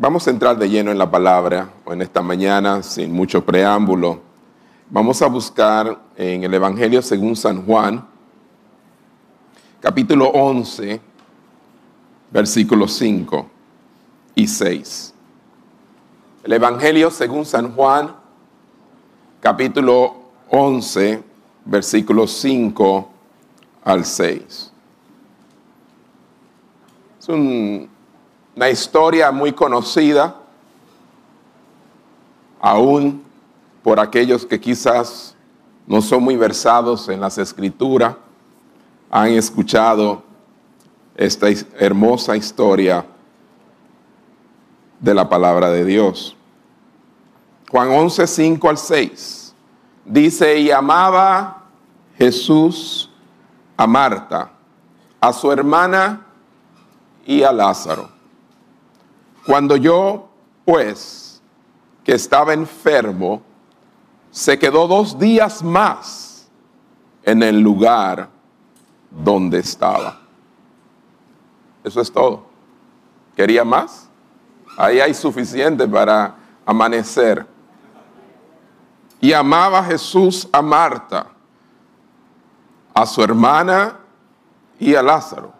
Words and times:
Vamos 0.00 0.28
a 0.28 0.30
entrar 0.30 0.56
de 0.56 0.70
lleno 0.70 0.92
en 0.92 0.98
la 0.98 1.10
palabra 1.10 1.70
en 1.84 2.00
esta 2.02 2.22
mañana 2.22 2.84
sin 2.84 3.10
mucho 3.10 3.44
preámbulo. 3.44 4.20
Vamos 4.88 5.20
a 5.22 5.26
buscar 5.26 5.98
en 6.14 6.44
el 6.44 6.54
Evangelio 6.54 7.02
según 7.02 7.34
San 7.34 7.66
Juan, 7.66 8.06
capítulo 9.80 10.28
11, 10.28 11.00
versículos 12.30 12.92
5 12.92 13.44
y 14.36 14.46
6. 14.46 15.14
El 16.44 16.52
Evangelio 16.52 17.10
según 17.10 17.44
San 17.44 17.74
Juan, 17.74 18.14
capítulo 19.40 20.14
11, 20.48 21.24
versículos 21.64 22.30
5 22.34 23.08
al 23.82 24.04
6. 24.04 24.72
Es 27.18 27.28
una 28.58 28.70
historia 28.70 29.30
muy 29.30 29.52
conocida, 29.52 30.34
aún 32.60 33.22
por 33.84 34.00
aquellos 34.00 34.44
que 34.44 34.58
quizás 34.58 35.36
no 35.86 36.02
son 36.02 36.24
muy 36.24 36.34
versados 36.34 37.08
en 37.08 37.20
las 37.20 37.38
escrituras, 37.38 38.16
han 39.12 39.28
escuchado 39.28 40.24
esta 41.14 41.46
hermosa 41.78 42.36
historia 42.36 43.06
de 44.98 45.14
la 45.14 45.28
palabra 45.28 45.70
de 45.70 45.84
Dios. 45.84 46.36
Juan 47.70 47.92
11, 47.92 48.26
5 48.26 48.70
al 48.70 48.78
6 48.78 49.54
dice, 50.04 50.58
y 50.58 50.72
amaba 50.72 51.62
Jesús 52.16 53.08
a 53.76 53.86
Marta, 53.86 54.50
a 55.20 55.32
su 55.32 55.52
hermana 55.52 56.26
y 57.24 57.44
a 57.44 57.52
Lázaro. 57.52 58.17
Cuando 59.48 59.76
yo, 59.76 60.28
pues, 60.66 61.40
que 62.04 62.12
estaba 62.12 62.52
enfermo, 62.52 63.40
se 64.30 64.58
quedó 64.58 64.86
dos 64.86 65.18
días 65.18 65.62
más 65.62 66.50
en 67.22 67.42
el 67.42 67.58
lugar 67.58 68.28
donde 69.10 69.60
estaba. 69.60 70.20
Eso 71.82 72.02
es 72.02 72.12
todo. 72.12 72.42
¿Quería 73.34 73.64
más? 73.64 74.10
Ahí 74.76 75.00
hay 75.00 75.14
suficiente 75.14 75.88
para 75.88 76.34
amanecer. 76.66 77.46
Y 79.18 79.32
amaba 79.32 79.82
Jesús 79.82 80.46
a 80.52 80.60
Marta, 80.60 81.26
a 82.92 83.06
su 83.06 83.22
hermana 83.22 83.96
y 84.78 84.94
a 84.94 85.02
Lázaro. 85.02 85.54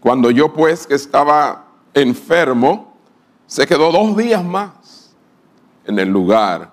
Cuando 0.00 0.30
yo 0.30 0.50
pues 0.54 0.86
que 0.86 0.94
estaba 0.94 1.66
enfermo, 1.92 2.93
se 3.54 3.68
quedó 3.68 3.92
dos 3.92 4.16
días 4.16 4.42
más 4.42 5.14
en 5.86 5.96
el 6.00 6.08
lugar 6.08 6.72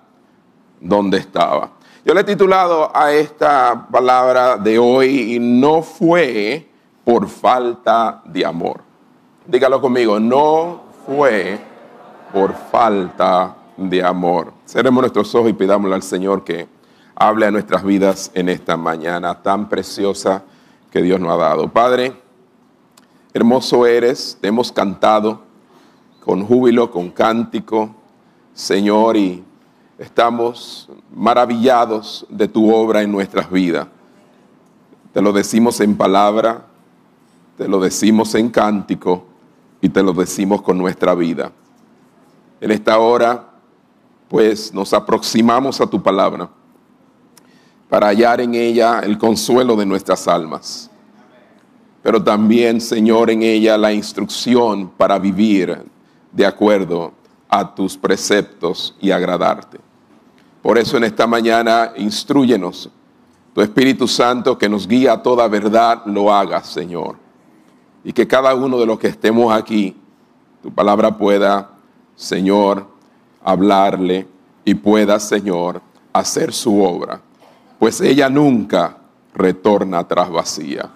donde 0.80 1.18
estaba. 1.18 1.70
Yo 2.04 2.12
le 2.12 2.22
he 2.22 2.24
titulado 2.24 2.90
a 2.92 3.12
esta 3.12 3.86
palabra 3.88 4.56
de 4.56 4.80
hoy, 4.80 5.34
y 5.34 5.38
no 5.38 5.82
fue 5.82 6.68
por 7.04 7.28
falta 7.28 8.20
de 8.24 8.44
amor. 8.44 8.80
Dígalo 9.46 9.80
conmigo, 9.80 10.18
no 10.18 10.80
fue 11.06 11.60
por 12.32 12.52
falta 12.52 13.54
de 13.76 14.02
amor. 14.02 14.52
Cerremos 14.66 15.02
nuestros 15.02 15.32
ojos 15.36 15.50
y 15.50 15.52
pidámosle 15.52 15.94
al 15.94 16.02
Señor 16.02 16.42
que 16.42 16.66
hable 17.14 17.46
a 17.46 17.52
nuestras 17.52 17.84
vidas 17.84 18.32
en 18.34 18.48
esta 18.48 18.76
mañana 18.76 19.40
tan 19.40 19.68
preciosa 19.68 20.42
que 20.90 21.00
Dios 21.00 21.20
nos 21.20 21.30
ha 21.30 21.36
dado. 21.36 21.68
Padre, 21.68 22.20
hermoso 23.32 23.86
eres, 23.86 24.36
te 24.40 24.48
hemos 24.48 24.72
cantado 24.72 25.51
con 26.24 26.46
júbilo, 26.46 26.90
con 26.90 27.10
cántico, 27.10 27.94
Señor, 28.54 29.16
y 29.16 29.42
estamos 29.98 30.88
maravillados 31.14 32.24
de 32.28 32.46
tu 32.46 32.72
obra 32.72 33.02
en 33.02 33.10
nuestras 33.10 33.50
vidas. 33.50 33.88
Te 35.12 35.20
lo 35.20 35.32
decimos 35.32 35.80
en 35.80 35.96
palabra, 35.96 36.66
te 37.58 37.66
lo 37.66 37.80
decimos 37.80 38.34
en 38.36 38.50
cántico 38.50 39.24
y 39.80 39.88
te 39.88 40.02
lo 40.02 40.12
decimos 40.12 40.62
con 40.62 40.78
nuestra 40.78 41.14
vida. 41.16 41.50
En 42.60 42.70
esta 42.70 42.98
hora, 42.98 43.48
pues 44.28 44.72
nos 44.72 44.92
aproximamos 44.92 45.80
a 45.80 45.88
tu 45.88 46.00
palabra 46.00 46.48
para 47.88 48.06
hallar 48.06 48.40
en 48.40 48.54
ella 48.54 49.00
el 49.00 49.18
consuelo 49.18 49.74
de 49.74 49.86
nuestras 49.86 50.28
almas, 50.28 50.88
pero 52.00 52.22
también, 52.22 52.80
Señor, 52.80 53.28
en 53.30 53.42
ella 53.42 53.76
la 53.76 53.92
instrucción 53.92 54.88
para 54.88 55.18
vivir 55.18 55.91
de 56.32 56.46
acuerdo 56.46 57.12
a 57.48 57.74
tus 57.74 57.96
preceptos 57.96 58.94
y 59.00 59.10
agradarte. 59.10 59.78
Por 60.62 60.78
eso 60.78 60.96
en 60.96 61.04
esta 61.04 61.26
mañana 61.26 61.92
instruyenos, 61.96 62.88
tu 63.54 63.60
Espíritu 63.60 64.08
Santo 64.08 64.56
que 64.56 64.68
nos 64.68 64.88
guía 64.88 65.12
a 65.12 65.22
toda 65.22 65.46
verdad, 65.48 66.02
lo 66.06 66.32
haga, 66.32 66.62
Señor. 66.64 67.16
Y 68.04 68.12
que 68.12 68.26
cada 68.26 68.54
uno 68.54 68.78
de 68.78 68.86
los 68.86 68.98
que 68.98 69.08
estemos 69.08 69.52
aquí, 69.52 69.96
tu 70.62 70.72
palabra 70.72 71.16
pueda, 71.18 71.70
Señor, 72.16 72.86
hablarle 73.44 74.26
y 74.64 74.74
pueda, 74.74 75.20
Señor, 75.20 75.82
hacer 76.12 76.52
su 76.52 76.82
obra. 76.82 77.20
Pues 77.78 78.00
ella 78.00 78.30
nunca 78.30 78.96
retorna 79.34 79.98
atrás 79.98 80.30
vacía. 80.30 80.90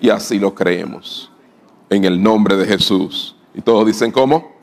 Y 0.00 0.08
así 0.08 0.38
lo 0.38 0.54
creemos. 0.54 1.30
En 1.90 2.04
el 2.04 2.22
nombre 2.22 2.56
de 2.56 2.66
Jesús. 2.66 3.36
Y 3.54 3.60
todos 3.60 3.86
dicen 3.86 4.10
cómo. 4.10 4.55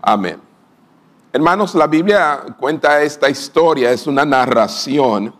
Amén. 0.00 0.40
Hermanos, 1.32 1.74
la 1.74 1.86
Biblia 1.86 2.40
cuenta 2.58 3.02
esta 3.02 3.28
historia, 3.28 3.90
es 3.90 4.06
una 4.06 4.24
narración 4.24 5.34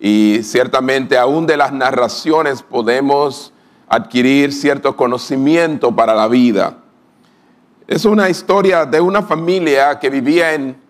y 0.00 0.40
ciertamente 0.42 1.16
aún 1.16 1.46
de 1.46 1.56
las 1.56 1.72
narraciones 1.72 2.62
podemos 2.62 3.52
adquirir 3.88 4.52
cierto 4.52 4.96
conocimiento 4.96 5.94
para 5.94 6.14
la 6.14 6.26
vida. 6.26 6.78
Es 7.86 8.04
una 8.04 8.28
historia 8.28 8.84
de 8.84 9.00
una 9.00 9.22
familia 9.22 9.98
que 9.98 10.10
vivía 10.10 10.52
en 10.54 10.80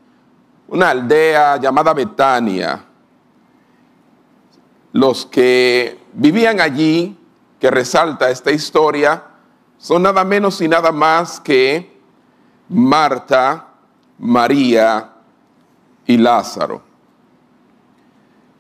una 0.69 0.91
aldea 0.91 1.59
llamada 1.59 1.93
Betania. 1.93 2.85
Los 4.93 5.27
que 5.27 5.99
vivían 6.15 6.61
allí, 6.61 7.19
que 7.61 7.71
resalta 7.71 8.31
esta 8.31 8.51
historia, 8.51 9.23
son 9.77 10.03
nada 10.03 10.25
menos 10.25 10.61
y 10.63 10.69
nada 10.69 10.93
más 10.93 11.41
que 11.41 11.92
Marta, 12.69 13.69
María 14.19 15.11
y 16.07 16.17
Lázaro. 16.17 16.83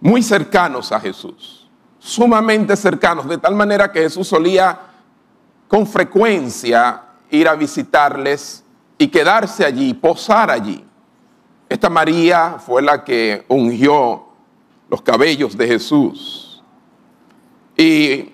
Muy 0.00 0.22
cercanos 0.22 0.90
a 0.90 1.00
Jesús, 1.00 1.68
sumamente 1.98 2.76
cercanos, 2.76 3.28
de 3.28 3.38
tal 3.38 3.54
manera 3.54 3.92
que 3.92 4.00
Jesús 4.00 4.26
solía 4.26 4.78
con 5.68 5.86
frecuencia 5.86 7.02
ir 7.30 7.48
a 7.48 7.54
visitarles 7.54 8.64
y 8.98 9.08
quedarse 9.08 9.64
allí, 9.64 9.94
posar 9.94 10.50
allí. 10.50 10.84
Esta 11.68 11.88
María 11.88 12.56
fue 12.58 12.82
la 12.82 13.02
que 13.02 13.44
ungió 13.48 14.26
los 14.90 15.00
cabellos 15.00 15.56
de 15.56 15.66
Jesús 15.66 16.62
y 17.76 18.32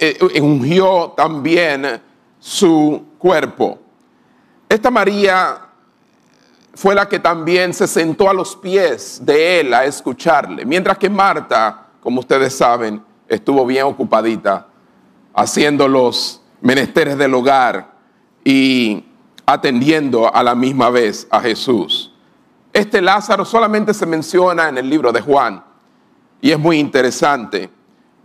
eh, 0.00 0.40
ungió 0.40 1.12
también 1.16 2.00
su 2.38 3.04
cuerpo. 3.18 3.78
Esta 4.74 4.90
María 4.90 5.56
fue 6.74 6.96
la 6.96 7.08
que 7.08 7.20
también 7.20 7.72
se 7.72 7.86
sentó 7.86 8.28
a 8.28 8.34
los 8.34 8.56
pies 8.56 9.20
de 9.24 9.60
él 9.60 9.72
a 9.72 9.84
escucharle, 9.84 10.64
mientras 10.66 10.98
que 10.98 11.08
Marta, 11.08 11.90
como 12.00 12.18
ustedes 12.18 12.56
saben, 12.56 13.00
estuvo 13.28 13.64
bien 13.66 13.84
ocupadita 13.84 14.66
haciendo 15.32 15.86
los 15.86 16.42
menesteres 16.60 17.16
del 17.16 17.34
hogar 17.34 17.92
y 18.42 19.04
atendiendo 19.46 20.34
a 20.34 20.42
la 20.42 20.56
misma 20.56 20.90
vez 20.90 21.28
a 21.30 21.40
Jesús. 21.40 22.12
Este 22.72 23.00
Lázaro 23.00 23.44
solamente 23.44 23.94
se 23.94 24.06
menciona 24.06 24.68
en 24.68 24.78
el 24.78 24.90
libro 24.90 25.12
de 25.12 25.20
Juan 25.20 25.62
y 26.40 26.50
es 26.50 26.58
muy 26.58 26.80
interesante 26.80 27.70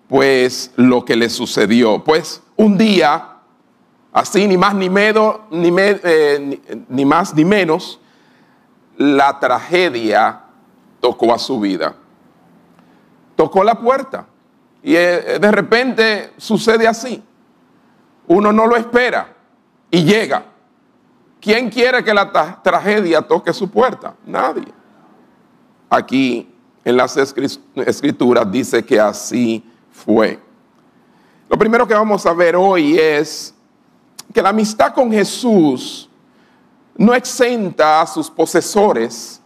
pues 0.08 0.74
lo 0.78 1.06
que 1.06 1.16
le 1.16 1.30
sucedió. 1.30 2.04
Pues 2.04 2.42
un 2.56 2.76
día, 2.76 3.36
así 4.14 4.48
ni 4.48 4.58
más 4.58 4.74
ni, 4.76 4.90
ni, 4.90 5.72
eh, 5.80 6.86
ni 6.88 7.06
más 7.06 7.34
ni 7.34 7.46
menos, 7.46 8.00
la 8.98 9.40
tragedia 9.40 10.42
tocó 11.00 11.34
a 11.34 11.40
su 11.40 11.60
vida. 11.60 11.96
Tocó 13.36 13.64
la 13.64 13.76
puerta 13.76 14.26
y 14.84 14.96
eh, 14.96 15.40
de 15.40 15.52
repente 15.52 16.34
sucede 16.38 16.88
así. 16.88 17.24
Uno 18.28 18.52
no 18.52 18.68
lo 18.68 18.76
espera 18.76 19.34
y 19.90 20.04
llega. 20.04 20.46
¿Quién 21.42 21.70
quiere 21.70 22.04
que 22.04 22.14
la 22.14 22.62
tragedia 22.62 23.22
toque 23.22 23.54
su 23.54 23.70
puerta? 23.70 24.14
Nadie. 24.26 24.68
Aquí 25.90 26.54
en 26.84 26.98
las 26.98 27.16
escrituras 27.18 28.52
dice 28.52 28.84
que 28.84 29.00
así 29.00 29.64
fue. 29.92 30.40
Lo 31.50 31.58
primero 31.58 31.88
que 31.88 31.94
vamos 31.94 32.26
a 32.26 32.34
ver 32.34 32.56
hoy 32.56 32.98
es 32.98 33.56
que 34.34 34.42
la 34.42 34.50
amistad 34.50 34.94
con 34.94 35.12
Jesús 35.12 36.10
no 36.96 37.14
exenta 37.14 38.02
a 38.02 38.08
sus 38.08 38.30
posesores 38.30 39.42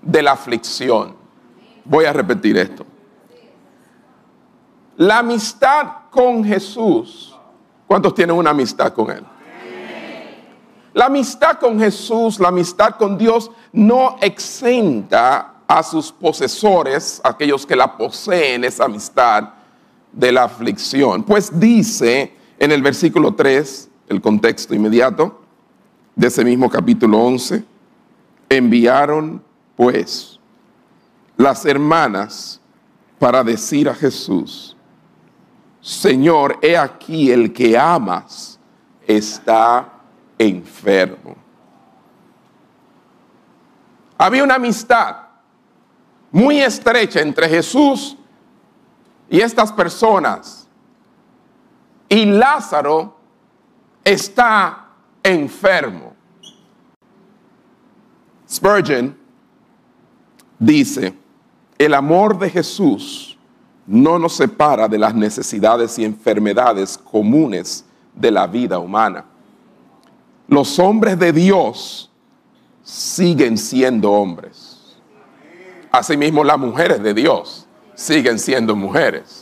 de 0.00 0.22
la 0.22 0.32
aflicción. 0.32 1.16
Voy 1.84 2.04
a 2.04 2.12
repetir 2.12 2.56
esto. 2.58 2.84
La 4.96 5.18
amistad 5.18 5.86
con 6.10 6.44
Jesús, 6.44 7.34
¿cuántos 7.86 8.14
tienen 8.14 8.36
una 8.36 8.50
amistad 8.50 8.92
con 8.92 9.10
Él? 9.10 9.24
La 10.92 11.06
amistad 11.06 11.58
con 11.58 11.80
Jesús, 11.80 12.38
la 12.38 12.48
amistad 12.48 12.96
con 12.96 13.16
Dios, 13.16 13.50
no 13.72 14.16
exenta 14.20 15.54
a 15.66 15.82
sus 15.82 16.12
posesores, 16.12 17.20
aquellos 17.24 17.64
que 17.64 17.74
la 17.74 17.96
poseen, 17.96 18.64
esa 18.64 18.84
amistad, 18.84 19.54
de 20.12 20.30
la 20.30 20.44
aflicción. 20.44 21.22
Pues 21.22 21.58
dice 21.58 22.36
en 22.58 22.70
el 22.70 22.82
versículo 22.82 23.34
3, 23.34 23.88
el 24.12 24.20
contexto 24.20 24.74
inmediato 24.74 25.40
de 26.14 26.28
ese 26.28 26.44
mismo 26.44 26.68
capítulo 26.68 27.18
11, 27.18 27.64
enviaron 28.48 29.42
pues 29.74 30.38
las 31.36 31.64
hermanas 31.64 32.60
para 33.18 33.42
decir 33.42 33.88
a 33.88 33.94
Jesús, 33.94 34.76
Señor, 35.80 36.58
he 36.62 36.76
aquí 36.76 37.30
el 37.30 37.52
que 37.52 37.76
amas 37.76 38.60
está 39.06 39.92
enfermo. 40.38 41.34
Había 44.18 44.44
una 44.44 44.54
amistad 44.54 45.16
muy 46.30 46.60
estrecha 46.60 47.20
entre 47.20 47.48
Jesús 47.48 48.16
y 49.28 49.40
estas 49.40 49.72
personas. 49.72 50.68
Y 52.08 52.26
Lázaro 52.26 53.16
está 54.04 54.88
enfermo. 55.22 56.14
Spurgeon 58.48 59.16
dice, 60.58 61.14
el 61.78 61.94
amor 61.94 62.38
de 62.38 62.50
Jesús 62.50 63.38
no 63.86 64.18
nos 64.18 64.34
separa 64.36 64.88
de 64.88 64.98
las 64.98 65.14
necesidades 65.14 65.98
y 65.98 66.04
enfermedades 66.04 66.96
comunes 66.98 67.84
de 68.14 68.30
la 68.30 68.46
vida 68.46 68.78
humana. 68.78 69.24
Los 70.48 70.78
hombres 70.78 71.18
de 71.18 71.32
Dios 71.32 72.10
siguen 72.82 73.56
siendo 73.56 74.12
hombres. 74.12 74.98
Asimismo, 75.90 76.44
las 76.44 76.58
mujeres 76.58 77.02
de 77.02 77.14
Dios 77.14 77.66
siguen 77.94 78.38
siendo 78.38 78.76
mujeres. 78.76 79.41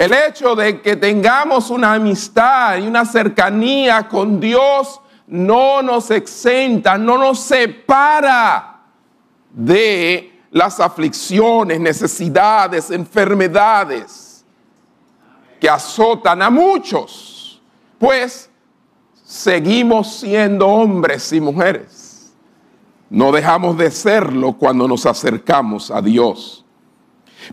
El 0.00 0.14
hecho 0.14 0.56
de 0.56 0.80
que 0.80 0.96
tengamos 0.96 1.68
una 1.68 1.92
amistad 1.92 2.78
y 2.78 2.86
una 2.86 3.04
cercanía 3.04 4.08
con 4.08 4.40
Dios 4.40 4.98
no 5.26 5.82
nos 5.82 6.10
exenta, 6.10 6.96
no 6.96 7.18
nos 7.18 7.40
separa 7.40 8.80
de 9.50 10.40
las 10.52 10.80
aflicciones, 10.80 11.78
necesidades, 11.80 12.90
enfermedades 12.90 14.42
que 15.60 15.68
azotan 15.68 16.40
a 16.40 16.48
muchos, 16.48 17.60
pues 17.98 18.48
seguimos 19.22 20.20
siendo 20.20 20.66
hombres 20.66 21.30
y 21.30 21.42
mujeres. 21.42 22.32
No 23.10 23.30
dejamos 23.32 23.76
de 23.76 23.90
serlo 23.90 24.54
cuando 24.54 24.88
nos 24.88 25.04
acercamos 25.04 25.90
a 25.90 26.00
Dios. 26.00 26.64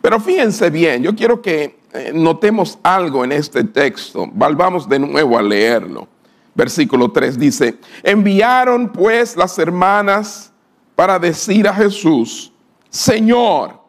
Pero 0.01 0.17
fíjense 0.21 0.69
bien, 0.69 1.03
yo 1.03 1.13
quiero 1.13 1.41
que 1.41 1.77
notemos 2.13 2.77
algo 2.83 3.23
en 3.23 3.31
este 3.31 3.63
texto. 3.63 4.27
Volvamos 4.31 4.87
de 4.87 4.99
nuevo 4.99 5.37
a 5.37 5.41
leerlo. 5.41 6.07
Versículo 6.53 7.11
3 7.11 7.37
dice, 7.37 7.77
enviaron 8.01 8.91
pues 8.91 9.35
las 9.35 9.57
hermanas 9.59 10.51
para 10.95 11.19
decir 11.19 11.67
a 11.67 11.73
Jesús, 11.73 12.51
Señor, 12.89 13.79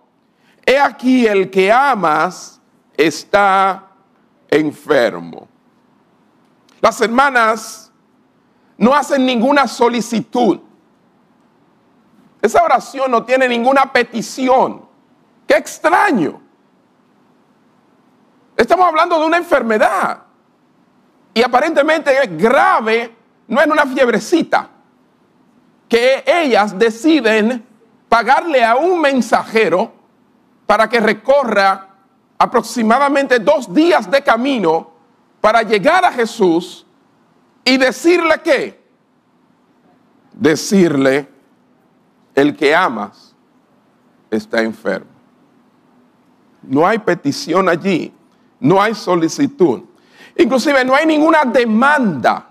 he 0.66 0.78
aquí 0.78 1.26
el 1.26 1.48
que 1.48 1.72
amas 1.72 2.60
está 2.94 3.88
enfermo. 4.50 5.48
Las 6.80 7.00
hermanas 7.00 7.90
no 8.76 8.94
hacen 8.94 9.24
ninguna 9.24 9.66
solicitud. 9.66 10.60
Esa 12.42 12.62
oración 12.62 13.10
no 13.10 13.24
tiene 13.24 13.48
ninguna 13.48 13.92
petición. 13.92 14.82
Qué 15.46 15.54
extraño. 15.54 16.47
Estamos 18.58 18.88
hablando 18.88 19.20
de 19.20 19.24
una 19.24 19.36
enfermedad. 19.36 20.24
Y 21.32 21.44
aparentemente 21.44 22.10
es 22.20 22.36
grave, 22.36 23.14
no 23.46 23.60
es 23.60 23.66
una 23.68 23.86
fiebrecita. 23.86 24.68
Que 25.88 26.24
ellas 26.26 26.76
deciden 26.76 27.64
pagarle 28.08 28.64
a 28.64 28.74
un 28.74 29.00
mensajero 29.00 29.92
para 30.66 30.88
que 30.88 30.98
recorra 30.98 31.88
aproximadamente 32.36 33.38
dos 33.38 33.72
días 33.72 34.10
de 34.10 34.22
camino 34.22 34.90
para 35.40 35.62
llegar 35.62 36.04
a 36.04 36.10
Jesús 36.10 36.84
y 37.64 37.76
decirle 37.76 38.40
qué? 38.42 38.84
Decirle, 40.32 41.28
el 42.34 42.56
que 42.56 42.74
amas 42.74 43.36
está 44.32 44.62
enfermo. 44.62 45.10
No 46.62 46.84
hay 46.84 46.98
petición 46.98 47.68
allí, 47.68 48.12
no 48.60 48.80
hay 48.80 48.94
solicitud. 48.94 49.82
Inclusive 50.36 50.84
no 50.84 50.94
hay 50.94 51.06
ninguna 51.06 51.44
demanda. 51.44 52.48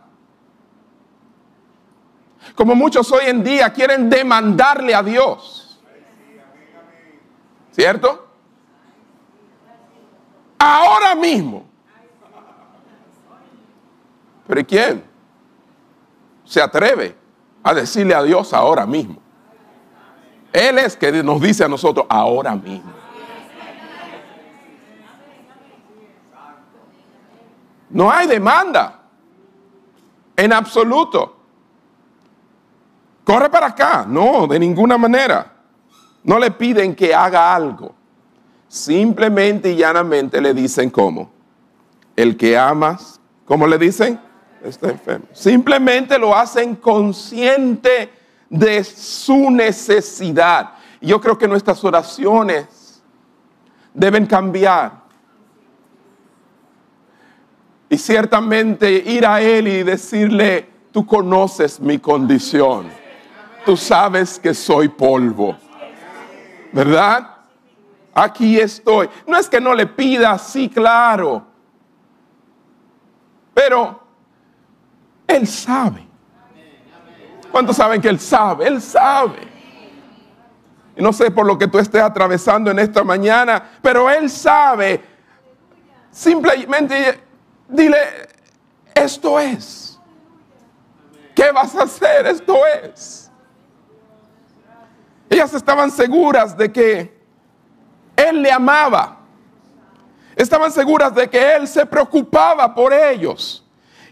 Como 2.56 2.76
muchos 2.76 3.12
hoy 3.12 3.26
en 3.26 3.44
día 3.44 3.72
quieren 3.72 4.10
demandarle 4.10 4.94
a 4.96 5.04
Dios. 5.04 5.80
¿Cierto? 7.72 8.28
Ahora 10.58 11.14
mismo. 11.16 11.66
Pero 14.48 14.66
¿quién 14.66 15.04
se 16.46 16.62
atreve 16.62 17.16
a 17.62 17.74
decirle 17.74 18.16
a 18.16 18.24
Dios 18.24 18.54
ahora 18.54 18.86
mismo? 18.86 19.18
Él 20.52 20.80
es 20.80 20.96
que 20.96 21.12
nos 21.22 21.42
dice 21.42 21.64
a 21.64 21.68
nosotros 21.68 22.06
ahora 22.10 22.56
mismo. 22.56 22.97
No 27.90 28.12
hay 28.12 28.28
demanda. 28.28 29.02
En 30.36 30.54
absoluto. 30.54 31.36
Corre 33.24 33.50
para 33.50 33.68
acá. 33.68 34.06
No, 34.08 34.48
de 34.48 34.60
ninguna 34.60 34.98
manera. 34.98 35.54
No 36.24 36.38
le 36.40 36.52
piden 36.52 36.96
que 36.96 37.14
haga 37.14 37.54
algo. 37.54 37.96
Simplemente 38.68 39.72
y 39.72 39.78
llanamente 39.78 40.42
le 40.42 40.54
dicen 40.54 40.90
cómo. 40.90 41.32
El 42.16 42.36
que 42.36 42.58
amas, 42.58 43.20
¿cómo 43.46 43.66
le 43.68 43.78
dicen? 43.78 44.20
Está 44.64 44.90
enfermo. 44.90 45.26
Simplemente 45.34 46.18
lo 46.18 46.36
hacen 46.36 46.76
consciente 46.76 48.12
de 48.50 48.84
su 48.84 49.50
necesidad. 49.52 50.72
Yo 51.00 51.22
creo 51.22 51.38
que 51.38 51.48
nuestras 51.48 51.84
oraciones 51.84 53.02
deben 53.94 54.26
cambiar 54.26 55.07
y 57.90 57.98
ciertamente 57.98 58.92
ir 58.92 59.26
a 59.26 59.42
Él 59.42 59.68
y 59.68 59.84
decirle, 59.84 60.70
tú 60.92 61.06
conoces 61.06 61.80
mi 61.80 62.00
condición, 62.00 62.90
tú 63.66 63.78
sabes 63.78 64.40
que 64.40 64.54
soy 64.54 64.90
polvo, 64.90 65.56
¿verdad? 66.72 67.36
Aquí 68.14 68.60
estoy. 68.60 69.10
No 69.26 69.38
es 69.38 69.48
que 69.48 69.62
no 69.62 69.74
le 69.74 69.86
pida, 69.86 70.38
sí, 70.38 70.70
claro, 70.70 71.46
pero 73.54 74.02
Él 75.28 75.48
sabe. 75.48 76.06
¿Cuántos 77.52 77.76
saben 77.76 78.02
que 78.02 78.10
Él 78.10 78.20
sabe? 78.20 78.68
Él 78.68 78.82
sabe. 78.82 79.48
Y 80.96 81.02
no 81.02 81.14
sé 81.14 81.32
por 81.32 81.46
lo 81.46 81.58
que 81.58 81.68
tú 81.68 81.78
estés 81.78 82.02
atravesando 82.02 82.72
en 82.72 82.80
esta 82.80 83.04
mañana, 83.04 83.64
pero 83.82 84.10
Él 84.10 84.30
sabe. 84.30 85.04
Simplemente 86.12 87.27
Dile, 87.70 87.98
esto 88.96 89.40
es. 89.40 90.00
¿Qué 91.36 91.52
vas 91.52 91.76
a 91.76 91.84
hacer? 91.84 92.26
Esto 92.26 92.58
es. 92.84 93.32
Ellas 95.30 95.54
estaban 95.54 95.92
seguras 95.92 96.58
de 96.58 96.72
que 96.72 97.22
Él 98.16 98.42
le 98.42 98.52
amaba. 98.52 99.20
Estaban 100.36 100.72
seguras 100.72 101.14
de 101.14 101.30
que 101.30 101.56
Él 101.56 101.68
se 101.68 101.86
preocupaba 101.86 102.74
por 102.74 102.94
ellos. 102.94 103.64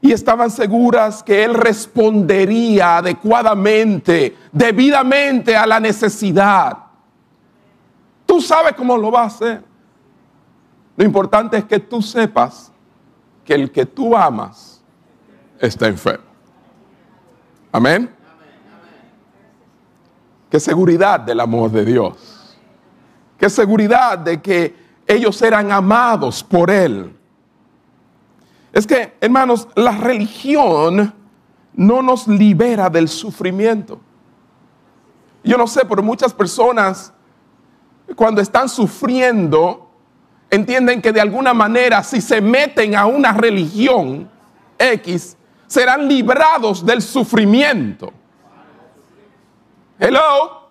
Y 0.02 0.12
estaban 0.12 0.52
seguras 0.52 1.24
que 1.24 1.44
Él 1.44 1.54
respondería 1.56 2.98
adecuadamente, 2.98 4.36
debidamente 4.52 5.56
a 5.56 5.66
la 5.66 5.80
necesidad. 5.80 6.78
Tú 8.26 8.42
sabes 8.42 8.74
cómo 8.74 8.98
lo 8.98 9.12
va 9.12 9.24
a 9.24 9.28
hacer. 9.28 9.64
Lo 10.98 11.04
importante 11.04 11.58
es 11.58 11.66
que 11.66 11.80
tú 11.80 12.02
sepas 12.02 12.72
que 13.46 13.54
el 13.54 13.72
que 13.72 13.86
tú 13.86 14.18
amas 14.18 14.82
está 15.60 15.88
enfermo. 15.88 16.26
Amén. 17.72 18.10
Qué 20.50 20.60
seguridad 20.60 21.20
del 21.20 21.40
amor 21.40 21.72
de 21.72 21.86
Dios. 21.86 22.58
Qué 23.38 23.50
seguridad 23.50 24.18
de 24.18 24.42
que 24.42 24.76
ellos 25.06 25.42
eran 25.42 25.72
amados 25.72 26.44
por 26.44 26.72
Él. 26.72 27.16
Es 28.74 28.88
que, 28.88 29.16
hermanos, 29.22 29.68
la 29.76 29.92
religión 29.92 31.14
no 31.74 32.02
nos 32.02 32.28
libera 32.28 32.90
del 32.90 33.08
sufrimiento. 33.08 34.00
Yo 35.44 35.58
no 35.58 35.68
sé, 35.68 35.86
pero 35.86 36.02
muchas 36.02 36.34
personas 36.34 37.14
cuando 38.16 38.42
están 38.42 38.68
sufriendo 38.68 39.85
entienden 40.50 41.02
que 41.02 41.12
de 41.12 41.22
alguna 41.22 41.54
manera 41.54 42.04
si 42.04 42.22
se 42.22 42.42
meten 42.42 42.96
a 42.96 43.06
una 43.06 43.32
religión 43.34 44.30
X, 44.78 45.38
serán 45.68 46.08
librados 46.08 46.86
del 46.86 47.02
sufrimiento. 47.02 48.14
Hello. 50.00 50.66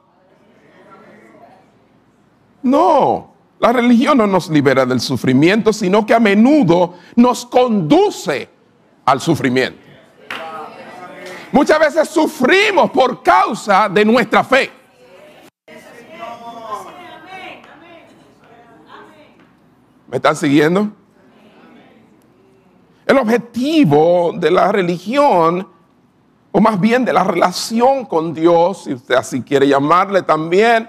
No, 2.62 3.35
la 3.59 3.73
religión 3.73 4.19
no 4.19 4.26
nos 4.26 4.49
libera 4.49 4.87
del 4.87 5.00
sufrimiento, 5.00 5.73
sino 5.73 6.07
que 6.07 6.14
a 6.14 6.21
menudo 6.21 6.95
nos 7.16 7.45
conduce 7.45 8.49
al 9.04 9.21
sufrimiento. 9.21 9.81
Muchas 11.52 11.78
veces 11.78 12.09
sufrimos 12.09 12.90
por 12.90 13.23
causa 13.23 13.88
de 13.88 14.04
nuestra 14.04 14.43
fe. 14.43 14.71
¿Me 20.14 20.18
están 20.18 20.37
siguiendo? 20.37 20.92
El 23.04 23.18
objetivo 23.18 24.33
de 24.37 24.49
la 24.49 24.71
religión, 24.71 25.66
o 26.52 26.61
más 26.61 26.78
bien 26.78 27.04
de 27.04 27.12
la 27.12 27.25
relación 27.25 28.04
con 28.04 28.33
Dios, 28.33 28.85
si 28.85 28.92
usted 28.92 29.16
así 29.16 29.42
quiere 29.42 29.66
llamarle 29.66 30.23
también, 30.23 30.88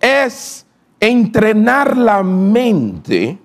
es 0.00 0.66
entrenar 0.98 1.96
la 1.96 2.24
mente 2.24 3.38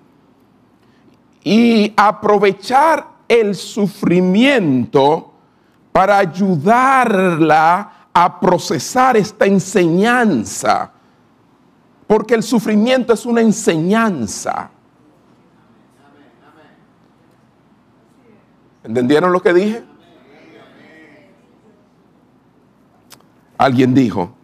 y 1.44 1.92
aprovechar 1.96 3.06
el 3.28 3.54
sufrimiento 3.54 5.34
para 5.92 6.18
ayudarla 6.18 8.08
a 8.12 8.40
procesar 8.40 9.16
esta 9.16 9.46
enseñanza. 9.46 10.90
Porque 12.08 12.34
el 12.34 12.42
sufrimiento 12.42 13.12
es 13.12 13.24
una 13.24 13.40
enseñanza. 13.40 14.71
¿Entendieron 18.84 19.32
lo 19.32 19.40
que 19.40 19.52
dije? 19.52 19.84
Alguien 23.56 23.94
dijo, 23.94 24.34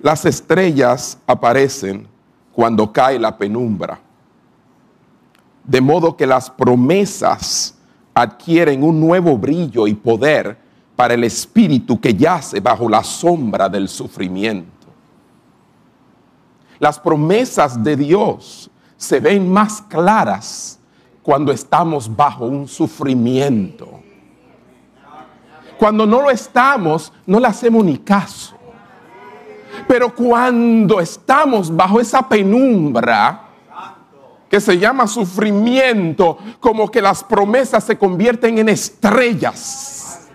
las 0.00 0.24
estrellas 0.24 1.18
aparecen 1.26 2.06
cuando 2.52 2.92
cae 2.92 3.18
la 3.18 3.36
penumbra, 3.36 3.98
de 5.64 5.80
modo 5.80 6.16
que 6.16 6.26
las 6.26 6.48
promesas 6.48 7.74
adquieren 8.14 8.82
un 8.82 9.00
nuevo 9.00 9.36
brillo 9.36 9.86
y 9.86 9.94
poder 9.94 10.56
para 10.94 11.14
el 11.14 11.24
espíritu 11.24 12.00
que 12.00 12.14
yace 12.14 12.60
bajo 12.60 12.88
la 12.88 13.02
sombra 13.02 13.68
del 13.68 13.88
sufrimiento. 13.88 14.70
Las 16.78 16.98
promesas 16.98 17.82
de 17.82 17.96
Dios 17.96 18.70
se 18.96 19.20
ven 19.20 19.50
más 19.50 19.82
claras 19.82 20.79
cuando 21.22 21.52
estamos 21.52 22.14
bajo 22.14 22.46
un 22.46 22.66
sufrimiento. 22.66 24.00
Cuando 25.78 26.06
no 26.06 26.22
lo 26.22 26.30
estamos, 26.30 27.12
no 27.26 27.40
le 27.40 27.46
hacemos 27.46 27.84
ni 27.84 27.98
caso. 27.98 28.56
Pero 29.88 30.14
cuando 30.14 31.00
estamos 31.00 31.74
bajo 31.74 32.00
esa 32.00 32.28
penumbra, 32.28 33.50
que 34.50 34.60
se 34.60 34.76
llama 34.76 35.06
sufrimiento, 35.06 36.36
como 36.58 36.90
que 36.90 37.00
las 37.00 37.22
promesas 37.22 37.84
se 37.84 37.96
convierten 37.96 38.58
en 38.58 38.68
estrellas. 38.68 40.28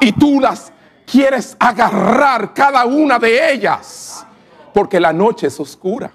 Y 0.00 0.12
tú 0.12 0.40
las 0.40 0.72
quieres 1.04 1.54
agarrar 1.60 2.54
cada 2.54 2.86
una 2.86 3.18
de 3.18 3.52
ellas, 3.52 4.26
porque 4.72 4.98
la 4.98 5.12
noche 5.12 5.48
es 5.48 5.60
oscura. 5.60 6.10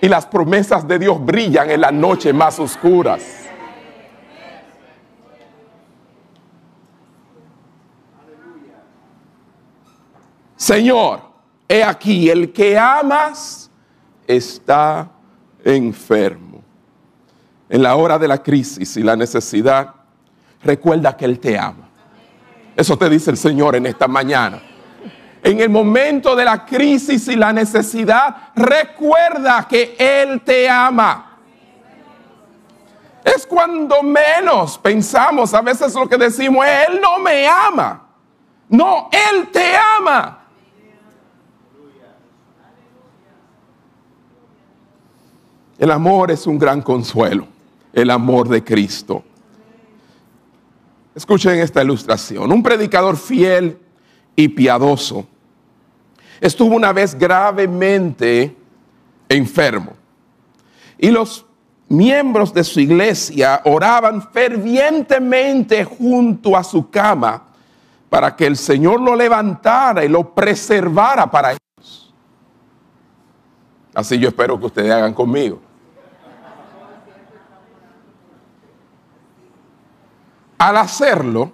Y 0.00 0.08
las 0.08 0.26
promesas 0.26 0.86
de 0.86 0.98
Dios 0.98 1.24
brillan 1.24 1.70
en 1.70 1.80
las 1.80 1.92
noches 1.92 2.34
más 2.34 2.58
oscuras. 2.58 3.22
Señor, 10.56 11.22
he 11.68 11.82
aquí, 11.82 12.28
el 12.28 12.52
que 12.52 12.78
amas 12.78 13.70
está 14.26 15.10
enfermo. 15.64 16.62
En 17.68 17.82
la 17.82 17.96
hora 17.96 18.18
de 18.18 18.28
la 18.28 18.42
crisis 18.42 18.96
y 18.96 19.02
la 19.02 19.16
necesidad, 19.16 19.94
recuerda 20.62 21.16
que 21.16 21.24
Él 21.24 21.38
te 21.38 21.58
ama. 21.58 21.88
Eso 22.76 22.96
te 22.96 23.08
dice 23.08 23.30
el 23.30 23.36
Señor 23.36 23.76
en 23.76 23.86
esta 23.86 24.06
mañana 24.06 24.60
en 25.46 25.60
el 25.60 25.70
momento 25.70 26.34
de 26.34 26.44
la 26.44 26.66
crisis 26.66 27.28
y 27.28 27.36
la 27.36 27.52
necesidad, 27.52 28.50
recuerda 28.56 29.64
que 29.68 29.94
Él 29.96 30.40
te 30.40 30.68
ama. 30.68 31.38
Es 33.22 33.46
cuando 33.46 34.02
menos 34.02 34.76
pensamos, 34.76 35.54
a 35.54 35.62
veces 35.62 35.94
lo 35.94 36.08
que 36.08 36.16
decimos 36.16 36.66
es, 36.66 36.88
Él 36.88 37.00
no 37.00 37.20
me 37.20 37.46
ama. 37.46 38.08
No, 38.68 39.08
Él 39.12 39.48
te 39.52 39.76
ama. 39.76 40.40
El 45.78 45.92
amor 45.92 46.32
es 46.32 46.44
un 46.48 46.58
gran 46.58 46.82
consuelo, 46.82 47.46
el 47.92 48.10
amor 48.10 48.48
de 48.48 48.64
Cristo. 48.64 49.22
Escuchen 51.14 51.60
esta 51.60 51.84
ilustración. 51.84 52.50
Un 52.50 52.64
predicador 52.64 53.16
fiel 53.16 53.78
y 54.34 54.48
piadoso 54.48 55.28
estuvo 56.40 56.74
una 56.74 56.92
vez 56.92 57.16
gravemente 57.16 58.56
enfermo. 59.28 59.92
Y 60.98 61.10
los 61.10 61.46
miembros 61.88 62.52
de 62.52 62.64
su 62.64 62.80
iglesia 62.80 63.60
oraban 63.64 64.22
fervientemente 64.32 65.84
junto 65.84 66.56
a 66.56 66.64
su 66.64 66.90
cama 66.90 67.44
para 68.08 68.34
que 68.34 68.46
el 68.46 68.56
Señor 68.56 69.00
lo 69.00 69.14
levantara 69.14 70.04
y 70.04 70.08
lo 70.08 70.34
preservara 70.34 71.30
para 71.30 71.52
ellos. 71.52 72.14
Así 73.94 74.18
yo 74.18 74.28
espero 74.28 74.58
que 74.58 74.66
ustedes 74.66 74.92
hagan 74.92 75.14
conmigo. 75.14 75.60
Al 80.58 80.76
hacerlo, 80.78 81.52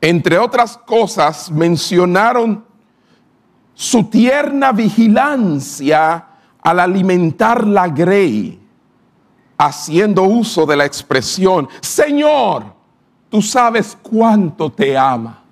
entre 0.00 0.38
otras 0.38 0.76
cosas, 0.76 1.50
mencionaron 1.50 2.64
su 3.82 4.04
tierna 4.04 4.70
vigilancia 4.70 6.24
al 6.62 6.78
alimentar 6.78 7.66
la 7.66 7.88
grey, 7.88 8.60
haciendo 9.58 10.22
uso 10.22 10.64
de 10.64 10.76
la 10.76 10.84
expresión, 10.84 11.68
Señor, 11.80 12.72
tú 13.28 13.42
sabes 13.42 13.98
cuánto 14.00 14.70
te 14.70 14.96
ama. 14.96 15.42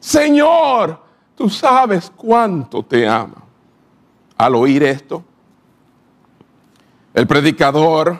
Señor, 0.00 0.98
tú 1.34 1.50
sabes 1.50 2.10
cuánto 2.16 2.82
te 2.82 3.06
ama. 3.06 3.44
Al 4.38 4.54
oír 4.54 4.82
esto, 4.82 5.22
el 7.12 7.26
predicador 7.26 8.18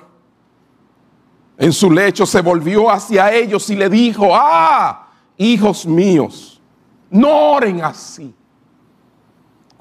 en 1.57 1.73
su 1.73 1.91
lecho 1.91 2.27
se 2.27 2.43
volvió 2.43 2.91
hacia 2.91 3.33
ellos 3.33 3.71
y 3.71 3.77
le 3.77 3.89
dijo, 3.89 4.29
ah, 4.35 5.09
hijos 5.39 5.87
míos, 5.87 6.61
no 7.09 7.55
oren 7.55 7.83
así. 7.83 8.35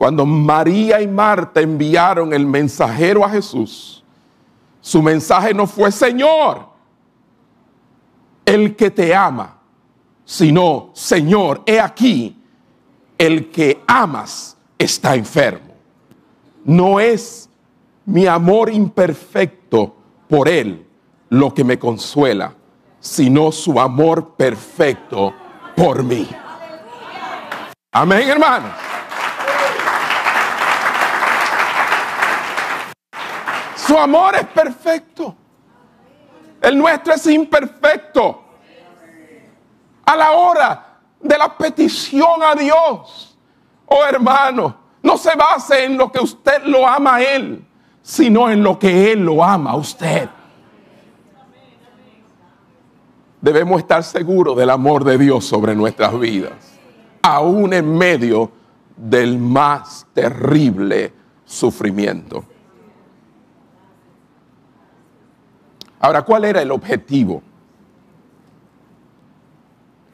Cuando 0.01 0.25
María 0.25 0.99
y 0.99 1.07
Marta 1.07 1.61
enviaron 1.61 2.33
el 2.33 2.43
mensajero 2.43 3.23
a 3.23 3.29
Jesús, 3.29 4.03
su 4.79 4.99
mensaje 4.99 5.53
no 5.53 5.67
fue, 5.67 5.91
Señor, 5.91 6.65
el 8.43 8.75
que 8.75 8.89
te 8.89 9.13
ama, 9.13 9.59
sino, 10.25 10.89
Señor, 10.95 11.61
he 11.67 11.79
aquí, 11.79 12.35
el 13.15 13.51
que 13.51 13.83
amas 13.85 14.57
está 14.79 15.13
enfermo. 15.13 15.75
No 16.65 16.99
es 16.99 17.47
mi 18.03 18.25
amor 18.25 18.73
imperfecto 18.73 19.95
por 20.27 20.49
Él 20.49 20.83
lo 21.29 21.53
que 21.53 21.63
me 21.63 21.77
consuela, 21.77 22.55
sino 22.99 23.51
su 23.51 23.79
amor 23.79 24.33
perfecto 24.33 25.31
por 25.75 26.01
mí. 26.01 26.27
Amén, 27.91 28.29
hermanos. 28.29 28.90
Su 33.91 33.97
amor 33.97 34.35
es 34.35 34.47
perfecto. 34.47 35.35
El 36.61 36.77
nuestro 36.77 37.13
es 37.13 37.27
imperfecto. 37.27 38.41
A 40.05 40.15
la 40.15 40.31
hora 40.31 40.99
de 41.19 41.37
la 41.37 41.57
petición 41.57 42.41
a 42.41 42.55
Dios, 42.55 43.37
oh 43.87 44.05
hermano, 44.05 44.77
no 45.03 45.17
se 45.17 45.35
base 45.35 45.83
en 45.83 45.97
lo 45.97 46.09
que 46.09 46.21
usted 46.21 46.63
lo 46.63 46.87
ama 46.87 47.15
a 47.15 47.21
Él, 47.21 47.65
sino 48.01 48.49
en 48.49 48.63
lo 48.63 48.79
que 48.79 49.11
Él 49.11 49.25
lo 49.25 49.43
ama 49.43 49.71
a 49.71 49.75
usted. 49.75 50.29
Debemos 53.41 53.81
estar 53.81 54.05
seguros 54.05 54.55
del 54.55 54.69
amor 54.69 55.03
de 55.03 55.17
Dios 55.17 55.43
sobre 55.43 55.75
nuestras 55.75 56.17
vidas, 56.17 56.79
aún 57.21 57.73
en 57.73 57.97
medio 57.97 58.53
del 58.95 59.37
más 59.37 60.07
terrible 60.13 61.11
sufrimiento. 61.43 62.45
Ahora, 66.01 66.23
¿cuál 66.23 66.45
era 66.45 66.61
el 66.63 66.71
objetivo? 66.71 67.43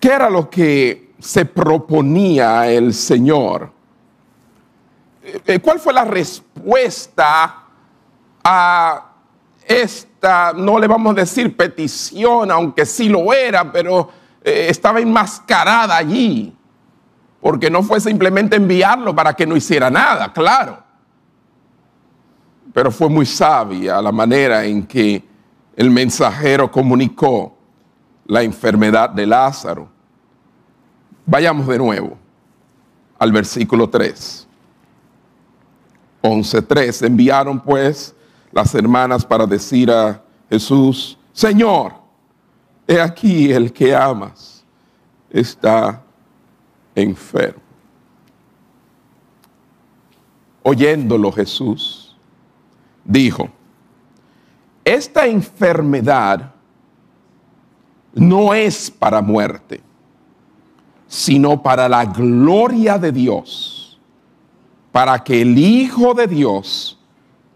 ¿Qué 0.02 0.10
era 0.10 0.30
lo 0.30 0.50
que 0.50 1.14
se 1.18 1.46
proponía 1.46 2.70
el 2.70 2.94
Señor? 2.94 3.72
Eh, 5.24 5.42
eh, 5.46 5.60
¿Cuál 5.60 5.80
fue 5.80 5.94
la 5.94 6.04
respuesta 6.04 7.64
a 8.44 9.12
esta, 9.66 10.54
no 10.54 10.78
le 10.78 10.88
vamos 10.88 11.14
a 11.14 11.22
decir 11.22 11.56
petición, 11.56 12.52
aunque 12.52 12.86
sí 12.86 13.08
lo 13.08 13.32
era, 13.32 13.72
pero 13.72 14.10
eh, 14.44 14.68
estaba 14.70 15.00
enmascarada 15.00 15.96
allí? 15.96 16.54
Porque 17.40 17.70
no 17.70 17.82
fue 17.82 18.02
simplemente 18.02 18.58
enviarlo 18.58 19.16
para 19.16 19.34
que 19.34 19.48
no 19.48 19.56
hiciera 19.56 19.90
nada, 19.90 20.34
claro. 20.34 20.84
Pero 22.74 22.92
fue 22.92 23.08
muy 23.08 23.26
sabia 23.26 24.02
la 24.02 24.12
manera 24.12 24.66
en 24.66 24.86
que 24.86 25.27
el 25.78 25.92
mensajero 25.92 26.72
comunicó 26.72 27.56
la 28.26 28.42
enfermedad 28.42 29.12
de 29.12 29.28
Lázaro. 29.28 29.88
Vayamos 31.24 31.68
de 31.68 31.78
nuevo 31.78 32.18
al 33.20 33.32
versículo 33.32 33.88
3. 33.88 34.48
11.3. 36.24 37.06
Enviaron 37.06 37.60
pues 37.60 38.16
las 38.52 38.74
hermanas 38.74 39.24
para 39.24 39.46
decir 39.46 39.92
a 39.92 40.20
Jesús, 40.50 41.16
Señor, 41.32 41.94
he 42.88 43.00
aquí 43.00 43.52
el 43.52 43.72
que 43.72 43.96
amas 43.96 44.66
está 45.30 46.02
enfermo. 46.96 47.62
Oyéndolo 50.64 51.32
Jesús, 51.32 52.18
dijo, 53.06 53.48
esta 54.88 55.26
enfermedad 55.28 56.54
no 58.14 58.54
es 58.54 58.90
para 58.90 59.22
muerte, 59.22 59.82
sino 61.08 61.62
para 61.62 61.90
la 61.90 62.06
gloria 62.06 62.98
de 62.98 63.12
Dios, 63.12 64.00
para 64.94 65.22
que 65.22 65.42
el 65.42 65.58
Hijo 65.58 66.14
de 66.14 66.28
Dios 66.28 66.98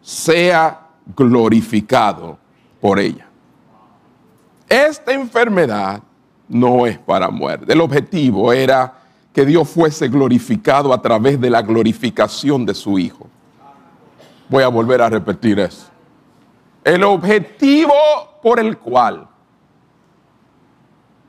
sea 0.02 0.90
glorificado 1.16 2.38
por 2.82 3.00
ella. 3.00 3.28
Esta 4.68 5.14
enfermedad 5.14 6.04
no 6.50 6.86
es 6.86 6.98
para 6.98 7.30
muerte. 7.30 7.72
El 7.72 7.80
objetivo 7.80 8.52
era 8.52 8.94
que 9.32 9.46
Dios 9.46 9.70
fuese 9.70 10.10
glorificado 10.10 10.94
a 10.94 11.02
través 11.02 11.40
de 11.40 11.50
la 11.50 11.62
glorificación 11.62 12.66
de 12.66 12.74
su 12.74 13.00
Hijo. 13.00 13.28
Voy 14.50 14.64
a 14.64 14.68
volver 14.68 15.02
a 15.02 15.10
repetir 15.10 15.58
eso. 15.60 15.91
El 16.84 17.04
objetivo 17.04 17.94
por 18.42 18.60
el 18.60 18.78
cual 18.78 19.28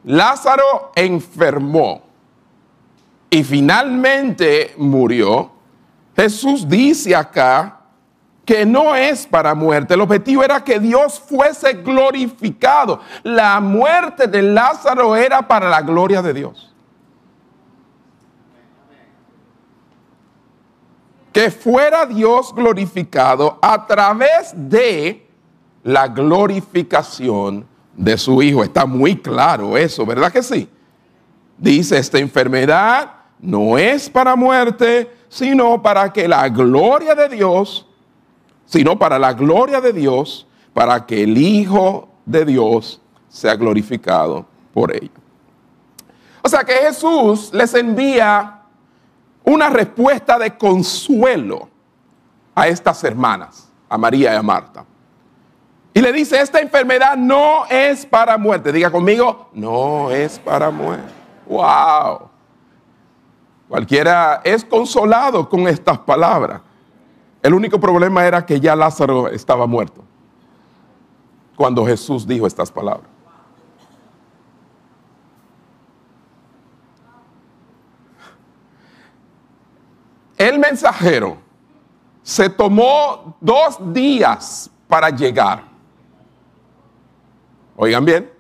Lázaro 0.05 0.93
enfermó 0.95 2.03
y 3.31 3.45
finalmente 3.45 4.75
murió, 4.77 5.51
Jesús 6.17 6.69
dice 6.69 7.15
acá 7.15 7.81
que 8.45 8.67
no 8.67 8.95
es 8.97 9.27
para 9.27 9.55
muerte. 9.55 9.95
El 9.95 10.01
objetivo 10.01 10.43
era 10.43 10.63
que 10.63 10.81
Dios 10.81 11.21
fuese 11.21 11.75
glorificado. 11.75 13.01
La 13.23 13.61
muerte 13.61 14.27
de 14.27 14.43
Lázaro 14.43 15.15
era 15.17 15.47
para 15.47 15.71
la 15.71 15.81
gloria 15.81 16.21
de 16.21 16.35
Dios. 16.35 16.75
Que 21.33 21.51
fuera 21.51 22.05
Dios 22.05 22.55
glorificado 22.55 23.59
a 23.63 23.87
través 23.87 24.53
de 24.55 25.27
la 25.83 26.09
glorificación 26.09 27.67
de 27.97 28.17
su 28.17 28.43
Hijo. 28.43 28.63
Está 28.63 28.87
muy 28.87 29.17
claro 29.17 29.77
eso, 29.77 30.07
¿verdad 30.07 30.33
que 30.33 30.43
sí? 30.43 30.69
Dice, 31.59 31.99
esta 31.99 32.19
enfermedad 32.19 33.11
no 33.41 33.77
es 33.79 34.09
para 34.09 34.37
muerte, 34.37 35.11
sino 35.29 35.83
para 35.83 36.13
que 36.13 36.29
la 36.29 36.49
gloria 36.49 37.15
de 37.15 37.29
Dios, 37.29 37.87
sino 38.67 38.99
para 38.99 39.19
la 39.19 39.33
gloria 39.33 39.81
de 39.81 39.93
Dios, 39.93 40.47
para 40.73 41.05
que 41.07 41.23
el 41.23 41.37
Hijo 41.37 42.09
de 42.25 42.45
Dios 42.45 43.01
sea 43.29 43.55
glorificado 43.57 44.47
por 44.73 44.95
ello. 44.95 45.11
O 46.43 46.49
sea 46.49 46.65
que 46.65 46.73
Jesús 46.73 47.53
les 47.53 47.73
envía 47.75 48.63
una 49.45 49.71
respuesta 49.71 50.39
de 50.39 50.57
consuelo 50.57 51.69
a 52.55 52.69
estas 52.69 53.03
hermanas, 53.05 53.71
a 53.89 53.99
María 53.99 54.33
y 54.33 54.37
a 54.37 54.43
Marta. 54.43 54.85
Y 55.95 56.01
le 56.01 56.13
dice, 56.13 56.41
esta 56.41 56.61
enfermedad 56.61 57.17
no 57.17 57.67
es 57.67 58.07
para 58.07 58.39
muerte. 58.39 58.73
Diga 58.73 58.91
conmigo, 58.91 59.51
no 59.53 60.11
es 60.11 60.39
para 60.39 60.71
muerte. 60.71 61.13
Wow. 61.47 62.31
Cualquiera 63.69 64.41
es 64.45 64.65
consolado 64.65 65.49
con 65.49 65.69
estas 65.69 65.99
palabras. 65.99 66.63
El 67.43 67.55
único 67.55 67.79
problema 67.79 68.25
era 68.25 68.45
que 68.47 68.61
ya 68.61 68.77
Lázaro 68.77 69.29
estaba 69.29 69.67
muerto 69.67 70.03
cuando 71.57 71.85
Jesús 71.85 72.27
dijo 72.27 72.47
estas 72.47 72.71
palabras. 72.71 73.09
El 80.39 80.59
mensajero 80.59 81.37
se 82.23 82.49
tomó 82.51 83.37
dos 83.41 83.79
días 83.93 84.71
para 84.89 85.11
llegar. 85.11 85.72
Oigan 87.77 88.05
bien. 88.05 88.31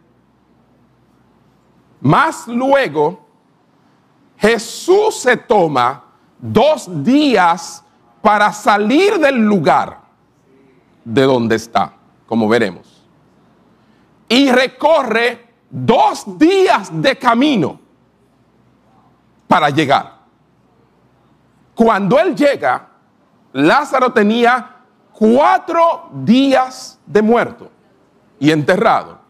Más 2.00 2.48
luego, 2.48 3.24
Jesús 4.36 5.20
se 5.20 5.36
toma 5.36 6.04
dos 6.38 7.04
días 7.04 7.84
para 8.20 8.52
salir 8.52 9.18
del 9.18 9.36
lugar 9.36 10.00
de 11.04 11.22
donde 11.22 11.56
está, 11.56 11.94
como 12.26 12.48
veremos. 12.48 13.06
Y 14.28 14.50
recorre 14.50 15.48
dos 15.70 16.38
días 16.38 16.90
de 16.92 17.16
camino 17.16 17.80
para 19.46 19.70
llegar. 19.70 20.22
Cuando 21.74 22.18
él 22.18 22.34
llega, 22.34 22.88
Lázaro 23.52 24.12
tenía 24.12 24.76
cuatro 25.12 26.08
días 26.12 26.98
de 27.06 27.22
muerto 27.22 27.70
y 28.38 28.50
enterrado. 28.50 29.21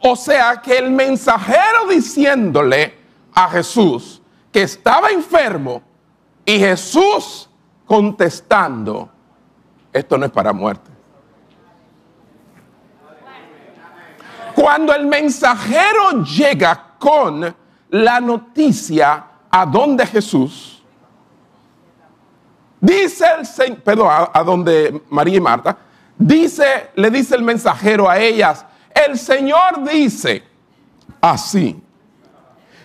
O 0.00 0.14
sea 0.14 0.60
que 0.62 0.78
el 0.78 0.90
mensajero 0.90 1.88
diciéndole 1.88 2.94
a 3.34 3.48
Jesús 3.50 4.22
que 4.52 4.62
estaba 4.62 5.10
enfermo 5.10 5.82
y 6.44 6.58
Jesús 6.58 7.48
contestando, 7.84 9.10
esto 9.92 10.16
no 10.16 10.26
es 10.26 10.32
para 10.32 10.52
muerte. 10.52 10.90
Cuando 14.54 14.94
el 14.94 15.06
mensajero 15.06 16.24
llega 16.24 16.94
con 16.98 17.54
la 17.90 18.20
noticia 18.20 19.24
a 19.50 19.66
donde 19.66 20.06
Jesús, 20.06 20.82
dice 22.80 23.24
el 23.38 23.46
Señor, 23.46 23.82
perdón, 23.82 24.08
a, 24.10 24.30
a 24.32 24.42
donde 24.42 25.02
María 25.10 25.36
y 25.36 25.40
Marta, 25.40 25.78
dice, 26.16 26.90
le 26.96 27.10
dice 27.10 27.36
el 27.36 27.42
mensajero 27.42 28.10
a 28.10 28.18
ellas, 28.18 28.66
el 29.06 29.18
Señor 29.18 29.84
dice 29.84 30.42
así, 31.20 31.82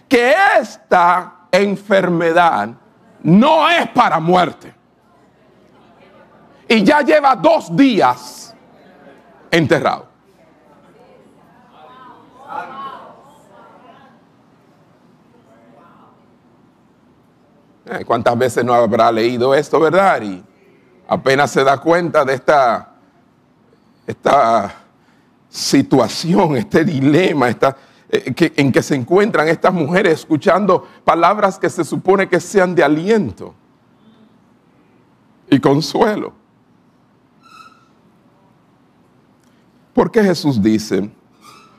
que 0.08 0.36
esta 0.60 1.48
enfermedad 1.52 2.70
no 3.24 3.70
es 3.70 3.88
para 3.90 4.20
muerte. 4.20 4.74
Y 6.68 6.84
ya 6.84 7.02
lleva 7.02 7.36
dos 7.36 7.76
días 7.76 8.56
enterrado. 9.50 10.08
Eh, 17.86 18.06
¿Cuántas 18.06 18.38
veces 18.38 18.64
no 18.64 18.74
habrá 18.74 19.12
leído 19.12 19.54
esto, 19.54 19.80
verdad? 19.80 20.22
Y 20.22 20.44
apenas 21.08 21.52
se 21.52 21.64
da 21.64 21.78
cuenta 21.78 22.24
de 22.24 22.36
esta, 22.36 22.94
esta 24.08 24.83
situación, 25.54 26.56
este 26.56 26.84
dilema, 26.84 27.48
esta, 27.48 27.78
eh, 28.10 28.34
en 28.56 28.72
que 28.72 28.82
se 28.82 28.96
encuentran 28.96 29.48
estas 29.48 29.72
mujeres 29.72 30.22
escuchando 30.22 30.88
palabras 31.06 31.60
que 31.60 31.70
se 31.70 31.84
supone 31.84 32.28
que 32.28 32.40
sean 32.40 32.74
de 32.74 32.84
aliento 32.84 33.54
y 35.48 35.60
consuelo. 35.60 36.34
¿Por 39.94 40.10
qué 40.10 40.24
Jesús 40.24 40.60
dice 40.60 41.12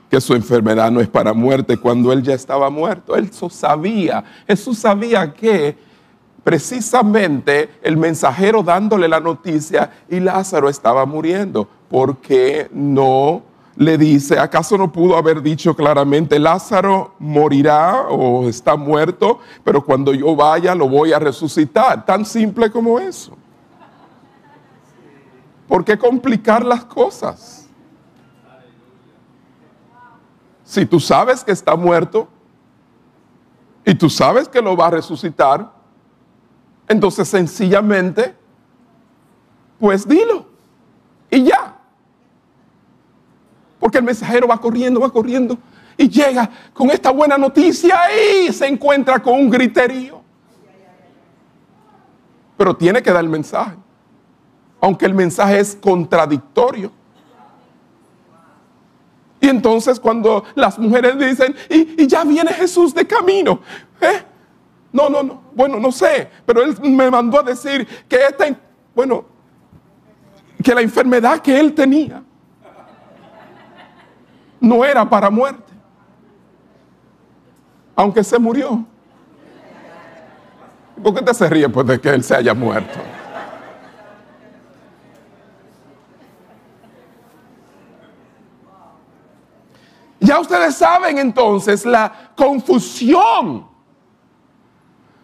que 0.08 0.20
su 0.20 0.34
enfermedad 0.34 0.92
no 0.92 1.00
es 1.00 1.08
para 1.08 1.32
muerte 1.32 1.76
cuando 1.76 2.12
él 2.12 2.22
ya 2.22 2.34
estaba 2.34 2.70
muerto? 2.70 3.16
Él 3.16 3.28
sabía, 3.32 4.22
Jesús 4.46 4.78
sabía 4.78 5.34
que 5.34 5.76
precisamente 6.44 7.70
el 7.82 7.96
mensajero 7.96 8.62
dándole 8.62 9.08
la 9.08 9.18
noticia 9.18 9.90
y 10.08 10.20
Lázaro 10.20 10.68
estaba 10.68 11.04
muriendo. 11.06 11.68
¿Por 11.88 12.18
qué 12.18 12.68
no 12.72 13.53
le 13.76 13.98
dice, 13.98 14.38
acaso 14.38 14.78
no 14.78 14.92
pudo 14.92 15.16
haber 15.16 15.42
dicho 15.42 15.74
claramente, 15.74 16.38
Lázaro 16.38 17.14
morirá 17.18 18.08
o 18.08 18.48
está 18.48 18.76
muerto, 18.76 19.40
pero 19.64 19.84
cuando 19.84 20.14
yo 20.14 20.36
vaya 20.36 20.74
lo 20.74 20.88
voy 20.88 21.12
a 21.12 21.18
resucitar? 21.18 22.04
Tan 22.04 22.24
simple 22.24 22.70
como 22.70 23.00
eso. 23.00 23.36
¿Por 25.66 25.84
qué 25.84 25.98
complicar 25.98 26.64
las 26.64 26.84
cosas? 26.84 27.68
Si 30.62 30.86
tú 30.86 31.00
sabes 31.00 31.42
que 31.42 31.52
está 31.52 31.74
muerto 31.76 32.28
y 33.84 33.94
tú 33.94 34.08
sabes 34.08 34.48
que 34.48 34.62
lo 34.62 34.76
va 34.76 34.86
a 34.86 34.90
resucitar, 34.90 35.72
entonces 36.86 37.28
sencillamente, 37.28 38.34
pues 39.78 40.06
dilo 40.06 40.46
y 41.30 41.44
ya. 41.44 41.73
Porque 43.84 43.98
el 43.98 44.04
mensajero 44.04 44.48
va 44.48 44.58
corriendo, 44.58 44.98
va 44.98 45.10
corriendo 45.10 45.58
y 45.98 46.08
llega 46.08 46.48
con 46.72 46.88
esta 46.90 47.10
buena 47.10 47.36
noticia 47.36 48.00
y 48.10 48.50
se 48.50 48.66
encuentra 48.66 49.20
con 49.20 49.34
un 49.34 49.50
griterío. 49.50 50.22
Pero 52.56 52.74
tiene 52.74 53.02
que 53.02 53.12
dar 53.12 53.22
el 53.22 53.28
mensaje 53.28 53.76
aunque 54.84 55.06
el 55.06 55.14
mensaje 55.14 55.60
es 55.60 55.74
contradictorio. 55.74 56.92
Y 59.40 59.48
entonces 59.48 59.98
cuando 59.98 60.44
las 60.54 60.78
mujeres 60.78 61.18
dicen, 61.18 61.56
y, 61.70 62.06
ya 62.06 62.22
viene 62.22 62.52
Jesús 62.52 62.92
de 62.92 63.06
camino, 63.06 63.60
¿eh? 63.98 64.22
No, 64.92 65.08
no, 65.08 65.22
no, 65.22 65.42
bueno, 65.54 65.80
no 65.80 65.90
sé, 65.90 66.28
pero 66.44 66.62
él 66.62 66.76
me 66.82 67.10
mandó 67.10 67.40
a 67.40 67.42
decir 67.42 67.88
que 68.06 68.26
esta, 68.26 68.44
bueno, 68.94 69.24
que 70.62 70.74
la 70.74 70.82
enfermedad 70.82 71.40
que 71.40 71.58
él 71.58 71.72
tenía 71.72 72.22
no 74.64 74.84
era 74.84 75.08
para 75.08 75.30
muerte, 75.30 75.72
aunque 77.94 78.24
se 78.24 78.38
murió. 78.38 78.84
¿Por 81.02 81.14
qué 81.14 81.22
te 81.22 81.34
se 81.34 81.48
ríe 81.48 81.68
pues 81.68 81.86
de 81.86 82.00
que 82.00 82.08
él 82.10 82.22
se 82.22 82.34
haya 82.36 82.54
muerto? 82.54 82.98
Ya 90.20 90.40
ustedes 90.40 90.74
saben 90.76 91.18
entonces 91.18 91.84
la 91.84 92.30
confusión, 92.34 93.68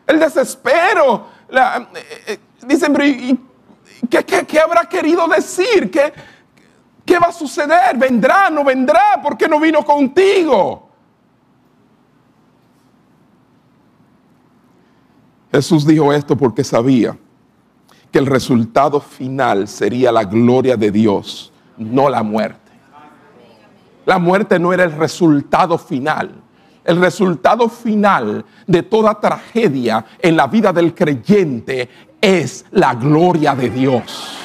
el 0.07 0.21
desespero. 0.21 1.27
Eh, 1.49 1.87
eh, 2.27 2.39
dicen, 2.67 2.95
¿qué, 4.11 4.61
habrá 4.61 4.85
querido 4.87 5.27
decir? 5.27 5.91
¿Qué, 5.91 6.13
¿Qué 7.11 7.19
va 7.19 7.27
a 7.27 7.33
suceder? 7.33 7.97
¿Vendrá? 7.97 8.49
¿No 8.51 8.63
vendrá? 8.63 9.21
¿Por 9.21 9.37
qué 9.37 9.49
no 9.49 9.59
vino 9.59 9.85
contigo? 9.85 10.89
Jesús 15.51 15.85
dijo 15.85 16.13
esto 16.13 16.37
porque 16.37 16.63
sabía 16.63 17.19
que 18.13 18.21
el 18.21 18.27
resultado 18.27 19.01
final 19.01 19.67
sería 19.67 20.13
la 20.13 20.23
gloria 20.23 20.77
de 20.77 20.93
Dios, 20.93 21.53
no 21.77 22.09
la 22.09 22.23
muerte. 22.23 22.71
La 24.07 24.21
muerte 24.21 24.61
no 24.61 24.73
era 24.73 24.85
el 24.85 24.93
resultado 24.93 25.79
final. 25.79 26.31
El 26.85 27.01
resultado 27.01 27.69
final 27.69 28.45
de 28.69 28.85
toda 28.85 29.19
tragedia 29.19 30.07
en 30.21 30.37
la 30.37 30.47
vida 30.47 30.73
del 30.73 30.95
creyente 30.95 31.89
es 32.21 32.67
la 32.71 32.95
gloria 32.95 33.57
de 33.57 33.69
Dios. 33.69 34.37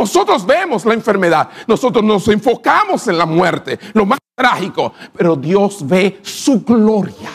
Nosotros 0.00 0.46
vemos 0.46 0.86
la 0.86 0.94
enfermedad, 0.94 1.50
nosotros 1.66 2.02
nos 2.02 2.26
enfocamos 2.28 3.06
en 3.08 3.18
la 3.18 3.26
muerte, 3.26 3.78
lo 3.92 4.06
más 4.06 4.18
trágico, 4.34 4.94
pero 5.14 5.36
Dios 5.36 5.86
ve 5.86 6.20
su 6.22 6.64
gloria. 6.64 7.28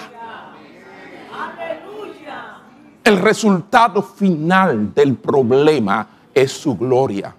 El 3.04 3.18
resultado 3.20 4.02
final 4.02 4.92
del 4.96 5.14
problema 5.14 6.08
es 6.34 6.54
su 6.54 6.76
gloria. 6.76 7.36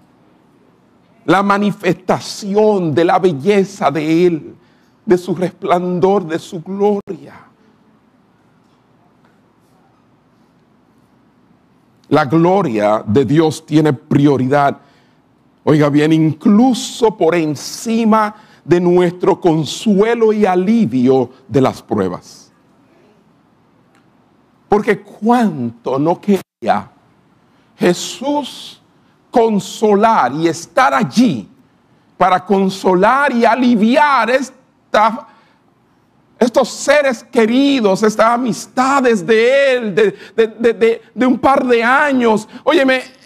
La 1.25 1.43
manifestación 1.43 2.95
de 2.95 3.03
la 3.03 3.19
belleza 3.19 3.91
de 3.91 4.27
Él, 4.27 4.55
de 5.05 5.17
su 5.17 5.35
resplandor, 5.35 6.25
de 6.25 6.39
su 6.39 6.61
gloria. 6.61 7.35
La 12.07 12.23
gloria 12.23 13.03
de 13.05 13.25
Dios 13.25 13.65
tiene 13.65 13.91
prioridad. 13.91 14.86
Oiga 15.69 15.89
bien, 15.89 16.13
incluso 16.13 17.17
por 17.17 17.35
encima 17.35 18.33
de 18.63 18.79
nuestro 18.79 19.41
consuelo 19.41 20.31
y 20.31 20.45
alivio 20.45 21.29
de 21.45 21.59
las 21.59 21.81
pruebas. 21.81 22.53
Porque 24.69 25.01
cuánto 25.01 25.99
no 25.99 26.21
quería 26.21 26.89
Jesús 27.75 28.81
consolar 29.29 30.31
y 30.35 30.47
estar 30.47 30.93
allí 30.93 31.49
para 32.17 32.45
consolar 32.45 33.33
y 33.33 33.43
aliviar 33.43 34.31
estos 36.39 36.69
seres 36.69 37.25
queridos, 37.25 38.03
estas 38.03 38.27
amistades 38.27 39.27
de 39.27 39.73
Él, 39.73 39.93
de, 39.93 41.01
de 41.13 41.25
un 41.25 41.37
par 41.37 41.67
de 41.67 41.83
años. 41.83 42.47
Óyeme, 42.63 43.16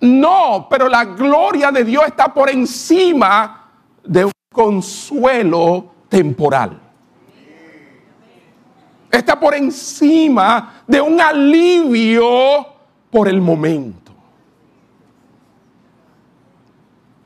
no, 0.00 0.66
pero 0.70 0.88
la 0.88 1.04
gloria 1.04 1.70
de 1.70 1.84
Dios 1.84 2.04
está 2.06 2.32
por 2.32 2.50
encima 2.50 3.70
de 4.04 4.24
un 4.24 4.32
consuelo 4.52 5.92
temporal 6.08 6.90
está 9.10 9.38
por 9.38 9.54
encima 9.54 10.82
de 10.86 11.00
un 11.00 11.20
alivio 11.20 12.66
por 13.10 13.28
el 13.28 13.40
momento. 13.40 13.98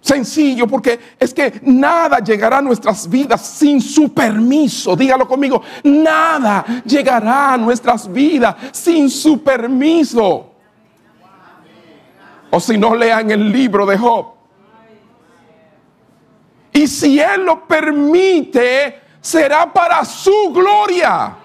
Sencillo, 0.00 0.66
porque 0.66 0.98
es 1.18 1.32
que 1.32 1.60
nada 1.62 2.18
llegará 2.18 2.58
a 2.58 2.62
nuestras 2.62 3.08
vidas 3.08 3.40
sin 3.40 3.80
su 3.80 4.12
permiso. 4.12 4.94
Dígalo 4.94 5.26
conmigo, 5.26 5.62
nada 5.82 6.82
llegará 6.84 7.54
a 7.54 7.56
nuestras 7.56 8.10
vidas 8.12 8.54
sin 8.72 9.08
su 9.08 9.42
permiso. 9.42 10.53
O 12.54 12.60
si 12.60 12.78
no, 12.78 12.94
lean 12.94 13.32
el 13.32 13.50
libro 13.50 13.84
de 13.84 13.98
Job. 13.98 14.26
Y 16.72 16.86
si 16.86 17.18
Él 17.18 17.44
lo 17.44 17.66
permite, 17.66 19.00
será 19.20 19.72
para 19.72 20.04
su 20.04 20.52
gloria 20.52 21.38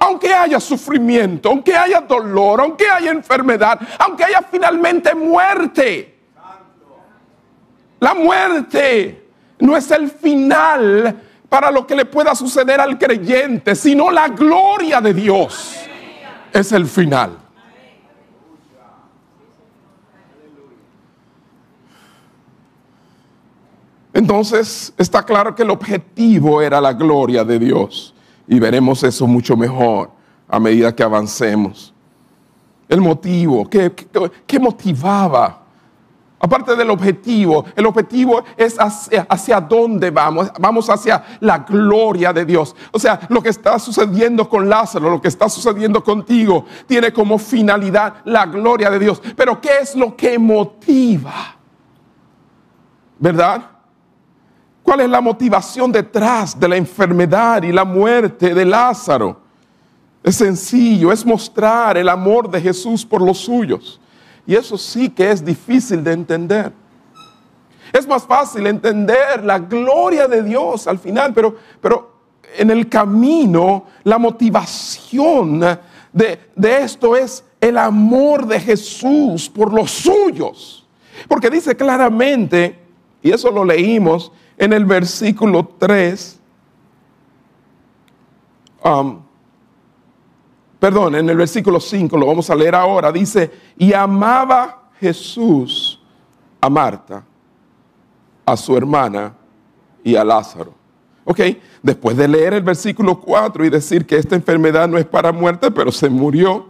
aunque 0.00 0.34
haya 0.34 0.58
sufrimiento, 0.58 1.48
aunque 1.48 1.76
haya 1.76 2.00
dolor, 2.00 2.60
aunque 2.60 2.90
haya 2.90 3.12
enfermedad, 3.12 3.78
aunque 4.00 4.24
haya 4.24 4.42
finalmente 4.42 5.14
muerte. 5.14 6.18
La 8.00 8.12
muerte 8.12 9.28
no 9.60 9.76
es 9.76 9.88
el 9.92 10.10
final 10.10 11.16
para 11.48 11.70
lo 11.70 11.86
que 11.86 11.94
le 11.94 12.04
pueda 12.04 12.34
suceder 12.34 12.80
al 12.80 12.98
creyente, 12.98 13.76
sino 13.76 14.10
la 14.10 14.26
gloria 14.26 15.00
de 15.00 15.14
Dios 15.14 15.76
es 16.52 16.72
el 16.72 16.86
final. 16.86 17.41
Entonces 24.14 24.92
está 24.98 25.22
claro 25.22 25.54
que 25.54 25.62
el 25.62 25.70
objetivo 25.70 26.60
era 26.60 26.80
la 26.80 26.92
gloria 26.92 27.44
de 27.44 27.58
Dios 27.58 28.14
y 28.46 28.58
veremos 28.60 29.02
eso 29.02 29.26
mucho 29.26 29.56
mejor 29.56 30.10
a 30.48 30.60
medida 30.60 30.94
que 30.94 31.02
avancemos. 31.02 31.94
El 32.88 33.00
motivo, 33.00 33.68
¿qué, 33.68 34.58
motivaba 34.60 35.60
Aparte 36.44 36.74
del 36.74 36.90
objetivo, 36.90 37.64
el 37.76 37.86
objetivo 37.86 38.42
es 38.56 38.76
hacia, 38.76 39.24
hacia, 39.30 39.60
dónde 39.60 40.10
vamos. 40.10 40.50
Vamos 40.58 40.90
hacia 40.90 41.22
la 41.38 41.58
gloria 41.58 42.32
de 42.32 42.44
Dios. 42.44 42.74
O 42.90 42.98
sea, 42.98 43.20
lo 43.28 43.40
que 43.40 43.50
está 43.50 43.78
sucediendo 43.78 44.48
con 44.48 44.68
Lázaro, 44.68 45.08
lo 45.08 45.20
que 45.20 45.28
está 45.28 45.48
sucediendo 45.48 46.02
contigo, 46.02 46.66
tiene 46.88 47.12
como 47.12 47.38
finalidad 47.38 48.14
la 48.24 48.44
gloria 48.46 48.90
de 48.90 48.98
Dios. 48.98 49.22
Pero 49.36 49.60
¿qué 49.60 49.70
es 49.82 49.94
lo 49.94 50.16
que 50.16 50.36
motiva? 50.36 51.54
¿Verdad? 53.20 53.71
¿Cuál 54.92 55.06
es 55.06 55.08
la 55.08 55.22
motivación 55.22 55.90
detrás 55.90 56.60
de 56.60 56.68
la 56.68 56.76
enfermedad 56.76 57.62
y 57.62 57.72
la 57.72 57.82
muerte 57.82 58.52
de 58.52 58.62
Lázaro? 58.66 59.40
Es 60.22 60.36
sencillo, 60.36 61.10
es 61.10 61.24
mostrar 61.24 61.96
el 61.96 62.10
amor 62.10 62.50
de 62.50 62.60
Jesús 62.60 63.02
por 63.02 63.22
los 63.22 63.38
suyos. 63.38 63.98
Y 64.46 64.54
eso 64.54 64.76
sí 64.76 65.08
que 65.08 65.30
es 65.30 65.42
difícil 65.42 66.04
de 66.04 66.12
entender. 66.12 66.72
Es 67.90 68.06
más 68.06 68.24
fácil 68.24 68.66
entender 68.66 69.42
la 69.42 69.58
gloria 69.58 70.28
de 70.28 70.42
Dios 70.42 70.86
al 70.86 70.98
final, 70.98 71.32
pero, 71.32 71.56
pero 71.80 72.12
en 72.58 72.70
el 72.70 72.86
camino 72.86 73.86
la 74.04 74.18
motivación 74.18 75.58
de, 76.12 76.38
de 76.54 76.82
esto 76.82 77.16
es 77.16 77.42
el 77.62 77.78
amor 77.78 78.46
de 78.46 78.60
Jesús 78.60 79.48
por 79.48 79.72
los 79.72 79.90
suyos. 79.90 80.86
Porque 81.28 81.48
dice 81.48 81.74
claramente, 81.74 82.78
y 83.22 83.30
eso 83.30 83.50
lo 83.50 83.64
leímos 83.64 84.32
en 84.62 84.72
el 84.72 84.84
versículo 84.84 85.70
3, 85.76 86.38
um, 88.84 89.18
perdón, 90.78 91.16
en 91.16 91.28
el 91.28 91.36
versículo 91.36 91.80
5, 91.80 92.16
lo 92.16 92.26
vamos 92.26 92.48
a 92.48 92.54
leer 92.54 92.76
ahora, 92.76 93.10
dice, 93.10 93.50
y 93.76 93.92
amaba 93.92 94.84
Jesús 95.00 96.00
a 96.60 96.70
Marta, 96.70 97.24
a 98.46 98.56
su 98.56 98.76
hermana 98.76 99.34
y 100.04 100.14
a 100.14 100.22
Lázaro. 100.22 100.74
Ok, 101.24 101.40
después 101.82 102.16
de 102.16 102.28
leer 102.28 102.54
el 102.54 102.62
versículo 102.62 103.18
4 103.18 103.64
y 103.64 103.68
decir 103.68 104.06
que 104.06 104.14
esta 104.14 104.36
enfermedad 104.36 104.86
no 104.86 104.96
es 104.96 105.06
para 105.06 105.32
muerte, 105.32 105.72
pero 105.72 105.90
se 105.90 106.08
murió, 106.08 106.68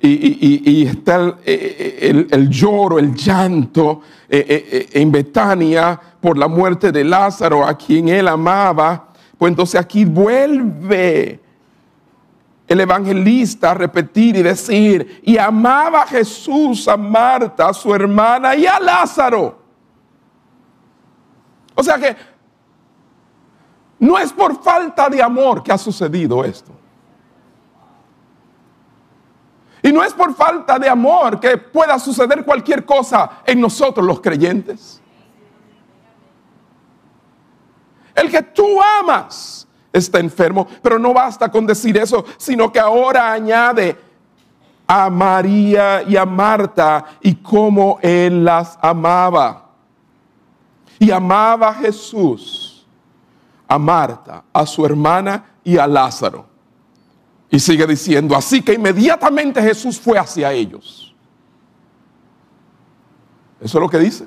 y, 0.00 0.86
está 0.86 1.38
el, 1.44 2.48
lloro, 2.50 2.98
el 2.98 3.14
llanto 3.14 4.02
eh, 4.28 4.44
eh, 4.48 4.68
eh, 4.70 4.88
en 5.00 5.10
Betania 5.10 5.98
por 6.20 6.36
la 6.36 6.48
muerte 6.48 6.92
de 6.92 7.02
Lázaro, 7.04 7.64
a 7.64 7.76
quien 7.76 8.08
él 8.08 8.28
amaba, 8.28 9.08
pues 9.38 9.50
entonces 9.50 9.80
aquí 9.80 10.04
vuelve 10.04 11.40
el 12.68 12.80
evangelista 12.80 13.70
a 13.70 13.74
repetir 13.74 14.36
y 14.36 14.42
decir, 14.42 15.20
y 15.24 15.38
amaba 15.38 16.02
a 16.02 16.06
Jesús, 16.06 16.88
a 16.88 16.96
Marta, 16.96 17.68
a 17.68 17.74
su 17.74 17.94
hermana 17.94 18.54
y 18.56 18.66
a 18.66 18.78
Lázaro. 18.80 19.58
O 21.74 21.82
sea 21.82 21.98
que 21.98 22.16
no 23.98 24.18
es 24.18 24.32
por 24.32 24.62
falta 24.62 25.08
de 25.08 25.22
amor 25.22 25.62
que 25.62 25.72
ha 25.72 25.78
sucedido 25.78 26.44
esto. 26.44 26.72
Y 29.86 29.92
no 29.92 30.02
es 30.02 30.12
por 30.14 30.34
falta 30.34 30.80
de 30.80 30.88
amor 30.88 31.38
que 31.38 31.56
pueda 31.56 31.96
suceder 32.00 32.44
cualquier 32.44 32.84
cosa 32.84 33.42
en 33.46 33.60
nosotros 33.60 34.04
los 34.04 34.20
creyentes. 34.20 35.00
El 38.12 38.28
que 38.28 38.42
tú 38.42 38.66
amas 38.82 39.68
está 39.92 40.18
enfermo. 40.18 40.66
Pero 40.82 40.98
no 40.98 41.14
basta 41.14 41.48
con 41.48 41.64
decir 41.64 41.96
eso, 41.98 42.24
sino 42.36 42.72
que 42.72 42.80
ahora 42.80 43.30
añade 43.30 43.96
a 44.88 45.08
María 45.08 46.02
y 46.02 46.16
a 46.16 46.26
Marta 46.26 47.04
y 47.20 47.36
cómo 47.36 48.00
él 48.02 48.44
las 48.44 48.76
amaba. 48.82 49.70
Y 50.98 51.12
amaba 51.12 51.68
a 51.68 51.74
Jesús, 51.74 52.84
a 53.68 53.78
Marta, 53.78 54.42
a 54.52 54.66
su 54.66 54.84
hermana 54.84 55.44
y 55.62 55.78
a 55.78 55.86
Lázaro. 55.86 56.55
Y 57.50 57.60
sigue 57.60 57.86
diciendo, 57.86 58.34
así 58.36 58.62
que 58.62 58.74
inmediatamente 58.74 59.62
Jesús 59.62 60.00
fue 60.00 60.18
hacia 60.18 60.52
ellos. 60.52 61.14
Eso 63.60 63.78
es 63.78 63.82
lo 63.82 63.88
que 63.88 63.98
dice. 63.98 64.26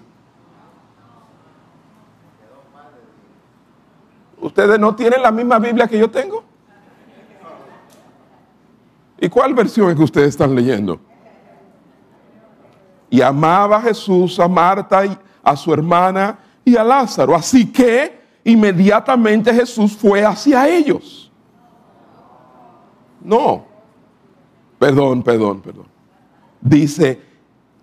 ¿Ustedes 4.39 4.79
no 4.79 4.95
tienen 4.95 5.21
la 5.21 5.31
misma 5.31 5.59
Biblia 5.59 5.87
que 5.87 5.97
yo 5.97 6.09
tengo? 6.09 6.43
¿Y 9.19 9.27
cuál 9.27 9.53
versión 9.53 9.89
es 9.89 9.97
que 9.97 10.03
ustedes 10.03 10.29
están 10.29 10.55
leyendo? 10.55 10.99
Y 13.09 13.21
amaba 13.21 13.77
a 13.77 13.81
Jesús, 13.81 14.39
a 14.39 14.47
Marta, 14.47 15.05
y 15.05 15.17
a 15.43 15.55
su 15.55 15.73
hermana 15.73 16.39
y 16.63 16.77
a 16.77 16.83
Lázaro. 16.83 17.35
Así 17.35 17.71
que 17.71 18.19
inmediatamente 18.43 19.53
Jesús 19.53 19.95
fue 19.97 20.23
hacia 20.23 20.67
ellos. 20.69 21.28
No. 23.21 23.65
Perdón, 24.77 25.23
perdón, 25.23 25.61
perdón. 25.61 25.87
Dice, 26.61 27.21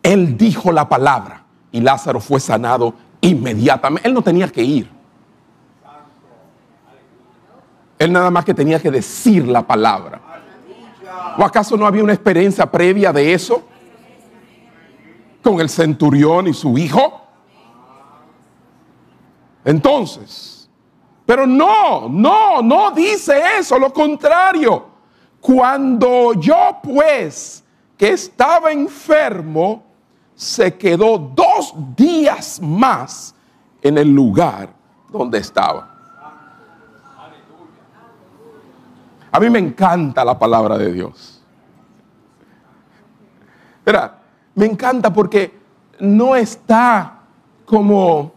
él 0.02 0.36
dijo 0.36 0.72
la 0.72 0.88
palabra 0.88 1.44
y 1.72 1.80
Lázaro 1.80 2.20
fue 2.20 2.40
sanado 2.40 2.94
inmediatamente. 3.20 4.08
Él 4.08 4.14
no 4.14 4.22
tenía 4.22 4.48
que 4.48 4.62
ir. 4.62 4.90
Él 7.98 8.12
nada 8.12 8.30
más 8.30 8.44
que 8.44 8.54
tenía 8.54 8.80
que 8.80 8.90
decir 8.90 9.46
la 9.48 9.66
palabra. 9.66 10.20
¿O 11.38 11.44
acaso 11.44 11.76
no 11.76 11.86
había 11.86 12.02
una 12.02 12.12
experiencia 12.12 12.70
previa 12.70 13.12
de 13.12 13.32
eso? 13.32 13.62
Con 15.42 15.60
el 15.60 15.68
centurión 15.68 16.46
y 16.48 16.54
su 16.54 16.76
hijo. 16.76 17.22
Entonces, 19.64 20.68
pero 21.24 21.46
no, 21.46 22.08
no, 22.08 22.62
no 22.62 22.90
dice 22.92 23.42
eso, 23.58 23.78
lo 23.78 23.92
contrario. 23.92 24.95
Cuando 25.40 26.34
yo 26.34 26.78
pues, 26.82 27.64
que 27.96 28.10
estaba 28.10 28.72
enfermo, 28.72 29.84
se 30.34 30.76
quedó 30.76 31.18
dos 31.18 31.74
días 31.96 32.60
más 32.60 33.34
en 33.80 33.98
el 33.98 34.14
lugar 34.14 34.68
donde 35.10 35.38
estaba. 35.38 35.94
A 39.32 39.40
mí 39.40 39.50
me 39.50 39.58
encanta 39.58 40.24
la 40.24 40.38
palabra 40.38 40.78
de 40.78 40.92
Dios. 40.92 41.42
Mira, 43.84 44.18
me 44.54 44.66
encanta 44.66 45.12
porque 45.12 45.58
no 46.00 46.34
está 46.34 47.20
como 47.64 48.32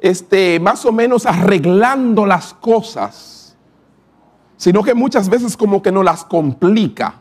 este 0.00 0.58
más 0.60 0.84
o 0.84 0.92
menos 0.92 1.26
arreglando 1.26 2.26
las 2.26 2.54
cosas, 2.54 3.37
sino 4.58 4.82
que 4.82 4.92
muchas 4.92 5.28
veces 5.28 5.56
como 5.56 5.80
que 5.80 5.92
no 5.92 6.02
las 6.02 6.24
complica. 6.24 7.14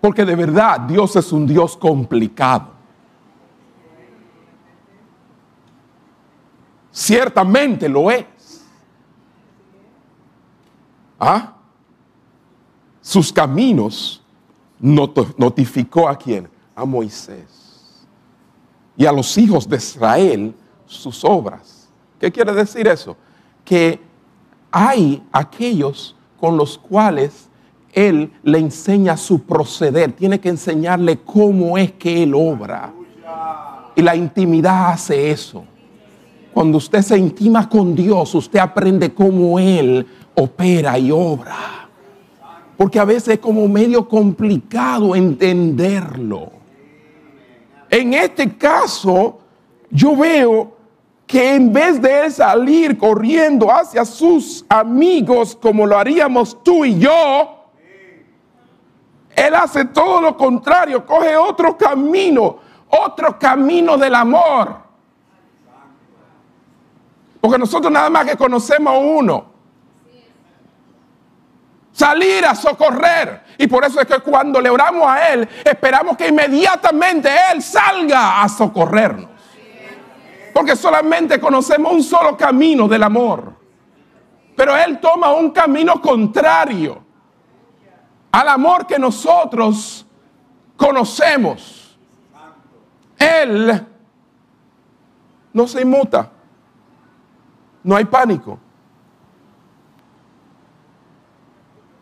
Porque 0.00 0.24
de 0.24 0.34
verdad 0.34 0.80
Dios 0.80 1.14
es 1.14 1.32
un 1.32 1.46
Dios 1.46 1.76
complicado. 1.76 2.72
Ciertamente 6.90 7.88
lo 7.88 8.10
es. 8.10 8.26
¿Ah? 11.20 11.54
Sus 13.00 13.32
caminos 13.32 14.20
notificó 14.80 16.08
a 16.08 16.16
quién? 16.16 16.48
A 16.74 16.84
Moisés. 16.84 18.06
Y 18.96 19.06
a 19.06 19.12
los 19.12 19.38
hijos 19.38 19.68
de 19.68 19.76
Israel 19.76 20.54
sus 20.84 21.24
obras. 21.24 21.88
¿Qué 22.18 22.32
quiere 22.32 22.52
decir 22.52 22.88
eso? 22.88 23.16
Que 23.68 24.00
hay 24.70 25.22
aquellos 25.30 26.16
con 26.40 26.56
los 26.56 26.78
cuales 26.78 27.50
Él 27.92 28.32
le 28.42 28.58
enseña 28.58 29.18
su 29.18 29.42
proceder. 29.42 30.12
Tiene 30.12 30.40
que 30.40 30.48
enseñarle 30.48 31.18
cómo 31.18 31.76
es 31.76 31.92
que 31.92 32.22
Él 32.22 32.32
obra. 32.34 32.94
Y 33.94 34.00
la 34.00 34.16
intimidad 34.16 34.92
hace 34.92 35.30
eso. 35.30 35.64
Cuando 36.54 36.78
usted 36.78 37.02
se 37.02 37.18
intima 37.18 37.68
con 37.68 37.94
Dios, 37.94 38.34
usted 38.34 38.58
aprende 38.58 39.12
cómo 39.12 39.58
Él 39.58 40.06
opera 40.34 40.98
y 40.98 41.10
obra. 41.10 41.90
Porque 42.74 42.98
a 42.98 43.04
veces 43.04 43.34
es 43.34 43.38
como 43.38 43.68
medio 43.68 44.08
complicado 44.08 45.14
entenderlo. 45.14 46.52
En 47.90 48.14
este 48.14 48.56
caso, 48.56 49.40
yo 49.90 50.16
veo 50.16 50.77
que 51.28 51.54
en 51.54 51.74
vez 51.74 52.00
de 52.00 52.30
salir 52.30 52.96
corriendo 52.96 53.70
hacia 53.70 54.02
sus 54.06 54.64
amigos 54.66 55.54
como 55.60 55.86
lo 55.86 55.98
haríamos 55.98 56.64
tú 56.64 56.86
y 56.86 56.98
yo, 56.98 57.66
él 59.36 59.54
hace 59.54 59.84
todo 59.84 60.22
lo 60.22 60.36
contrario, 60.38 61.04
coge 61.04 61.36
otro 61.36 61.76
camino, 61.76 62.56
otro 62.88 63.38
camino 63.38 63.98
del 63.98 64.14
amor. 64.14 64.78
Porque 67.42 67.58
nosotros 67.58 67.92
nada 67.92 68.08
más 68.08 68.24
que 68.24 68.36
conocemos 68.36 68.94
uno. 68.98 69.58
salir 71.92 72.46
a 72.46 72.54
socorrer. 72.54 73.42
Y 73.58 73.66
por 73.66 73.84
eso 73.84 74.00
es 74.00 74.06
que 74.06 74.20
cuando 74.20 74.60
le 74.60 74.70
oramos 74.70 75.06
a 75.06 75.28
Él, 75.28 75.48
esperamos 75.64 76.16
que 76.16 76.28
inmediatamente 76.28 77.28
Él 77.52 77.60
salga 77.60 78.40
a 78.40 78.48
socorrernos. 78.48 79.37
Porque 80.58 80.74
solamente 80.74 81.38
conocemos 81.38 81.92
un 81.92 82.02
solo 82.02 82.36
camino 82.36 82.88
del 82.88 83.04
amor. 83.04 83.52
Pero 84.56 84.76
Él 84.76 84.98
toma 84.98 85.32
un 85.32 85.52
camino 85.52 86.02
contrario 86.02 87.00
al 88.32 88.48
amor 88.48 88.84
que 88.84 88.98
nosotros 88.98 90.04
conocemos. 90.76 91.96
Él 93.16 93.86
no 95.52 95.68
se 95.68 95.80
inmuta. 95.80 96.28
No 97.84 97.94
hay 97.94 98.06
pánico. 98.06 98.58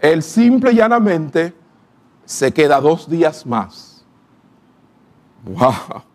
Él 0.00 0.22
simple 0.22 0.72
y 0.72 0.76
llanamente 0.76 1.54
se 2.24 2.54
queda 2.54 2.80
dos 2.80 3.06
días 3.06 3.44
más. 3.44 4.02
Wow. 5.44 6.05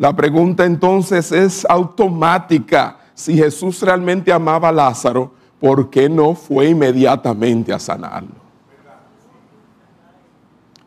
La 0.00 0.16
pregunta 0.16 0.64
entonces 0.64 1.30
es 1.30 1.66
automática. 1.68 2.96
Si 3.12 3.36
Jesús 3.36 3.82
realmente 3.82 4.32
amaba 4.32 4.70
a 4.70 4.72
Lázaro, 4.72 5.30
¿por 5.60 5.90
qué 5.90 6.08
no 6.08 6.34
fue 6.34 6.70
inmediatamente 6.70 7.70
a 7.70 7.78
sanarlo? 7.78 8.40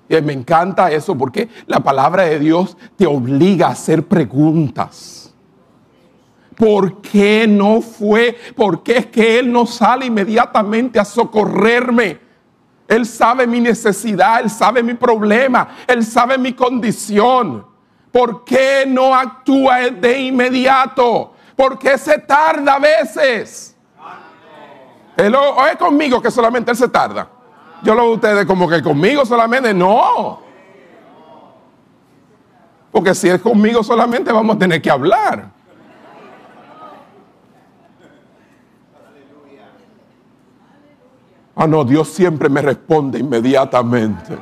Y 0.10 0.20
me 0.20 0.34
encanta 0.34 0.92
eso 0.92 1.16
porque 1.16 1.48
la 1.68 1.80
palabra 1.80 2.24
de 2.24 2.40
Dios 2.40 2.76
te 2.96 3.06
obliga 3.06 3.68
a 3.68 3.74
hacer 3.74 4.04
preguntas. 4.08 5.32
¿Por 6.58 7.00
qué 7.02 7.46
no 7.48 7.82
fue? 7.82 8.36
¿Por 8.56 8.82
qué 8.82 8.98
es 8.98 9.06
que 9.06 9.38
Él 9.38 9.52
no 9.52 9.68
sale 9.68 10.08
inmediatamente 10.08 11.00
a 11.00 11.06
socorrerme? 11.06 12.18
Él 12.88 13.06
sabe 13.06 13.46
mi 13.46 13.60
necesidad, 13.60 14.42
Él 14.42 14.50
sabe 14.50 14.82
mi 14.82 14.96
problema, 14.96 15.68
Él 15.86 16.04
sabe 16.04 16.40
mi 16.40 16.54
condición. 16.54 17.73
¿Por 18.14 18.46
qué 18.46 18.86
no 18.88 19.16
actúa 19.16 19.90
de 19.90 20.20
inmediato? 20.20 21.34
¿Por 21.56 21.80
qué 21.80 21.98
se 21.98 22.20
tarda 22.20 22.76
a 22.76 22.80
veces? 22.80 23.76
O 25.18 25.66
es 25.66 25.78
conmigo 25.78 26.22
que 26.22 26.30
solamente 26.30 26.70
Él 26.70 26.78
se 26.78 26.90
tarda. 26.90 27.28
Yo 27.82 27.96
lo 27.96 28.04
veo 28.04 28.14
ustedes 28.14 28.46
como 28.46 28.70
que 28.70 28.84
conmigo 28.84 29.26
solamente. 29.26 29.74
No. 29.74 30.40
Porque 32.92 33.16
si 33.16 33.30
es 33.30 33.42
conmigo 33.42 33.82
solamente 33.82 34.32
vamos 34.32 34.58
a 34.58 34.60
tener 34.60 34.80
que 34.80 34.92
hablar. 34.92 35.50
Ah, 41.56 41.66
no, 41.66 41.84
Dios 41.84 42.10
siempre 42.10 42.48
me 42.48 42.62
responde 42.62 43.18
inmediatamente. 43.18 44.38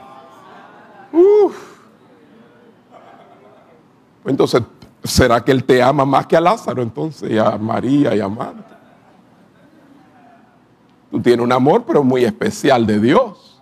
Entonces, 4.25 4.61
¿será 5.03 5.43
que 5.43 5.51
Él 5.51 5.63
te 5.63 5.81
ama 5.81 6.05
más 6.05 6.27
que 6.27 6.37
a 6.37 6.41
Lázaro 6.41 6.81
entonces? 6.81 7.29
Y 7.31 7.37
a 7.37 7.57
María 7.57 8.15
y 8.15 8.19
a 8.19 8.27
Marta. 8.27 8.79
Tú 11.09 11.21
tienes 11.21 11.43
un 11.43 11.51
amor, 11.51 11.83
pero 11.85 12.03
muy 12.03 12.23
especial 12.23 12.85
de 12.85 12.99
Dios. 12.99 13.61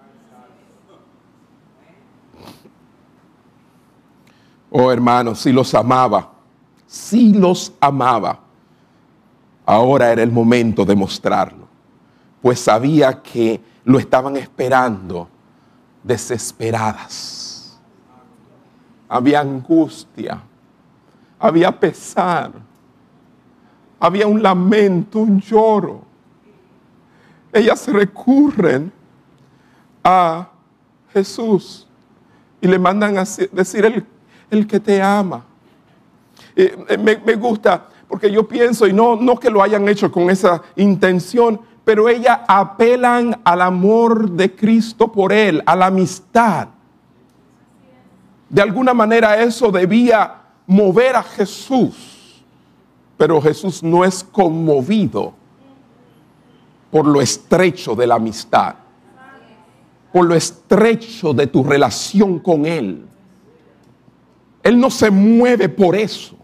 Oh 4.72 4.92
hermanos, 4.92 5.40
si 5.40 5.52
los 5.52 5.74
amaba, 5.74 6.30
si 6.86 7.34
los 7.34 7.74
amaba, 7.80 8.40
ahora 9.66 10.12
era 10.12 10.22
el 10.22 10.32
momento 10.32 10.86
de 10.86 10.96
mostrarlo 10.96 11.70
pues 12.42 12.60
sabía 12.60 13.22
que 13.22 13.62
lo 13.84 14.00
estaban 14.00 14.38
esperando 14.38 15.28
desesperadas. 16.04 17.80
Había 19.08 19.42
angustia, 19.42 20.42
había 21.40 21.72
pesar, 21.72 22.52
había 24.00 24.28
un 24.28 24.44
lamento, 24.44 25.20
un 25.20 25.40
lloro. 25.40 26.02
Ellas 27.52 27.88
recurren 27.88 28.92
a 30.04 30.50
Jesús 31.14 31.88
y 32.62 32.68
le 32.68 32.78
mandan 32.78 33.18
a 33.18 33.24
decir 33.52 34.06
el, 34.50 34.68
que 34.68 34.80
te 34.80 35.02
ama. 35.02 35.46
Eh, 36.56 36.98
me, 37.00 37.18
me, 37.18 37.36
gusta 37.36 37.88
porque 38.08 38.32
yo 38.32 38.48
pienso, 38.48 38.88
y 38.88 38.94
no, 38.94 39.16
no 39.16 39.40
que 39.40 39.50
lo 39.50 39.62
hayan 39.62 39.88
hecho 39.88 40.12
con 40.12 40.30
esa 40.30 40.62
intención, 40.76 41.62
pero 41.86 42.10
ellas 42.10 42.40
apelan 42.48 43.40
al 43.44 43.62
amor 43.62 44.32
de 44.32 44.56
Cristo 44.56 45.12
por 45.12 45.32
él, 45.32 45.62
a 45.66 45.76
la 45.76 45.88
amistad. 45.88 46.70
De 48.50 48.62
alguna 48.62 48.94
manera 48.94 49.42
eso 49.42 49.72
debía 49.72 50.39
mover 50.70 51.16
a 51.16 51.24
Jesús, 51.24 52.44
pero 53.18 53.42
Jesús 53.42 53.82
no 53.82 54.06
es 54.06 54.24
conmovido 54.24 55.34
por 56.92 57.08
lo 57.08 57.22
estrecho 57.22 57.96
de 57.96 58.06
la 58.06 58.16
amistad, 58.16 58.76
por 60.14 60.28
lo 60.28 60.36
estrecho 60.36 61.34
de 61.34 61.48
tu 61.48 61.64
relación 61.64 62.38
con 62.38 62.68
Él. 62.68 63.04
Él 64.62 64.80
no 64.80 64.92
se 64.92 65.10
mueve 65.10 65.70
por 65.70 65.96
eso. 65.96 66.36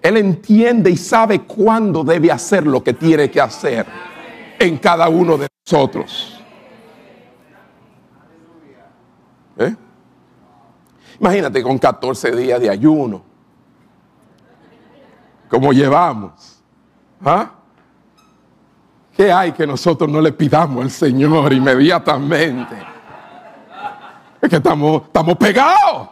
Él 0.00 0.16
entiende 0.16 0.90
y 0.92 0.96
sabe 0.96 1.40
cuándo 1.40 2.04
debe 2.04 2.30
hacer 2.30 2.64
lo 2.64 2.84
que 2.84 2.92
tiene 2.92 3.32
que 3.32 3.40
hacer 3.40 3.84
en 4.60 4.78
cada 4.78 5.08
uno 5.08 5.36
de 5.36 5.48
nosotros. 5.66 6.33
Imagínate 11.20 11.62
con 11.62 11.78
14 11.78 12.34
días 12.34 12.60
de 12.60 12.70
ayuno. 12.70 13.22
¿Cómo 15.48 15.72
llevamos? 15.72 16.62
¿Ah? 17.24 17.52
¿Qué 19.16 19.32
hay 19.32 19.52
que 19.52 19.66
nosotros 19.66 20.10
no 20.10 20.20
le 20.20 20.32
pidamos 20.32 20.82
al 20.82 20.90
Señor 20.90 21.52
inmediatamente? 21.52 22.74
Es 24.40 24.50
que 24.50 24.56
estamos, 24.56 25.02
estamos 25.02 25.36
pegados. 25.36 26.08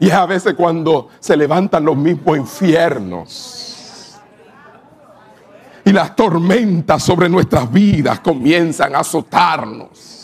Y 0.00 0.06
es 0.06 0.14
a 0.14 0.26
veces 0.26 0.54
cuando 0.54 1.08
se 1.18 1.36
levantan 1.36 1.84
los 1.84 1.96
mismos 1.96 2.38
infiernos 2.38 4.18
y 5.84 5.92
las 5.92 6.14
tormentas 6.14 7.02
sobre 7.02 7.28
nuestras 7.28 7.70
vidas 7.70 8.20
comienzan 8.20 8.94
a 8.94 9.00
azotarnos. 9.00 10.17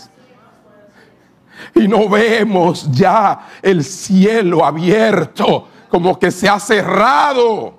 Y 1.75 1.89
no 1.89 2.09
vemos 2.09 2.91
ya 2.91 3.49
el 3.61 3.83
cielo 3.83 4.65
abierto, 4.65 5.67
como 5.89 6.19
que 6.19 6.31
se 6.31 6.49
ha 6.49 6.61
cerrado. 6.61 7.79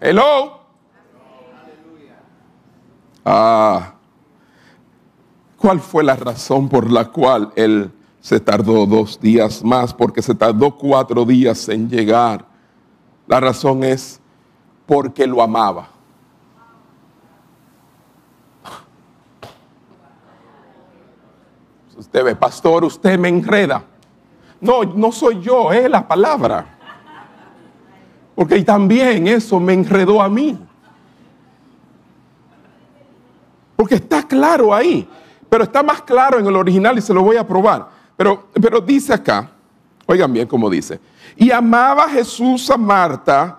Hello. 0.00 0.58
Ah, 3.24 3.94
¿cuál 5.56 5.80
fue 5.80 6.02
la 6.02 6.16
razón 6.16 6.68
por 6.68 6.90
la 6.90 7.04
cual 7.06 7.52
él 7.56 7.92
se 8.20 8.40
tardó 8.40 8.86
dos 8.86 9.20
días 9.20 9.62
más? 9.62 9.92
Porque 9.92 10.22
se 10.22 10.34
tardó 10.34 10.76
cuatro 10.76 11.24
días 11.24 11.68
en 11.68 11.88
llegar. 11.88 12.46
La 13.26 13.38
razón 13.38 13.84
es 13.84 14.20
porque 14.86 15.26
lo 15.26 15.42
amaba. 15.42 15.90
Usted 22.08 22.24
ve, 22.24 22.34
pastor, 22.34 22.84
usted 22.86 23.18
me 23.18 23.28
enreda. 23.28 23.84
No, 24.62 24.82
no 24.82 25.12
soy 25.12 25.42
yo, 25.42 25.70
es 25.70 25.90
la 25.90 26.08
palabra. 26.08 26.66
Porque 28.34 28.62
también 28.62 29.26
eso 29.26 29.60
me 29.60 29.74
enredó 29.74 30.22
a 30.22 30.28
mí. 30.30 30.58
Porque 33.76 33.96
está 33.96 34.26
claro 34.26 34.74
ahí, 34.74 35.06
pero 35.50 35.64
está 35.64 35.82
más 35.82 36.00
claro 36.00 36.38
en 36.38 36.46
el 36.46 36.56
original 36.56 36.96
y 36.96 37.02
se 37.02 37.12
lo 37.12 37.22
voy 37.22 37.36
a 37.36 37.46
probar. 37.46 37.90
Pero, 38.16 38.48
pero 38.54 38.80
dice 38.80 39.12
acá, 39.12 39.50
oigan 40.06 40.32
bien 40.32 40.48
cómo 40.48 40.70
dice, 40.70 40.98
y 41.36 41.50
amaba 41.50 42.08
Jesús 42.08 42.70
a 42.70 42.78
Marta 42.78 43.57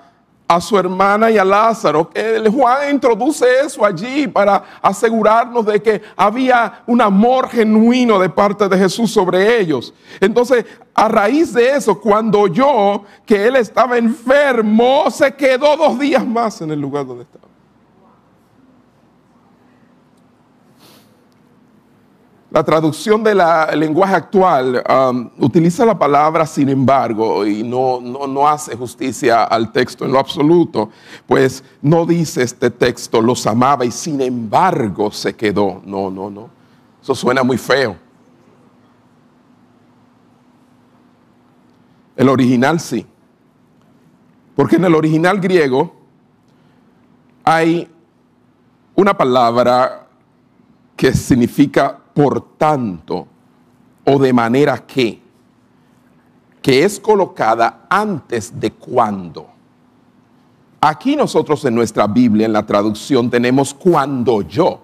a 0.49 0.59
su 0.59 0.79
hermana 0.79 1.29
y 1.29 1.37
a 1.37 1.45
Lázaro. 1.45 2.09
que 2.09 2.49
Juan 2.49 2.89
introduce 2.95 3.45
eso 3.63 3.85
allí 3.85 4.27
para 4.27 4.63
asegurarnos 4.81 5.63
de 5.63 5.79
que 5.79 6.01
había 6.17 6.81
un 6.87 6.99
amor 7.01 7.49
genuino 7.49 8.17
de 8.17 8.29
parte 8.29 8.67
de 8.67 8.75
Jesús 8.75 9.11
sobre 9.11 9.59
ellos. 9.59 9.93
Entonces, 10.19 10.65
a 10.95 11.07
raíz 11.07 11.53
de 11.53 11.69
eso, 11.69 12.01
cuando 12.01 12.39
oyó 12.39 13.03
que 13.27 13.45
él 13.45 13.57
estaba 13.57 13.99
enfermo, 13.99 15.05
se 15.11 15.31
quedó 15.35 15.77
dos 15.77 15.99
días 15.99 16.25
más 16.25 16.61
en 16.61 16.71
el 16.71 16.81
lugar 16.81 17.05
donde 17.05 17.25
estaba. 17.25 17.48
La 22.51 22.63
traducción 22.63 23.23
del 23.23 23.39
lenguaje 23.75 24.15
actual 24.15 24.83
um, 24.89 25.29
utiliza 25.37 25.85
la 25.85 25.99
palabra 25.99 26.47
sin 26.47 26.67
embargo 26.69 27.45
y 27.45 27.61
no, 27.61 28.01
no, 28.01 28.25
no, 28.25 28.47
hace 28.47 28.75
justicia 28.75 29.43
al 29.43 29.71
texto 29.71 30.03
en 30.03 30.11
lo 30.11 30.17
absoluto, 30.17 30.89
pues 31.27 31.63
no 31.83 32.07
dice 32.07 32.41
este 32.41 32.71
texto 32.71 33.21
los 33.21 33.45
amaba 33.45 33.85
y 33.85 33.91
sin 33.91 34.19
embargo 34.21 35.11
se 35.11 35.35
quedó. 35.35 35.83
No, 35.85 36.09
no, 36.09 36.31
no. 36.31 36.49
Eso 36.99 37.13
suena 37.13 37.43
muy 37.43 37.59
feo. 37.59 37.95
El 42.15 42.29
original 42.29 42.79
sí. 42.79 43.05
Porque 44.55 44.77
en 44.77 44.85
el 44.85 44.95
original 44.95 45.39
griego 45.39 45.95
hay 47.43 47.87
una 48.95 49.15
palabra 49.15 50.07
que 50.97 51.13
significa 51.13 51.98
por 52.13 52.57
tanto 52.57 53.27
o 54.05 54.19
de 54.19 54.33
manera 54.33 54.85
que, 54.85 55.21
que 56.61 56.83
es 56.83 56.99
colocada 56.99 57.85
antes 57.89 58.59
de 58.59 58.71
cuando. 58.71 59.47
Aquí 60.81 61.15
nosotros 61.15 61.63
en 61.65 61.75
nuestra 61.75 62.07
Biblia, 62.07 62.45
en 62.45 62.53
la 62.53 62.65
traducción, 62.65 63.29
tenemos 63.29 63.73
cuando 63.73 64.41
yo, 64.41 64.79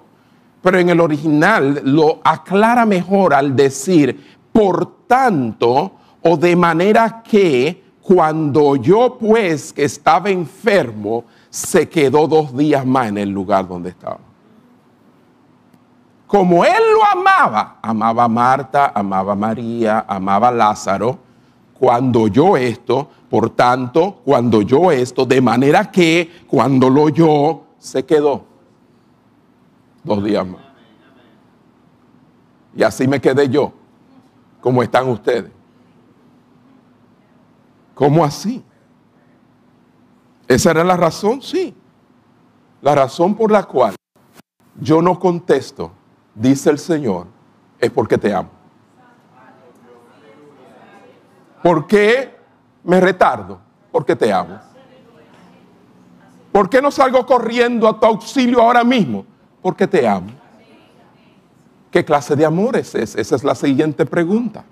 pero 0.61 0.77
en 0.77 0.89
el 0.89 0.99
original 0.99 1.81
lo 1.85 2.19
aclara 2.23 2.85
mejor 2.85 3.33
al 3.33 3.55
decir 3.55 4.37
por 4.51 5.07
tanto 5.07 5.93
o 6.21 6.37
de 6.37 6.55
manera 6.55 7.23
que 7.23 7.83
cuando 8.01 8.75
yo 8.75 9.17
pues 9.17 9.73
que 9.73 9.85
estaba 9.85 10.29
enfermo, 10.29 11.23
se 11.49 11.89
quedó 11.89 12.27
dos 12.27 12.55
días 12.55 12.85
más 12.85 13.07
en 13.07 13.17
el 13.17 13.29
lugar 13.29 13.67
donde 13.67 13.89
estaba 13.89 14.24
como 16.27 16.65
él 16.65 16.81
lo 16.93 17.05
amaba, 17.05 17.77
amaba 17.81 18.23
a 18.23 18.27
Marta, 18.27 18.91
amaba 18.95 19.33
a 19.33 19.35
María, 19.35 20.05
amaba 20.07 20.47
a 20.47 20.51
Lázaro, 20.51 21.19
cuando 21.77 22.21
oyó 22.21 22.57
esto, 22.57 23.09
por 23.29 23.49
tanto, 23.51 24.21
cuando 24.25 24.59
oyó 24.59 24.91
esto, 24.91 25.25
de 25.25 25.41
manera 25.41 25.91
que 25.91 26.43
cuando 26.47 26.89
lo 26.89 27.03
oyó, 27.03 27.61
se 27.77 28.05
quedó 28.05 28.45
dos 30.03 30.23
días 30.23 30.47
más. 30.47 30.61
Y 32.75 32.83
así 32.83 33.07
me 33.07 33.21
quedé 33.21 33.47
yo, 33.49 33.71
como 34.61 34.81
están 34.81 35.07
ustedes. 35.09 35.51
¿Cómo 37.93 38.25
así? 38.25 38.63
¿Esa 40.47 40.71
era 40.71 40.83
la 40.83 40.97
razón? 40.97 41.41
Sí. 41.41 41.73
La 42.81 42.93
razón 42.93 43.35
por 43.35 43.51
la 43.51 43.63
cual 43.63 43.95
yo 44.79 45.01
no 45.01 45.17
contesto 45.17 45.91
dice 46.35 46.69
el 46.69 46.77
Señor, 46.77 47.27
es 47.79 47.89
porque 47.89 48.17
te 48.17 48.33
amo. 48.33 48.49
¿Por 51.63 51.87
qué 51.87 52.35
me 52.83 52.99
retardo? 52.99 53.59
Porque 53.91 54.15
te 54.15 54.31
amo. 54.31 54.59
¿Por 56.51 56.69
qué 56.69 56.81
no 56.81 56.91
salgo 56.91 57.25
corriendo 57.25 57.87
a 57.87 57.99
tu 57.99 58.05
auxilio 58.05 58.61
ahora 58.61 58.83
mismo? 58.83 59.25
Porque 59.61 59.87
te 59.87 60.07
amo. 60.07 60.29
¿Qué 61.89 62.05
clase 62.05 62.35
de 62.35 62.45
amor 62.45 62.75
es 62.75 62.93
ese? 62.93 63.19
Esa 63.19 63.35
es 63.35 63.43
la 63.43 63.55
siguiente 63.55 64.05
pregunta. 64.05 64.63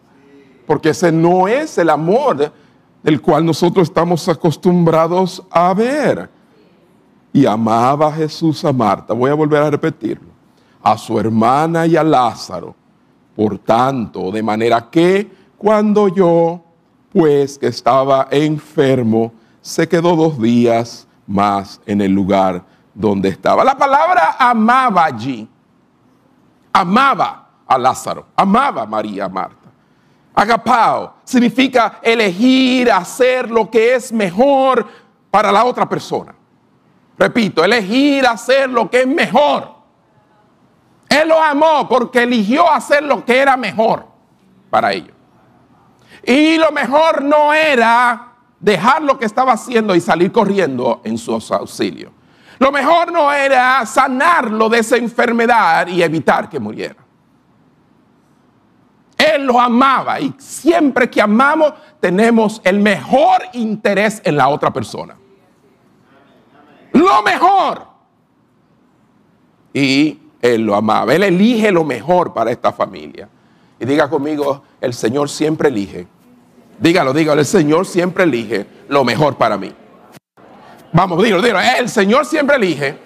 Porque 0.67 0.89
ese 0.89 1.11
no 1.11 1.47
es 1.47 1.77
el 1.77 1.89
amor 1.89 2.51
del 3.01 3.21
cual 3.21 3.45
nosotros 3.45 3.87
estamos 3.87 4.29
acostumbrados 4.29 5.43
a 5.49 5.73
ver. 5.73 6.29
Y 7.31 7.45
amaba 7.45 8.07
a 8.07 8.11
Jesús 8.11 8.63
a 8.63 8.71
Marta. 8.71 9.13
Voy 9.13 9.31
a 9.31 9.33
volver 9.33 9.63
a 9.63 9.71
repetirlo 9.71 10.32
a 10.83 10.97
su 10.97 11.17
hermana 11.19 11.87
y 11.87 11.95
a 11.95 12.03
Lázaro. 12.03 12.75
Por 13.35 13.57
tanto, 13.59 14.29
de 14.31 14.43
manera 14.43 14.89
que 14.91 15.31
cuando 15.57 16.09
yo, 16.09 16.61
pues 17.11 17.57
que 17.57 17.67
estaba 17.67 18.27
enfermo, 18.29 19.31
se 19.61 19.87
quedó 19.87 20.15
dos 20.15 20.39
días 20.39 21.07
más 21.25 21.79
en 21.85 22.01
el 22.01 22.11
lugar 22.11 22.63
donde 22.93 23.29
estaba. 23.29 23.63
La 23.63 23.77
palabra 23.77 24.35
amaba 24.37 25.05
allí. 25.05 25.47
Amaba 26.73 27.47
a 27.65 27.77
Lázaro, 27.77 28.27
amaba 28.35 28.81
a 28.81 28.85
María 28.85 29.29
Marta. 29.29 29.69
Agapao 30.35 31.13
significa 31.23 31.99
elegir 32.01 32.91
hacer 32.91 33.49
lo 33.49 33.69
que 33.69 33.95
es 33.95 34.11
mejor 34.11 34.85
para 35.29 35.51
la 35.51 35.63
otra 35.63 35.87
persona. 35.87 36.33
Repito, 37.17 37.63
elegir 37.63 38.25
hacer 38.25 38.69
lo 38.69 38.89
que 38.89 39.01
es 39.01 39.07
mejor. 39.07 39.82
Él 41.13 41.27
lo 41.27 41.39
amó 41.39 41.87
porque 41.87 42.23
eligió 42.23 42.69
hacer 42.71 43.03
lo 43.03 43.23
que 43.23 43.37
era 43.37 43.55
mejor 43.55 44.07
para 44.71 44.91
ellos. 44.93 45.15
Y 46.23 46.57
lo 46.57 46.71
mejor 46.71 47.23
no 47.23 47.53
era 47.53 48.31
dejar 48.59 49.03
lo 49.03 49.19
que 49.19 49.25
estaba 49.25 49.53
haciendo 49.53 49.93
y 49.93 50.01
salir 50.01 50.31
corriendo 50.31 51.01
en 51.03 51.19
su 51.19 51.33
auxilio. 51.33 52.11
Lo 52.57 52.71
mejor 52.71 53.11
no 53.11 53.31
era 53.31 53.85
sanarlo 53.85 54.69
de 54.69 54.79
esa 54.79 54.97
enfermedad 54.97 55.85
y 55.87 56.01
evitar 56.01 56.49
que 56.49 56.59
muriera. 56.59 56.95
Él 59.15 59.45
lo 59.45 59.59
amaba 59.59 60.19
y 60.19 60.33
siempre 60.39 61.09
que 61.09 61.21
amamos 61.21 61.73
tenemos 61.99 62.59
el 62.63 62.79
mejor 62.79 63.43
interés 63.53 64.19
en 64.25 64.35
la 64.35 64.47
otra 64.47 64.73
persona. 64.73 65.15
Lo 66.93 67.21
mejor. 67.21 67.87
Y 69.73 70.22
él 70.43 70.61
lo 70.63 70.75
amaba. 70.75 71.15
Él 71.15 71.23
elige 71.23 71.71
lo 71.71 71.85
mejor 71.85 72.33
para 72.33 72.51
esta 72.51 72.73
familia. 72.73 73.29
Y 73.79 73.85
diga 73.85 74.09
conmigo, 74.09 74.61
el 74.81 74.93
Señor 74.93 75.29
siempre 75.29 75.69
elige. 75.69 76.05
Dígalo, 76.79 77.13
dígalo, 77.13 77.39
el 77.39 77.47
Señor 77.47 77.85
siempre 77.85 78.25
elige 78.25 78.65
lo 78.89 79.05
mejor 79.05 79.37
para 79.37 79.57
mí. 79.57 79.73
Vamos, 80.91 81.23
dígalo, 81.23 81.41
dígalo. 81.41 81.61
El 81.79 81.87
Señor 81.87 82.25
siempre 82.25 82.57
elige 82.57 82.97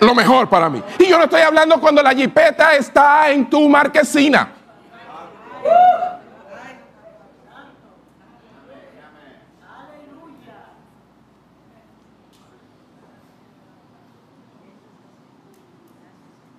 lo 0.00 0.14
mejor 0.14 0.48
para 0.48 0.70
mí. 0.70 0.82
Y 0.98 1.08
yo 1.08 1.18
no 1.18 1.24
estoy 1.24 1.42
hablando 1.42 1.78
cuando 1.78 2.02
la 2.02 2.14
jipeta 2.14 2.74
está 2.74 3.30
en 3.30 3.50
tu 3.50 3.68
marquesina. 3.68 4.50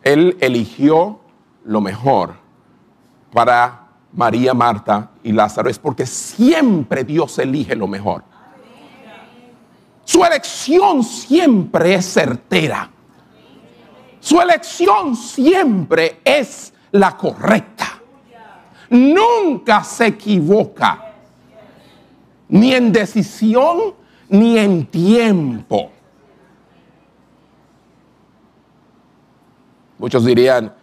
Él 0.04 0.38
eligió 0.39 1.20
lo 1.66 1.82
mejor 1.82 2.36
para 3.32 3.88
María, 4.14 4.54
Marta 4.54 5.12
y 5.24 5.32
Lázaro. 5.32 5.70
Es 5.70 5.80
porque 5.80 6.06
siempre 6.06 7.04
Dios 7.04 7.38
elige 7.39 7.76
lo 7.76 7.88
mejor. 7.88 8.24
Su 10.04 10.26
elección 10.26 11.04
siempre 11.04 11.95
es 11.95 12.14
certera. 12.14 12.89
Su 14.20 14.41
elección 14.41 15.16
siempre 15.16 16.20
es 16.24 16.74
la 16.91 17.16
correcta. 17.16 18.02
Nunca 18.89 19.84
se 19.84 20.08
equivoca. 20.08 21.14
Ni 22.49 22.74
en 22.74 22.91
decisión 22.91 23.95
ni 24.30 24.58
en 24.58 24.86
tiempo. 24.86 25.91
Muchos 30.02 30.26
dirían, 30.26 30.74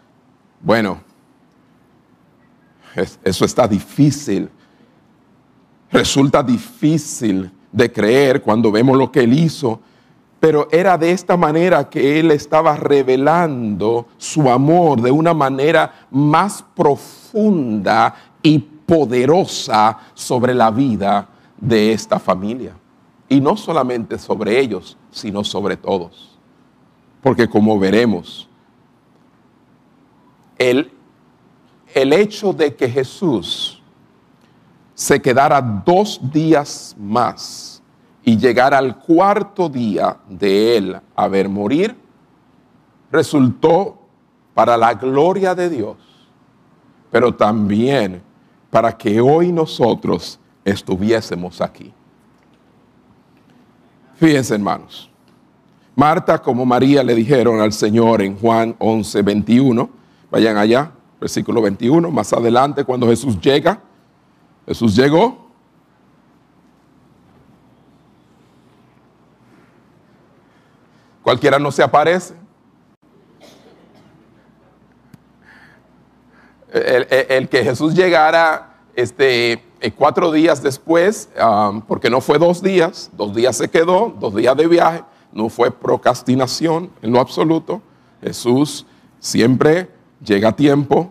bueno, 0.60 1.00
eso 3.24 3.44
está 3.44 3.66
difícil. 3.66 4.48
Resulta 5.90 6.40
difícil 6.40 7.50
de 7.72 7.90
creer 7.90 8.40
cuando 8.40 8.70
vemos 8.70 8.96
lo 8.96 9.10
que 9.10 9.24
él 9.24 9.32
hizo, 9.32 9.80
pero 10.38 10.68
era 10.70 10.96
de 10.96 11.10
esta 11.10 11.36
manera 11.36 11.90
que 11.90 12.20
él 12.20 12.30
estaba 12.30 12.76
revelando 12.76 14.06
su 14.18 14.48
amor 14.48 15.00
de 15.02 15.10
una 15.10 15.34
manera 15.34 16.06
más 16.12 16.64
profunda 16.76 18.14
y 18.40 18.60
poderosa 18.60 19.98
sobre 20.14 20.54
la 20.54 20.70
vida 20.70 21.28
de 21.60 21.90
esta 21.90 22.20
familia. 22.20 22.76
Y 23.28 23.40
no 23.40 23.56
solamente 23.56 24.16
sobre 24.16 24.60
ellos, 24.60 24.96
sino 25.10 25.42
sobre 25.42 25.76
todos. 25.76 26.38
Porque 27.20 27.48
como 27.48 27.80
veremos, 27.80 28.47
el, 30.58 30.90
el 31.94 32.12
hecho 32.12 32.52
de 32.52 32.74
que 32.74 32.88
Jesús 32.88 33.82
se 34.94 35.22
quedara 35.22 35.60
dos 35.60 36.20
días 36.32 36.94
más 36.98 37.82
y 38.24 38.36
llegara 38.36 38.78
al 38.78 38.98
cuarto 38.98 39.68
día 39.68 40.18
de 40.28 40.76
él 40.76 41.00
a 41.14 41.28
ver 41.28 41.48
morir, 41.48 41.96
resultó 43.10 43.98
para 44.54 44.76
la 44.76 44.94
gloria 44.94 45.54
de 45.54 45.70
Dios, 45.70 45.96
pero 47.10 47.34
también 47.34 48.20
para 48.70 48.96
que 48.96 49.20
hoy 49.20 49.52
nosotros 49.52 50.38
estuviésemos 50.64 51.60
aquí. 51.60 51.92
Fíjense, 54.16 54.56
hermanos. 54.56 55.08
Marta 55.94 56.38
como 56.38 56.66
María 56.66 57.02
le 57.02 57.14
dijeron 57.14 57.60
al 57.60 57.72
Señor 57.72 58.20
en 58.20 58.36
Juan 58.36 58.74
11, 58.78 59.22
21, 59.22 59.90
Vayan 60.30 60.56
allá. 60.56 60.92
Versículo 61.20 61.60
21, 61.62 62.10
más 62.12 62.32
adelante 62.32 62.84
cuando 62.84 63.08
Jesús 63.08 63.40
llega, 63.40 63.80
Jesús 64.66 64.94
llegó. 64.94 65.48
Cualquiera 71.22 71.58
no 71.58 71.72
se 71.72 71.82
aparece. 71.82 72.34
El, 76.70 77.48
que 77.48 77.64
Jesús 77.64 77.94
llegara 77.94 78.76
este, 78.94 79.64
eh, 79.80 79.90
cuatro 79.90 80.30
días 80.30 80.62
después, 80.62 81.30
porque 81.88 82.10
no 82.10 82.20
fue 82.20 82.38
dos 82.38 82.62
días, 82.62 83.10
dos 83.14 83.34
días 83.34 83.56
se 83.56 83.68
quedó, 83.68 84.14
dos 84.20 84.36
días 84.36 84.56
de 84.56 84.68
viaje, 84.68 85.02
no 85.32 85.48
fue 85.48 85.70
procrastinación 85.70 86.92
en 87.02 87.10
lo 87.10 87.18
absoluto. 87.18 87.82
Jesús 88.22 88.86
siempre 89.18 89.97
llega 90.24 90.50
a 90.50 90.56
tiempo. 90.56 91.10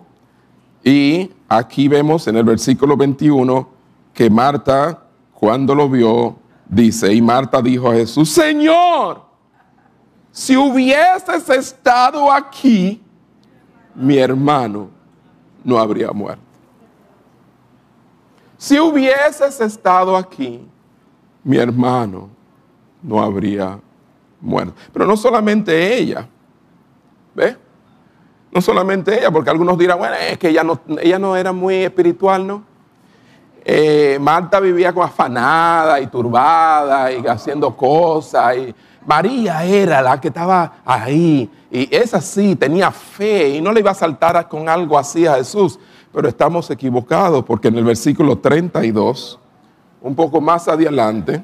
Y 0.83 1.31
aquí 1.47 1.87
vemos 1.87 2.27
en 2.27 2.37
el 2.37 2.43
versículo 2.43 2.95
21 2.95 3.67
que 4.13 4.29
Marta, 4.29 5.03
cuando 5.33 5.75
lo 5.75 5.89
vio, 5.89 6.35
dice, 6.67 7.13
y 7.13 7.21
Marta 7.21 7.61
dijo 7.61 7.89
a 7.89 7.93
Jesús, 7.93 8.29
Señor, 8.29 9.21
si 10.31 10.55
hubieses 10.55 11.49
estado 11.49 12.31
aquí, 12.31 13.01
mi 13.95 14.17
hermano 14.17 14.89
no 15.63 15.77
habría 15.77 16.11
muerto. 16.11 16.43
Si 18.57 18.79
hubieses 18.79 19.59
estado 19.61 20.15
aquí, 20.15 20.67
mi 21.43 21.57
hermano 21.57 22.29
no 23.01 23.21
habría 23.21 23.79
muerto. 24.41 24.73
Pero 24.91 25.05
no 25.05 25.15
solamente 25.15 25.97
ella, 25.97 26.27
¿ve? 27.35 27.57
No 28.51 28.61
solamente 28.61 29.17
ella, 29.19 29.31
porque 29.31 29.49
algunos 29.49 29.77
dirán, 29.77 29.99
bueno, 29.99 30.15
es 30.15 30.37
que 30.37 30.49
ella 30.49 30.63
no, 30.63 30.79
ella 31.01 31.19
no 31.19 31.35
era 31.35 31.51
muy 31.51 31.75
espiritual, 31.75 32.47
¿no? 32.47 32.63
Eh, 33.69 34.17
Marta 34.21 34.61
vivía 34.61 34.93
como 34.93 35.03
afanada 35.03 35.99
y 35.99 36.07
turbada 36.07 37.11
y 37.11 37.25
haciendo 37.27 37.75
cosas. 37.75 38.55
Y 38.55 38.75
María 39.05 39.61
era 39.65 40.01
la 40.01 40.21
que 40.21 40.29
estaba 40.29 40.75
ahí. 40.85 41.49
Y 41.69 41.93
esa 41.93 42.21
sí 42.21 42.55
tenía 42.55 42.91
fe 42.91 43.49
y 43.49 43.61
no 43.61 43.73
le 43.73 43.81
iba 43.81 43.91
a 43.91 43.93
saltar 43.93 44.47
con 44.47 44.69
algo 44.69 44.97
así 44.97 45.27
a 45.27 45.35
Jesús. 45.35 45.77
Pero 46.13 46.29
estamos 46.29 46.69
equivocados 46.71 47.43
porque 47.43 47.67
en 47.67 47.75
el 47.75 47.83
versículo 47.83 48.37
32, 48.37 49.37
un 50.01 50.15
poco 50.15 50.39
más 50.39 50.69
adelante, 50.69 51.43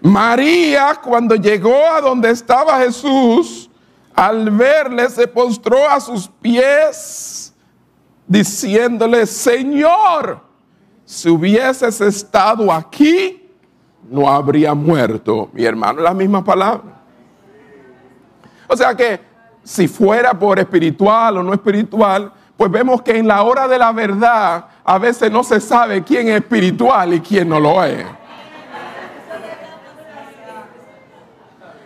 María 0.00 0.98
cuando 1.02 1.34
llegó 1.34 1.76
a 1.94 2.00
donde 2.00 2.30
estaba 2.30 2.78
Jesús, 2.78 3.70
al 4.14 4.50
verle 4.50 5.08
se 5.10 5.26
postró 5.26 5.88
a 5.88 6.00
sus 6.00 6.28
pies, 6.28 7.54
diciéndole, 8.26 9.26
Señor, 9.26 10.40
si 11.04 11.28
hubieses 11.28 12.00
estado 12.00 12.72
aquí, 12.72 13.50
no 14.08 14.28
habría 14.28 14.74
muerto 14.74 15.48
mi 15.52 15.64
hermano. 15.64 16.00
La 16.00 16.14
misma 16.14 16.44
palabra. 16.44 17.02
O 18.68 18.76
sea 18.76 18.94
que 18.94 19.20
si 19.62 19.88
fuera 19.88 20.38
por 20.38 20.58
espiritual 20.58 21.38
o 21.38 21.42
no 21.42 21.52
espiritual, 21.52 22.32
pues 22.56 22.70
vemos 22.70 23.02
que 23.02 23.16
en 23.16 23.26
la 23.26 23.42
hora 23.42 23.66
de 23.66 23.78
la 23.78 23.92
verdad 23.92 24.66
a 24.84 24.98
veces 24.98 25.30
no 25.30 25.42
se 25.42 25.60
sabe 25.60 26.04
quién 26.04 26.28
es 26.28 26.36
espiritual 26.36 27.14
y 27.14 27.20
quién 27.20 27.48
no 27.48 27.58
lo 27.58 27.82
es. 27.82 28.06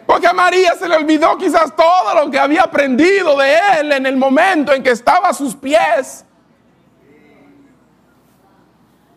Porque 0.08 0.26
a 0.26 0.32
María 0.32 0.74
se 0.74 0.88
le 0.88 0.96
olvidó 0.96 1.36
quizás 1.36 1.76
todo 1.76 2.14
lo 2.14 2.30
que 2.30 2.38
había 2.38 2.62
aprendido 2.62 3.36
de 3.36 3.58
él 3.78 3.92
en 3.92 4.06
el 4.06 4.16
momento 4.16 4.72
en 4.72 4.82
que 4.82 4.92
estaba 4.92 5.28
a 5.28 5.34
sus 5.34 5.54
pies. 5.54 6.24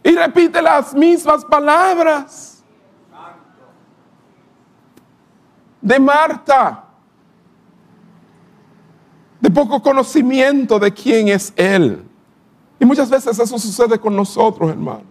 Y 0.04 0.12
repite 0.12 0.62
las 0.62 0.94
mismas 0.94 1.46
palabras 1.46 2.62
de 5.80 5.98
Marta. 5.98 6.84
De 9.39 9.50
poco 9.50 9.82
conocimiento 9.82 10.78
de 10.78 10.94
quién 10.94 11.30
es 11.30 11.54
Él. 11.56 12.06
Y 12.82 12.84
muchas 12.84 13.10
veces 13.10 13.39
eso 13.39 13.58
sucede 13.58 13.98
con 13.98 14.14
nosotros, 14.14 14.70
hermano. 14.70 15.11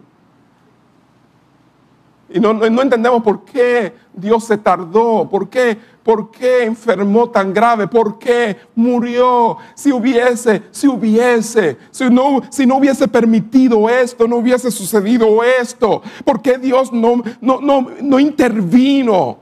Y 2.33 2.39
no, 2.39 2.63
entendemos 2.63 3.21
por 3.23 3.43
qué 3.43 3.93
Dios 4.13 4.45
se 4.45 4.57
tardó, 4.57 5.27
por 5.29 5.49
qué, 5.49 5.77
por 6.01 6.31
qué 6.31 6.63
enfermó 6.63 7.29
tan 7.29 7.53
grave, 7.53 7.87
por 7.87 8.17
qué 8.17 8.57
murió. 8.73 9.57
Si 9.75 9.91
hubiese, 9.91 10.63
si 10.71 10.87
hubiese, 10.87 11.77
si 11.91 12.09
no, 12.09 12.41
si 12.49 12.65
no 12.65 12.77
hubiese 12.77 13.07
permitido 13.07 13.89
esto, 13.89 14.27
no 14.27 14.37
hubiese 14.37 14.71
sucedido 14.71 15.43
esto, 15.43 16.01
por 16.23 16.41
qué 16.41 16.57
Dios 16.57 16.93
no, 16.93 17.21
no, 17.41 17.59
no, 17.59 17.87
no 18.01 18.19
intervino. 18.19 19.39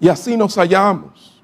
Y 0.00 0.08
así 0.08 0.36
nos 0.36 0.56
hallamos. 0.56 1.42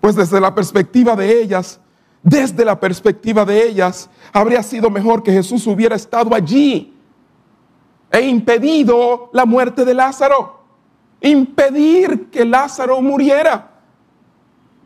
Pues 0.00 0.16
desde 0.16 0.40
la 0.40 0.54
perspectiva 0.54 1.14
de 1.14 1.42
ellas, 1.42 1.78
desde 2.22 2.64
la 2.64 2.78
perspectiva 2.78 3.44
de 3.44 3.68
ellas, 3.68 4.10
habría 4.32 4.62
sido 4.62 4.90
mejor 4.90 5.22
que 5.22 5.32
Jesús 5.32 5.66
hubiera 5.66 5.96
estado 5.96 6.34
allí 6.34 6.94
e 8.10 8.20
impedido 8.20 9.30
la 9.32 9.46
muerte 9.46 9.84
de 9.84 9.94
Lázaro, 9.94 10.60
impedir 11.20 12.30
que 12.30 12.44
Lázaro 12.44 13.00
muriera. 13.00 13.70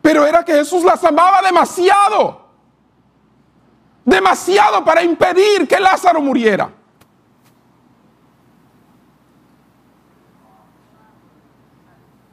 Pero 0.01 0.27
era 0.27 0.45
que 0.45 0.53
Jesús 0.53 0.85
las 0.85 1.03
amaba 1.03 1.41
demasiado, 1.43 2.43
demasiado 4.05 4.85
para 4.85 5.03
impedir 5.03 5.67
que 5.67 5.81
Lázaro 5.81 6.21
muriera. 6.21 6.71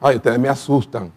Ay, 0.00 0.16
ustedes 0.16 0.38
me 0.38 0.48
asustan. 0.48 1.12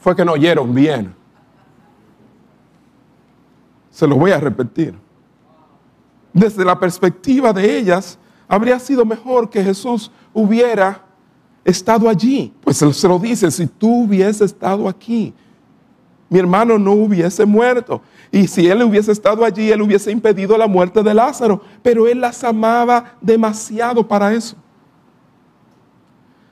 Fue 0.00 0.16
que 0.16 0.24
no 0.24 0.32
oyeron 0.32 0.74
bien. 0.74 1.14
Se 3.90 4.06
lo 4.06 4.16
voy 4.16 4.32
a 4.32 4.40
repetir. 4.40 4.94
Desde 6.32 6.64
la 6.64 6.78
perspectiva 6.78 7.52
de 7.52 7.78
ellas, 7.78 8.18
habría 8.48 8.78
sido 8.78 9.04
mejor 9.04 9.50
que 9.50 9.62
Jesús 9.62 10.10
hubiera 10.32 11.04
estado 11.64 12.08
allí. 12.08 12.52
Pues 12.62 12.78
se 12.78 13.08
lo 13.08 13.18
dice, 13.18 13.50
si 13.50 13.66
tú 13.66 14.04
hubieses 14.04 14.40
estado 14.40 14.88
aquí, 14.88 15.34
mi 16.30 16.38
hermano 16.38 16.78
no 16.78 16.92
hubiese 16.92 17.44
muerto. 17.44 18.00
Y 18.30 18.46
si 18.46 18.68
él 18.68 18.82
hubiese 18.82 19.12
estado 19.12 19.44
allí, 19.44 19.70
él 19.70 19.82
hubiese 19.82 20.12
impedido 20.12 20.56
la 20.56 20.68
muerte 20.68 21.02
de 21.02 21.12
Lázaro. 21.12 21.60
Pero 21.82 22.06
él 22.06 22.20
las 22.20 22.42
amaba 22.44 23.16
demasiado 23.20 24.06
para 24.06 24.32
eso. 24.32 24.56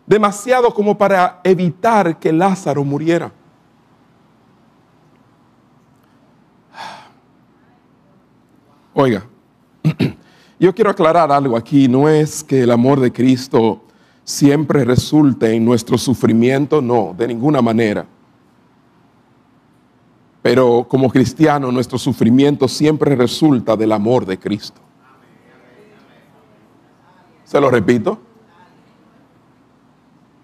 Demasiado 0.04 0.74
como 0.74 0.98
para 0.98 1.40
evitar 1.44 2.18
que 2.18 2.32
Lázaro 2.32 2.82
muriera. 2.82 3.32
Oiga, 9.00 9.22
yo 10.58 10.74
quiero 10.74 10.90
aclarar 10.90 11.30
algo 11.30 11.56
aquí. 11.56 11.86
No 11.86 12.08
es 12.08 12.42
que 12.42 12.64
el 12.64 12.70
amor 12.72 12.98
de 12.98 13.12
Cristo 13.12 13.80
siempre 14.24 14.84
resulte 14.84 15.52
en 15.52 15.64
nuestro 15.64 15.96
sufrimiento, 15.96 16.82
no, 16.82 17.14
de 17.16 17.28
ninguna 17.28 17.62
manera. 17.62 18.04
Pero 20.42 20.84
como 20.88 21.10
cristiano, 21.10 21.70
nuestro 21.70 21.96
sufrimiento 21.96 22.66
siempre 22.66 23.14
resulta 23.14 23.76
del 23.76 23.92
amor 23.92 24.26
de 24.26 24.36
Cristo. 24.36 24.80
Se 27.44 27.60
lo 27.60 27.70
repito. 27.70 28.18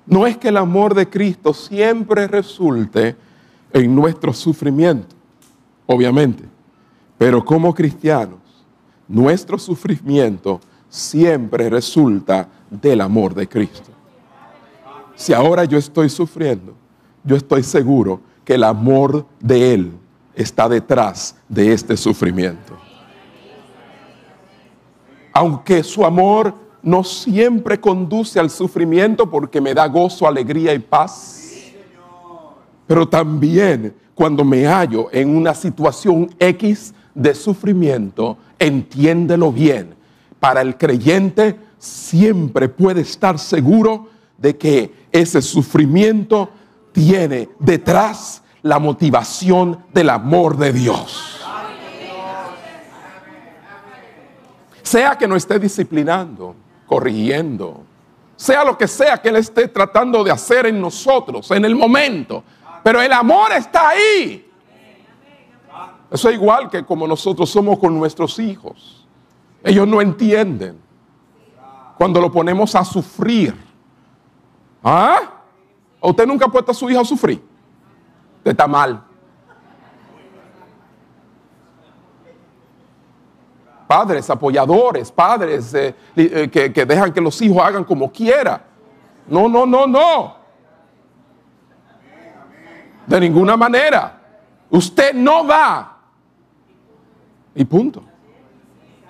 No 0.07 0.29
es 0.29 0.37
que 0.37 0.51
el 0.51 0.59
amor 0.59 0.95
de 0.95 1.11
Cristo 1.11 1.53
siempre 1.53 2.29
resulte 2.29 3.17
en 3.73 3.93
nuestro 3.97 4.33
sufrimiento, 4.33 5.17
obviamente. 5.87 6.55
Pero 7.19 7.45
como 7.45 7.73
cristianos, 7.73 8.44
nuestro 9.09 9.59
sufrimiento 9.59 10.61
siempre 10.89 11.69
resulta 11.71 12.49
del 12.71 13.01
amor 13.01 13.35
de 13.35 13.49
Cristo. 13.49 13.91
Si 15.15 15.33
ahora 15.33 15.65
yo 15.65 15.79
estoy 15.79 16.09
sufriendo, 16.09 16.75
yo 17.23 17.37
estoy 17.37 17.63
seguro 17.63 18.21
que 18.45 18.55
el 18.55 18.65
amor 18.65 19.27
de 19.41 19.75
Él 19.75 19.93
está 20.35 20.69
detrás 20.69 21.37
de 21.49 21.73
este 21.73 21.97
sufrimiento. 21.97 22.77
Aunque 25.33 25.83
su 25.83 26.05
amor 26.05 26.55
no 26.83 27.03
siempre 27.03 27.81
conduce 27.81 28.39
al 28.39 28.51
sufrimiento 28.51 29.29
porque 29.29 29.61
me 29.61 29.75
da 29.75 29.87
gozo, 29.87 30.27
alegría 30.27 30.75
y 30.75 30.79
paz, 30.79 31.73
pero 32.87 33.09
también 33.09 33.95
cuando 34.15 34.45
me 34.45 34.65
hallo 34.67 35.09
en 35.11 35.35
una 35.37 35.55
situación 35.55 36.31
X 36.39 36.95
de 37.15 37.35
sufrimiento, 37.35 38.39
entiéndelo 38.59 39.53
bien. 39.53 39.95
Para 40.41 40.61
el 40.61 40.77
creyente 40.77 41.59
siempre 41.79 42.69
puede 42.69 43.03
estar 43.03 43.39
seguro 43.39 44.09
de 44.39 44.57
que 44.57 45.07
ese 45.13 45.41
sufrimiento 45.41 46.51
tiene 46.93 47.49
detrás 47.59 48.43
la 48.63 48.79
motivación 48.79 49.85
del 49.93 50.11
amor 50.11 50.57
de 50.57 50.73
Dios. 50.73 51.41
Sea 54.83 55.17
que 55.17 55.27
no 55.27 55.37
esté 55.37 55.59
disciplinando, 55.59 56.55
corrigiendo, 56.87 57.85
sea 58.37 58.65
lo 58.65 58.77
que 58.77 58.89
sea 58.89 59.19
que 59.19 59.29
Él 59.29 59.37
esté 59.37 59.69
tratando 59.69 60.23
de 60.25 60.31
hacer 60.31 60.67
en 60.67 60.81
nosotros, 60.81 61.51
en 61.51 61.65
el 61.65 61.75
momento, 61.75 62.45
pero 62.83 63.01
el 63.01 63.13
amor 63.13 63.53
está 63.53 63.91
ahí. 63.91 64.51
Eso 66.15 66.29
es 66.29 66.37
igual 66.37 66.71
que 66.71 66.85
como 66.85 67.09
nosotros 67.09 67.51
somos 67.51 67.77
con 67.81 67.99
nuestros 67.99 68.39
hijos. 68.39 69.05
Ellos 69.65 69.85
no 69.89 70.01
entienden 70.01 70.81
cuando 71.99 72.21
lo 72.21 72.31
ponemos 72.31 72.73
a 72.77 72.85
sufrir. 72.85 73.53
¿Ah? 74.85 75.23
¿Usted 76.01 76.25
nunca 76.25 76.47
ha 76.47 76.49
puesto 76.49 76.71
a 76.71 76.75
su 76.75 76.89
hijo 76.89 77.01
a 77.01 77.05
sufrir? 77.05 77.43
Usted 78.37 78.53
está 78.53 78.69
mal. 78.69 79.03
Padres 83.89 84.31
apoyadores, 84.31 85.11
padres 85.11 85.75
eh, 85.75 85.97
eh, 86.15 86.49
que, 86.49 86.73
que 86.73 86.87
dejan 86.87 87.13
que 87.13 87.21
los 87.21 87.43
hijos 87.43 87.61
hagan 87.61 87.83
como 87.83 88.13
quiera. 88.13 88.65
No, 89.27 89.49
no, 89.49 89.67
no, 89.67 89.85
no. 89.89 90.37
De 93.05 93.19
ninguna 93.19 93.57
manera. 93.57 94.21
Usted 94.71 95.13
no 95.13 95.45
va. 95.45 95.94
Y 97.55 97.65
punto. 97.65 98.03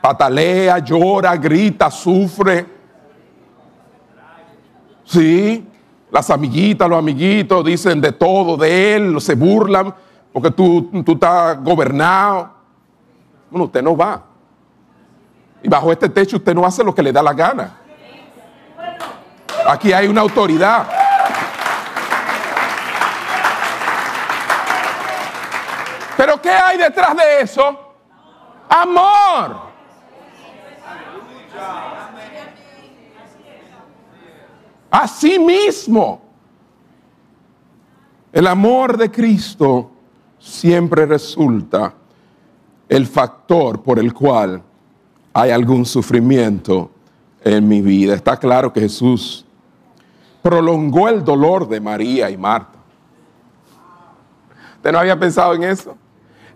Patalea, 0.00 0.78
llora, 0.80 1.36
grita, 1.36 1.90
sufre. 1.90 2.66
Sí, 5.04 5.66
las 6.10 6.30
amiguitas, 6.30 6.88
los 6.88 6.98
amiguitos 6.98 7.64
dicen 7.64 8.00
de 8.00 8.12
todo 8.12 8.56
de 8.56 8.96
él, 8.96 9.20
se 9.20 9.34
burlan 9.34 9.94
porque 10.32 10.50
tú, 10.50 10.90
tú 11.04 11.12
estás 11.12 11.62
gobernado. 11.62 12.50
Bueno, 13.50 13.66
usted 13.66 13.82
no 13.82 13.96
va. 13.96 14.22
Y 15.62 15.68
bajo 15.68 15.92
este 15.92 16.08
techo 16.08 16.36
usted 16.36 16.54
no 16.54 16.66
hace 16.66 16.84
lo 16.84 16.94
que 16.94 17.02
le 17.02 17.12
da 17.12 17.22
la 17.22 17.32
gana. 17.32 17.78
Aquí 19.66 19.92
hay 19.92 20.06
una 20.08 20.20
autoridad. 20.20 20.86
Pero 26.16 26.40
¿qué 26.40 26.50
hay 26.50 26.78
detrás 26.78 27.16
de 27.16 27.40
eso? 27.40 27.83
Amor. 28.74 29.56
Asimismo, 34.90 36.20
el 38.32 38.48
amor 38.48 38.96
de 38.96 39.12
Cristo 39.12 39.92
siempre 40.40 41.06
resulta 41.06 41.94
el 42.88 43.06
factor 43.06 43.80
por 43.80 44.00
el 44.00 44.12
cual 44.12 44.60
hay 45.32 45.52
algún 45.52 45.86
sufrimiento 45.86 46.90
en 47.44 47.68
mi 47.68 47.80
vida. 47.80 48.14
Está 48.14 48.36
claro 48.36 48.72
que 48.72 48.80
Jesús 48.80 49.44
prolongó 50.42 51.08
el 51.08 51.24
dolor 51.24 51.68
de 51.68 51.80
María 51.80 52.28
y 52.28 52.36
Marta. 52.36 52.80
¿Usted 54.76 54.90
no 54.90 54.98
había 54.98 55.16
pensado 55.16 55.54
en 55.54 55.62
eso? 55.62 55.96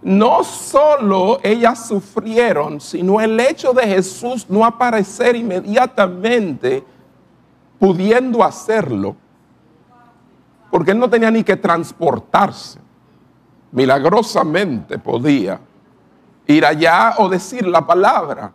No 0.02 0.44
solo 0.44 1.40
ellas 1.42 1.88
sufrieron, 1.88 2.80
sino 2.80 3.20
el 3.20 3.38
hecho 3.40 3.72
de 3.72 3.82
Jesús 3.82 4.46
no 4.48 4.64
aparecer 4.64 5.34
inmediatamente 5.34 6.84
pudiendo 7.78 8.44
hacerlo, 8.44 9.16
porque 10.70 10.92
él 10.92 10.98
no 10.98 11.10
tenía 11.10 11.30
ni 11.30 11.42
que 11.42 11.56
transportarse. 11.56 12.78
Milagrosamente 13.72 14.98
podía 14.98 15.60
ir 16.46 16.64
allá 16.64 17.14
o 17.18 17.28
decir 17.28 17.66
la 17.66 17.86
palabra. 17.86 18.52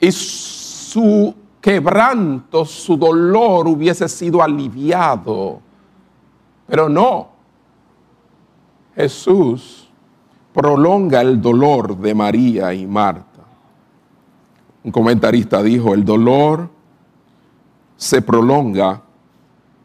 Y 0.00 0.10
su 0.12 1.34
quebranto, 1.60 2.64
su 2.64 2.96
dolor 2.96 3.68
hubiese 3.68 4.08
sido 4.08 4.42
aliviado. 4.42 5.60
Pero 6.66 6.88
no. 6.88 7.28
Jesús 8.94 9.83
prolonga 10.54 11.20
el 11.20 11.42
dolor 11.42 11.98
de 11.98 12.14
María 12.14 12.72
y 12.72 12.86
Marta. 12.86 13.42
Un 14.84 14.92
comentarista 14.92 15.62
dijo, 15.62 15.92
el 15.92 16.04
dolor 16.04 16.70
se 17.96 18.22
prolonga 18.22 19.02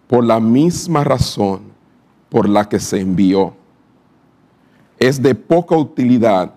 por 0.08 0.24
la 0.24 0.40
misma 0.40 1.04
razón 1.04 1.62
por 2.30 2.48
la 2.48 2.70
que 2.70 2.80
se 2.80 3.00
envió. 3.00 3.56
Es 5.00 5.22
de 5.22 5.34
poca 5.34 5.76
utilidad 5.76 6.54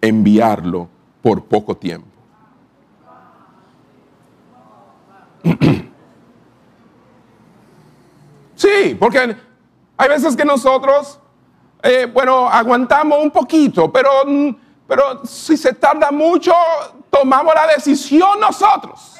enviarlo 0.00 0.88
por 1.22 1.44
poco 1.44 1.76
tiempo. 1.76 2.06
Sí, 8.58 8.96
porque 8.98 9.36
hay 9.96 10.08
veces 10.08 10.34
que 10.34 10.44
nosotros, 10.44 11.20
eh, 11.82 12.06
bueno, 12.12 12.48
aguantamos 12.48 13.22
un 13.22 13.30
poquito, 13.30 13.92
pero, 13.92 14.10
pero 14.86 15.24
si 15.24 15.56
se 15.56 15.74
tarda 15.74 16.10
mucho, 16.10 16.52
tomamos 17.10 17.54
la 17.54 17.66
decisión 17.66 18.40
nosotros. 18.40 19.14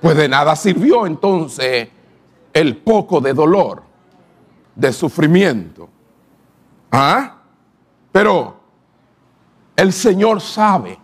Pues 0.00 0.16
de 0.16 0.28
nada 0.28 0.56
sirvió 0.56 1.06
entonces 1.06 1.88
el 2.52 2.76
poco 2.78 3.20
de 3.20 3.32
dolor, 3.32 3.82
de 4.74 4.92
sufrimiento. 4.92 5.88
¿Ah? 6.90 7.36
Pero 8.10 8.56
el 9.76 9.92
Señor 9.92 10.40
sabe 10.40 10.98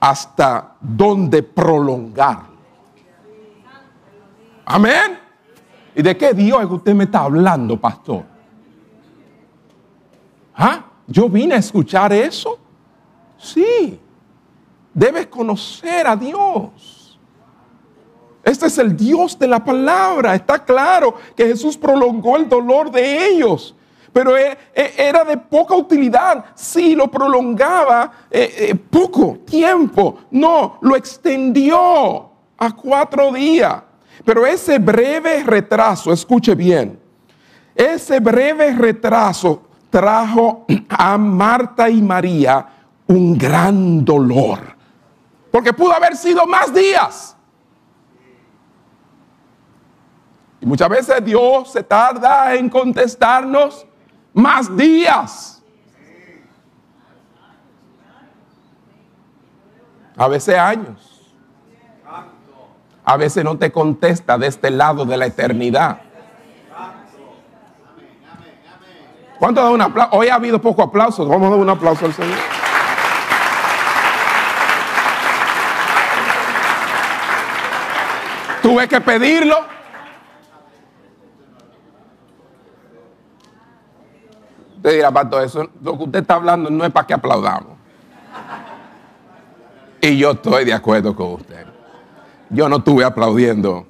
hasta 0.00 0.74
dónde 0.80 1.42
prolongarlo. 1.42 2.56
Amén. 4.64 5.21
¿Y 5.94 6.02
de 6.02 6.16
qué 6.16 6.32
Dios 6.32 6.62
es 6.62 6.68
que 6.68 6.74
usted 6.74 6.94
me 6.94 7.04
está 7.04 7.20
hablando, 7.20 7.78
pastor? 7.78 8.24
¿Ah? 10.54 10.84
Yo 11.06 11.28
vine 11.28 11.54
a 11.54 11.58
escuchar 11.58 12.12
eso. 12.12 12.58
Sí. 13.36 14.00
Debes 14.94 15.26
conocer 15.26 16.06
a 16.06 16.16
Dios. 16.16 17.18
Este 18.42 18.66
es 18.66 18.78
el 18.78 18.96
Dios 18.96 19.38
de 19.38 19.46
la 19.46 19.62
palabra. 19.62 20.34
Está 20.34 20.64
claro 20.64 21.14
que 21.36 21.46
Jesús 21.46 21.76
prolongó 21.76 22.36
el 22.36 22.48
dolor 22.48 22.90
de 22.90 23.28
ellos. 23.28 23.74
Pero 24.12 24.36
e, 24.36 24.58
e, 24.74 24.94
era 24.98 25.24
de 25.24 25.36
poca 25.36 25.74
utilidad. 25.74 26.44
Sí, 26.54 26.94
lo 26.94 27.10
prolongaba 27.10 28.12
eh, 28.30 28.54
eh, 28.58 28.74
poco 28.74 29.38
tiempo. 29.46 30.18
No, 30.30 30.78
lo 30.80 30.96
extendió 30.96 32.30
a 32.58 32.76
cuatro 32.76 33.32
días. 33.32 33.82
Pero 34.24 34.46
ese 34.46 34.78
breve 34.78 35.42
retraso, 35.42 36.12
escuche 36.12 36.54
bien, 36.54 37.00
ese 37.74 38.20
breve 38.20 38.72
retraso 38.72 39.62
trajo 39.90 40.66
a 40.88 41.18
Marta 41.18 41.88
y 41.88 42.00
María 42.00 42.66
un 43.06 43.36
gran 43.36 44.04
dolor. 44.04 44.60
Porque 45.50 45.72
pudo 45.72 45.92
haber 45.92 46.16
sido 46.16 46.46
más 46.46 46.72
días. 46.72 47.36
Y 50.60 50.66
muchas 50.66 50.88
veces 50.88 51.24
Dios 51.24 51.72
se 51.72 51.82
tarda 51.82 52.54
en 52.54 52.70
contestarnos 52.70 53.86
más 54.32 54.74
días. 54.74 55.62
A 60.16 60.28
veces 60.28 60.56
años. 60.56 61.11
A 63.04 63.16
veces 63.16 63.44
no 63.44 63.58
te 63.58 63.72
contesta 63.72 64.38
de 64.38 64.46
este 64.46 64.70
lado 64.70 65.04
de 65.04 65.16
la 65.16 65.26
eternidad. 65.26 66.02
¿Cuánto 69.38 69.60
da 69.60 69.70
un 69.70 69.80
aplauso? 69.80 70.16
Hoy 70.16 70.28
ha 70.28 70.36
habido 70.36 70.60
poco 70.60 70.82
aplauso. 70.82 71.26
Vamos 71.26 71.48
a 71.48 71.50
dar 71.50 71.58
un 71.58 71.68
aplauso 71.68 72.06
al 72.06 72.12
Señor. 72.12 72.38
Tuve 78.62 78.86
que 78.86 79.00
pedirlo. 79.00 79.56
Usted 84.76 84.94
dirá, 84.94 85.10
pastor, 85.10 85.44
eso, 85.44 85.70
lo 85.82 85.98
que 85.98 86.04
usted 86.04 86.20
está 86.20 86.34
hablando 86.34 86.70
no 86.70 86.84
es 86.84 86.92
para 86.92 87.06
que 87.06 87.14
aplaudamos. 87.14 87.72
Y 90.00 90.18
yo 90.18 90.32
estoy 90.32 90.64
de 90.64 90.72
acuerdo 90.72 91.16
con 91.16 91.32
usted. 91.34 91.71
Yo 92.52 92.68
no 92.68 92.76
estuve 92.76 93.04
aplaudiendo 93.04 93.86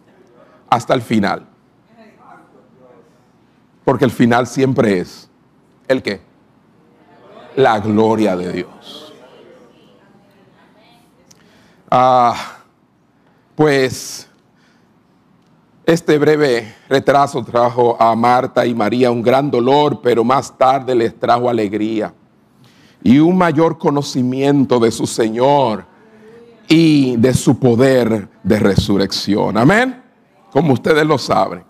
hasta 0.70 0.94
el 0.94 1.02
final. 1.02 1.46
Porque 3.84 4.04
el 4.04 4.10
final 4.10 4.46
siempre 4.46 5.00
es 5.00 5.28
el 5.88 6.02
qué? 6.02 6.20
La 7.56 7.80
gloria 7.80 8.36
de 8.36 8.52
Dios. 8.52 9.12
Ah, 11.90 12.34
pues 13.54 14.28
este 15.84 16.16
breve 16.16 16.74
retraso 16.88 17.44
trajo 17.44 18.00
a 18.00 18.14
Marta 18.14 18.64
y 18.64 18.74
María 18.74 19.10
un 19.10 19.20
gran 19.20 19.50
dolor, 19.50 20.00
pero 20.00 20.24
más 20.24 20.56
tarde 20.56 20.94
les 20.94 21.18
trajo 21.18 21.50
alegría 21.50 22.14
y 23.02 23.18
un 23.18 23.36
mayor 23.36 23.78
conocimiento 23.78 24.78
de 24.78 24.90
su 24.92 25.06
Señor 25.06 25.84
y 26.68 27.16
de 27.16 27.34
su 27.34 27.58
poder 27.58 28.28
de 28.42 28.58
resurrección. 28.58 29.56
Amén. 29.56 30.02
Como 30.50 30.72
ustedes 30.72 31.06
lo 31.06 31.18
saben. 31.18 31.64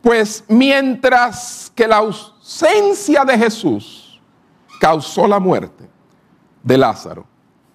Pues 0.00 0.44
mientras 0.48 1.72
que 1.74 1.86
la 1.86 1.96
ausencia 1.96 3.24
de 3.24 3.36
Jesús 3.36 4.20
causó 4.80 5.26
la 5.26 5.38
muerte 5.38 5.88
de 6.62 6.78
Lázaro, 6.78 7.26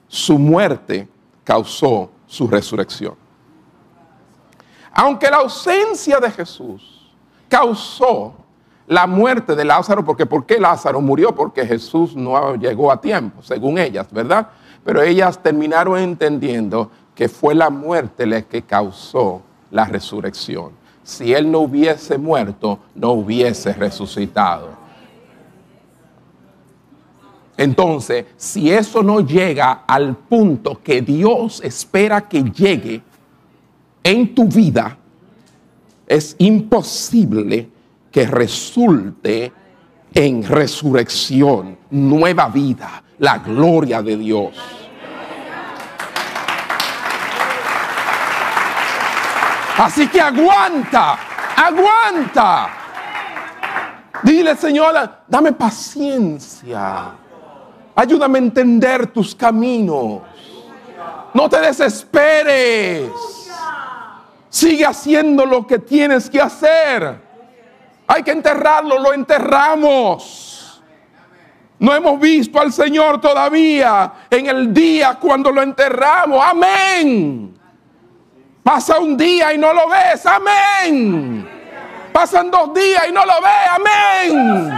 su 0.07 0.37
muerte 0.37 1.07
causó 1.43 2.11
su 2.25 2.47
resurrección. 2.47 3.15
Aunque 4.93 5.29
la 5.29 5.37
ausencia 5.37 6.19
de 6.19 6.31
Jesús 6.31 7.11
causó 7.49 8.35
la 8.87 9.07
muerte 9.07 9.55
de 9.55 9.65
Lázaro, 9.65 10.03
porque 10.05 10.25
¿por 10.25 10.45
qué 10.45 10.59
Lázaro 10.59 11.01
murió? 11.01 11.33
Porque 11.33 11.65
Jesús 11.65 12.15
no 12.15 12.55
llegó 12.55 12.91
a 12.91 12.99
tiempo, 12.99 13.41
según 13.41 13.77
ellas, 13.77 14.07
¿verdad? 14.11 14.49
Pero 14.83 15.01
ellas 15.01 15.41
terminaron 15.41 15.97
entendiendo 15.97 16.91
que 17.15 17.29
fue 17.29 17.55
la 17.55 17.69
muerte 17.69 18.25
la 18.25 18.41
que 18.41 18.63
causó 18.63 19.41
la 19.71 19.85
resurrección. 19.85 20.71
Si 21.03 21.33
él 21.33 21.51
no 21.51 21.59
hubiese 21.59 22.17
muerto, 22.17 22.79
no 22.95 23.11
hubiese 23.11 23.73
resucitado. 23.73 24.83
Entonces, 27.55 28.25
si 28.35 28.71
eso 28.71 29.03
no 29.03 29.21
llega 29.21 29.83
al 29.85 30.15
punto 30.15 30.81
que 30.81 31.01
Dios 31.01 31.61
espera 31.63 32.27
que 32.27 32.43
llegue 32.43 33.01
en 34.03 34.33
tu 34.33 34.45
vida, 34.45 34.97
es 36.07 36.35
imposible 36.39 37.69
que 38.11 38.25
resulte 38.25 39.51
en 40.13 40.43
resurrección, 40.43 41.77
nueva 41.89 42.49
vida, 42.49 43.03
la 43.23 43.37
gloria 43.37 44.01
de 44.01 44.17
Dios. 44.17 44.51
Así 49.77 50.09
que 50.09 50.19
aguanta, 50.19 51.17
aguanta. 51.55 52.69
Dile, 54.23 54.57
Señora, 54.57 55.23
dame 55.25 55.53
paciencia. 55.53 57.11
Ayúdame 57.95 58.39
a 58.39 58.41
entender 58.41 59.07
tus 59.07 59.33
caminos. 59.33 60.21
No 61.33 61.47
te 61.47 61.61
desesperes. 61.61 63.09
Sigue 64.49 64.85
haciendo 64.85 65.45
lo 65.45 65.65
que 65.65 65.79
tienes 65.79 66.29
que 66.29 66.41
hacer. 66.41 67.21
Hay 68.05 68.21
que 68.21 68.31
enterrarlo, 68.31 68.99
lo 68.99 69.13
enterramos. 69.13 70.52
No 71.83 71.93
hemos 71.93 72.17
visto 72.17 72.61
al 72.61 72.71
Señor 72.71 73.19
todavía 73.19 74.13
en 74.29 74.45
el 74.45 74.73
día 74.73 75.17
cuando 75.19 75.51
lo 75.51 75.61
enterramos. 75.61 76.41
Amén. 76.41 77.59
Pasa 78.63 78.99
un 78.99 79.17
día 79.17 79.53
y 79.53 79.57
no 79.57 79.73
lo 79.73 79.89
ves. 79.89 80.25
Amén. 80.25 81.45
Pasan 82.13 82.49
dos 82.49 82.73
días 82.73 83.03
y 83.09 83.11
no 83.11 83.25
lo 83.25 83.33
ves. 83.33 84.31
Amén. 84.31 84.71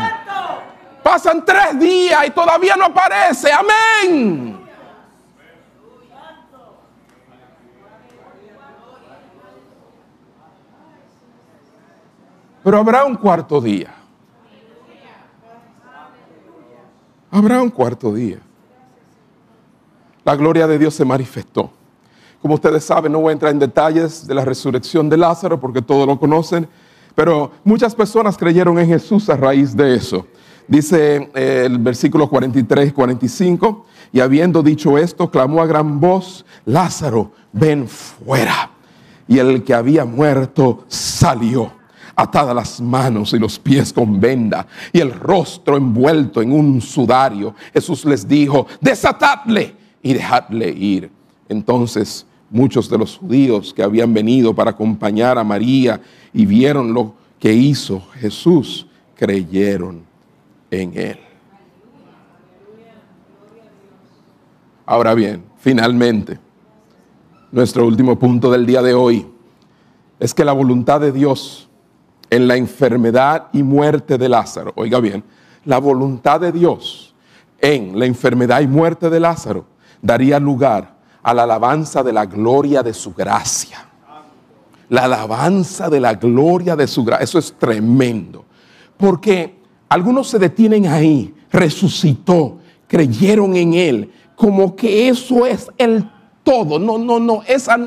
Pasan 1.04 1.46
tres 1.46 1.78
días 1.78 2.26
y 2.26 2.32
todavía 2.32 2.76
no 2.76 2.86
aparece. 2.86 3.52
Amén. 3.54 4.68
Pero 12.64 12.80
habrá 12.80 13.06
un 13.06 13.14
cuarto 13.14 13.62
día. 13.62 13.95
Habrá 17.36 17.62
un 17.62 17.70
cuarto 17.70 18.14
día. 18.14 18.38
La 20.24 20.38
gloria 20.38 20.68
de 20.68 20.80
Dios 20.80 20.94
se 20.94 21.04
manifestó. 21.04 21.70
Como 22.42 22.54
ustedes 22.54 22.86
saben, 22.86 23.12
no 23.12 23.20
voy 23.20 23.32
a 23.32 23.34
entrar 23.34 23.52
en 23.52 23.60
detalles 23.60 24.26
de 24.26 24.34
la 24.34 24.46
resurrección 24.46 25.10
de 25.10 25.18
Lázaro 25.18 25.60
porque 25.60 25.82
todos 25.82 26.08
lo 26.08 26.18
conocen, 26.18 26.66
pero 27.14 27.52
muchas 27.66 27.94
personas 27.94 28.38
creyeron 28.38 28.80
en 28.80 28.88
Jesús 28.88 29.30
a 29.30 29.36
raíz 29.36 29.76
de 29.76 29.96
eso. 29.96 30.26
Dice 30.66 31.30
eh, 31.36 31.64
el 31.66 31.78
versículo 31.78 32.30
43 32.30 32.88
y 32.88 32.92
45, 32.94 33.86
y 34.14 34.22
habiendo 34.22 34.64
dicho 34.64 34.98
esto, 34.98 35.30
clamó 35.30 35.62
a 35.62 35.66
gran 35.66 36.00
voz, 36.00 36.46
Lázaro, 36.64 37.34
ven 37.52 37.90
fuera. 37.90 38.72
Y 39.28 39.40
el 39.40 39.62
que 39.66 39.74
había 39.74 40.06
muerto 40.06 40.86
salió, 40.88 41.74
atadas 42.16 42.56
las 42.56 42.82
manos 42.82 43.34
y 43.34 43.40
los 43.40 43.60
pies 43.60 43.92
con 43.92 44.20
venda, 44.20 44.68
y 44.94 45.00
el 45.00 45.12
rostro 45.12 45.78
envuelto 45.78 46.42
en 46.42 46.52
un 46.52 46.82
sudario. 46.82 47.56
Jesús 47.74 48.06
les 48.06 48.28
dijo, 48.28 48.68
desatadle 48.80 49.76
y 50.02 50.14
dejadle 50.14 50.70
ir. 50.70 51.12
Entonces 51.50 52.26
muchos 52.50 52.90
de 52.90 52.98
los 52.98 53.18
judíos 53.18 53.74
que 53.74 53.84
habían 53.84 54.14
venido 54.14 54.54
para 54.54 54.72
acompañar 54.72 55.38
a 55.38 55.44
María 55.44 56.02
y 56.34 56.46
vieron 56.46 56.94
lo 56.94 57.14
que 57.40 57.54
hizo 57.54 58.02
Jesús, 58.14 58.88
creyeron 59.16 60.04
en 60.72 60.98
él. 60.98 61.20
Ahora 64.86 65.14
bien, 65.14 65.44
finalmente, 65.58 66.40
nuestro 67.52 67.86
último 67.86 68.18
punto 68.20 68.52
del 68.52 68.66
día 68.66 68.82
de 68.82 68.94
hoy 68.94 69.26
es 70.20 70.34
que 70.34 70.46
la 70.46 70.54
voluntad 70.54 71.02
de 71.02 71.12
Dios 71.12 71.68
en 72.30 72.48
la 72.48 72.56
enfermedad 72.56 73.48
y 73.54 73.64
muerte 73.64 74.18
de 74.18 74.30
Lázaro, 74.30 74.74
oiga 74.76 75.00
bien, 75.00 75.24
la 75.66 75.80
voluntad 75.80 76.40
de 76.40 76.52
Dios 76.52 77.14
en 77.60 77.98
la 77.98 78.06
enfermedad 78.06 78.62
y 78.62 78.68
muerte 78.68 79.10
de 79.10 79.20
Lázaro 79.20 79.66
daría 80.02 80.40
lugar 80.40 80.96
a 81.24 81.34
la 81.34 81.44
alabanza 81.44 82.04
de 82.04 82.14
la 82.14 82.26
gloria 82.26 82.84
de 82.84 82.94
su 82.94 83.14
gracia. 83.14 83.88
La 84.90 85.06
alabanza 85.06 85.90
de 85.90 86.00
la 86.00 86.14
gloria 86.14 86.76
de 86.76 86.86
su 86.86 87.04
gracia. 87.04 87.24
Eso 87.24 87.40
es 87.40 87.54
tremendo. 87.58 88.46
Porque 88.98 89.56
algunos 89.90 90.28
se 90.28 90.38
detienen 90.38 90.86
ahí, 90.86 91.34
resucitó, 91.52 92.60
creyeron 92.88 93.56
en 93.56 93.74
Él, 93.74 94.12
como 94.36 94.76
que 94.76 95.10
eso 95.10 95.48
es 95.48 95.72
el 95.80 96.08
todo. 96.44 96.78
No, 96.78 97.00
no, 97.00 97.20
no. 97.20 97.42
Esa, 97.48 97.78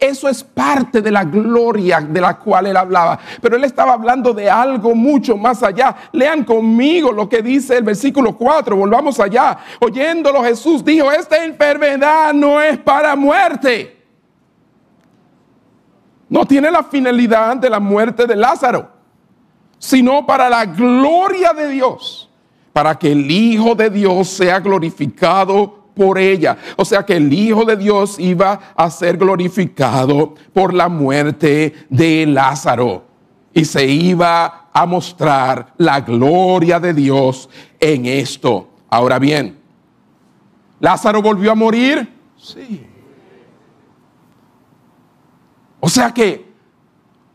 eso 0.00 0.28
es 0.28 0.44
parte 0.44 1.02
de 1.02 1.10
la 1.10 1.24
gloria 1.24 2.00
de 2.00 2.20
la 2.20 2.38
cual 2.38 2.66
él 2.66 2.76
hablaba. 2.76 3.18
Pero 3.40 3.56
él 3.56 3.64
estaba 3.64 3.94
hablando 3.94 4.32
de 4.32 4.48
algo 4.48 4.94
mucho 4.94 5.36
más 5.36 5.62
allá. 5.62 5.94
Lean 6.12 6.44
conmigo 6.44 7.12
lo 7.12 7.28
que 7.28 7.42
dice 7.42 7.76
el 7.76 7.84
versículo 7.84 8.36
4. 8.36 8.76
Volvamos 8.76 9.18
allá. 9.18 9.58
Oyéndolo 9.80 10.42
Jesús 10.42 10.84
dijo, 10.84 11.10
esta 11.10 11.44
enfermedad 11.44 12.32
no 12.32 12.60
es 12.60 12.78
para 12.78 13.16
muerte. 13.16 13.96
No 16.28 16.44
tiene 16.44 16.70
la 16.70 16.82
finalidad 16.82 17.56
de 17.56 17.70
la 17.70 17.80
muerte 17.80 18.26
de 18.26 18.36
Lázaro, 18.36 18.90
sino 19.78 20.26
para 20.26 20.50
la 20.50 20.66
gloria 20.66 21.52
de 21.54 21.68
Dios, 21.68 22.28
para 22.72 22.98
que 22.98 23.12
el 23.12 23.30
Hijo 23.30 23.74
de 23.74 23.88
Dios 23.88 24.28
sea 24.28 24.60
glorificado 24.60 25.77
por 25.98 26.16
ella. 26.18 26.56
O 26.76 26.84
sea 26.84 27.04
que 27.04 27.16
el 27.16 27.30
Hijo 27.32 27.64
de 27.64 27.76
Dios 27.76 28.18
iba 28.18 28.72
a 28.74 28.88
ser 28.88 29.18
glorificado 29.18 30.34
por 30.54 30.72
la 30.72 30.88
muerte 30.88 31.74
de 31.90 32.24
Lázaro. 32.24 33.04
Y 33.52 33.64
se 33.64 33.84
iba 33.84 34.68
a 34.72 34.86
mostrar 34.86 35.74
la 35.76 36.00
gloria 36.00 36.78
de 36.78 36.94
Dios 36.94 37.50
en 37.80 38.06
esto. 38.06 38.68
Ahora 38.88 39.18
bien, 39.18 39.58
¿Lázaro 40.78 41.20
volvió 41.20 41.50
a 41.50 41.56
morir? 41.56 42.08
Sí. 42.36 42.86
O 45.80 45.88
sea 45.88 46.12
que 46.12 46.48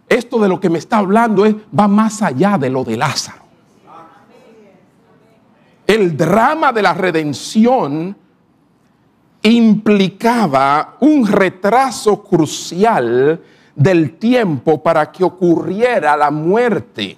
esto 0.07 0.39
de 0.39 0.47
lo 0.47 0.59
que 0.59 0.69
me 0.69 0.79
está 0.79 0.97
hablando 0.99 1.45
es, 1.45 1.55
va 1.77 1.87
más 1.87 2.21
allá 2.21 2.57
de 2.57 2.69
lo 2.69 2.83
de 2.83 2.95
Lázaro. 2.95 3.43
El 5.85 6.15
drama 6.15 6.71
de 6.71 6.81
la 6.81 6.93
redención 6.93 8.15
implicaba 9.49 10.95
un 11.01 11.27
retraso 11.27 12.23
crucial 12.23 13.41
del 13.75 14.17
tiempo 14.17 14.81
para 14.81 15.11
que 15.11 15.23
ocurriera 15.23 16.15
la 16.15 16.31
muerte. 16.31 17.17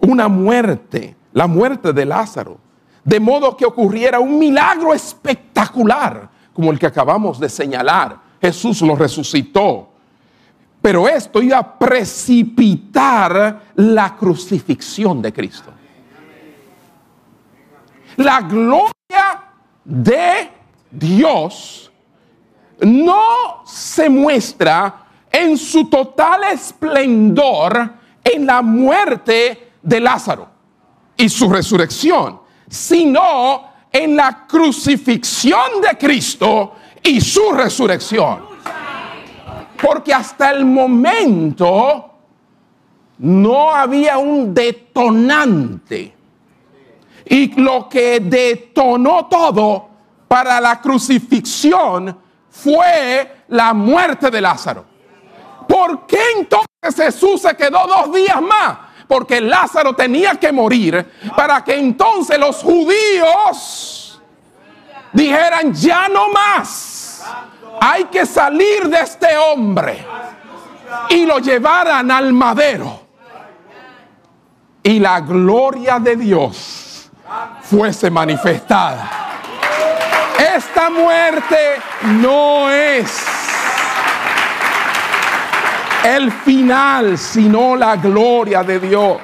Una 0.00 0.28
muerte, 0.28 1.16
la 1.32 1.46
muerte 1.46 1.92
de 1.92 2.04
Lázaro. 2.04 2.58
De 3.02 3.18
modo 3.18 3.56
que 3.56 3.64
ocurriera 3.64 4.20
un 4.20 4.38
milagro 4.38 4.92
espectacular, 4.92 6.28
como 6.52 6.70
el 6.70 6.78
que 6.78 6.86
acabamos 6.86 7.40
de 7.40 7.48
señalar. 7.48 8.18
Jesús 8.40 8.82
lo 8.82 8.94
resucitó. 8.94 9.88
Pero 10.82 11.08
esto 11.08 11.42
iba 11.42 11.58
a 11.58 11.78
precipitar 11.78 13.62
la 13.74 14.16
crucifixión 14.16 15.20
de 15.20 15.32
Cristo. 15.32 15.70
La 18.16 18.40
gloria 18.40 18.92
de 19.84 20.59
Dios 20.90 21.90
no 22.80 23.62
se 23.64 24.08
muestra 24.08 25.06
en 25.30 25.56
su 25.56 25.88
total 25.88 26.44
esplendor 26.52 27.94
en 28.24 28.46
la 28.46 28.62
muerte 28.62 29.72
de 29.82 30.00
Lázaro 30.00 30.48
y 31.16 31.28
su 31.28 31.48
resurrección, 31.48 32.40
sino 32.68 33.70
en 33.92 34.16
la 34.16 34.46
crucifixión 34.46 35.80
de 35.80 35.96
Cristo 35.98 36.74
y 37.02 37.20
su 37.20 37.52
resurrección. 37.52 38.50
Porque 39.80 40.12
hasta 40.12 40.50
el 40.50 40.64
momento 40.64 42.10
no 43.18 43.70
había 43.70 44.18
un 44.18 44.52
detonante. 44.52 46.14
Y 47.26 47.60
lo 47.60 47.88
que 47.88 48.20
detonó 48.20 49.26
todo 49.26 49.89
para 50.30 50.60
la 50.60 50.80
crucifixión 50.80 52.16
fue 52.48 53.42
la 53.48 53.74
muerte 53.74 54.30
de 54.30 54.40
Lázaro. 54.40 54.84
¿Por 55.66 56.06
qué 56.06 56.20
entonces 56.36 56.94
Jesús 56.94 57.42
se 57.42 57.56
quedó 57.56 57.84
dos 57.88 58.14
días 58.14 58.40
más? 58.40 58.78
Porque 59.08 59.40
Lázaro 59.40 59.92
tenía 59.96 60.36
que 60.36 60.52
morir 60.52 61.04
para 61.34 61.64
que 61.64 61.76
entonces 61.76 62.38
los 62.38 62.62
judíos 62.62 64.22
dijeran, 65.12 65.74
ya 65.74 66.08
no 66.08 66.28
más, 66.28 67.24
hay 67.80 68.04
que 68.04 68.24
salir 68.24 68.88
de 68.88 69.00
este 69.00 69.36
hombre. 69.36 70.06
Y 71.08 71.26
lo 71.26 71.40
llevaran 71.40 72.08
al 72.08 72.32
madero. 72.32 73.00
Y 74.80 75.00
la 75.00 75.20
gloria 75.22 75.98
de 75.98 76.14
Dios 76.14 77.10
fuese 77.62 78.12
manifestada. 78.12 79.29
Esta 80.56 80.90
muerte 80.90 81.56
no 82.20 82.68
es 82.70 83.24
el 86.04 86.32
final, 86.32 87.16
sino 87.18 87.76
la 87.76 87.96
gloria 87.96 88.64
de 88.64 88.80
Dios. 88.80 89.18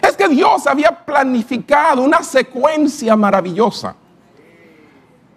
Es 0.00 0.16
que 0.16 0.28
Dios 0.28 0.66
había 0.68 0.90
planificado 0.90 2.02
una 2.02 2.22
secuencia 2.22 3.16
maravillosa. 3.16 3.96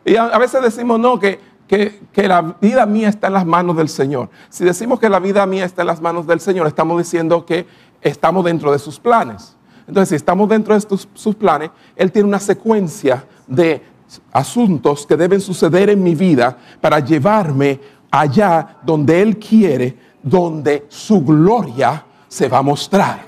Y 0.06 0.16
a, 0.16 0.38
veces 0.38 0.62
decimos, 0.62 1.00
no, 1.00 1.20
que, 1.20 1.40
que, 1.68 2.02
que, 2.12 2.28
la 2.28 2.42
vida 2.62 2.86
mía 2.86 3.10
está 3.10 3.28
en 3.28 3.34
las 3.34 3.46
manos 3.46 3.78
del 3.78 3.90
Señor. 3.90 4.30
Si 4.50 4.64
decimos 4.64 5.00
que 5.00 5.10
la 5.10 5.20
vida 5.20 5.46
mía 5.48 5.66
está 5.66 5.82
en 5.82 5.88
las 5.88 6.02
manos 6.02 6.28
del 6.28 6.40
Señor, 6.40 6.68
estamos 6.68 7.00
diciendo 7.00 7.46
que 7.46 7.66
estamos 8.02 8.46
dentro 8.46 8.72
de 8.72 8.78
sus 8.78 9.00
planes. 9.00 9.56
Entonces, 9.88 10.10
si 10.10 10.16
estamos 10.16 10.48
dentro 10.48 10.74
de 10.74 10.82
sus 11.14 11.36
planes, 11.36 11.72
Él 11.96 12.12
tiene 12.12 12.28
una 12.28 12.40
secuencia 12.40 13.26
de 13.52 13.84
asuntos 14.32 15.06
que 15.06 15.16
deben 15.18 15.42
suceder 15.42 15.90
en 15.90 16.02
mi 16.02 16.16
vida 16.16 16.58
para 16.80 17.00
llevarme 17.00 17.80
allá 18.10 18.78
donde 18.82 19.22
Él 19.22 19.38
quiere, 19.38 19.98
donde 20.24 20.86
su 20.88 21.24
gloria 21.24 22.06
se 22.28 22.48
va 22.48 22.60
a 22.60 22.62
mostrar. 22.62 23.26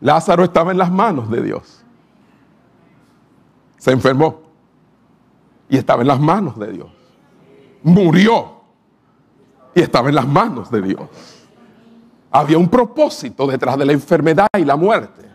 Lázaro 0.00 0.42
estaba 0.44 0.72
en 0.72 0.78
las 0.78 0.90
manos 0.90 1.30
de 1.30 1.42
Dios. 1.42 1.84
Se 3.78 3.92
enfermó 3.92 4.40
y 5.68 5.76
estaba 5.78 6.02
en 6.02 6.08
las 6.08 6.18
manos 6.20 6.58
de 6.58 6.72
Dios. 6.72 6.90
Murió 7.84 8.60
y 9.74 9.80
estaba 9.80 10.08
en 10.08 10.16
las 10.16 10.26
manos 10.26 10.70
de 10.70 10.82
Dios. 10.82 11.39
Había 12.30 12.58
un 12.58 12.68
propósito 12.68 13.46
detrás 13.46 13.76
de 13.76 13.84
la 13.84 13.92
enfermedad 13.92 14.48
y 14.56 14.64
la 14.64 14.76
muerte. 14.76 15.28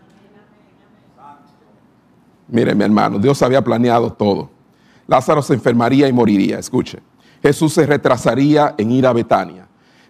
Mire, 2.48 2.74
mi 2.74 2.84
hermano, 2.84 3.18
Dios 3.18 3.42
había 3.42 3.62
planeado 3.62 4.12
todo. 4.12 4.50
Lázaro 5.06 5.42
se 5.42 5.54
enfermaría 5.54 6.08
y 6.08 6.12
moriría. 6.12 6.58
Escuche, 6.58 7.00
Jesús 7.42 7.74
se 7.74 7.86
retrasaría 7.86 8.74
en 8.78 8.90
ir 8.92 9.06
a 9.06 9.12
Betania, 9.12 9.66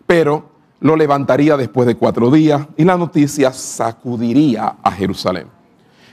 pero 0.06 0.50
lo 0.80 0.96
levantaría 0.96 1.56
después 1.56 1.86
de 1.86 1.96
cuatro 1.96 2.30
días 2.30 2.66
y 2.76 2.84
la 2.84 2.96
noticia 2.96 3.52
sacudiría 3.52 4.76
a 4.82 4.92
Jerusalén. 4.92 5.48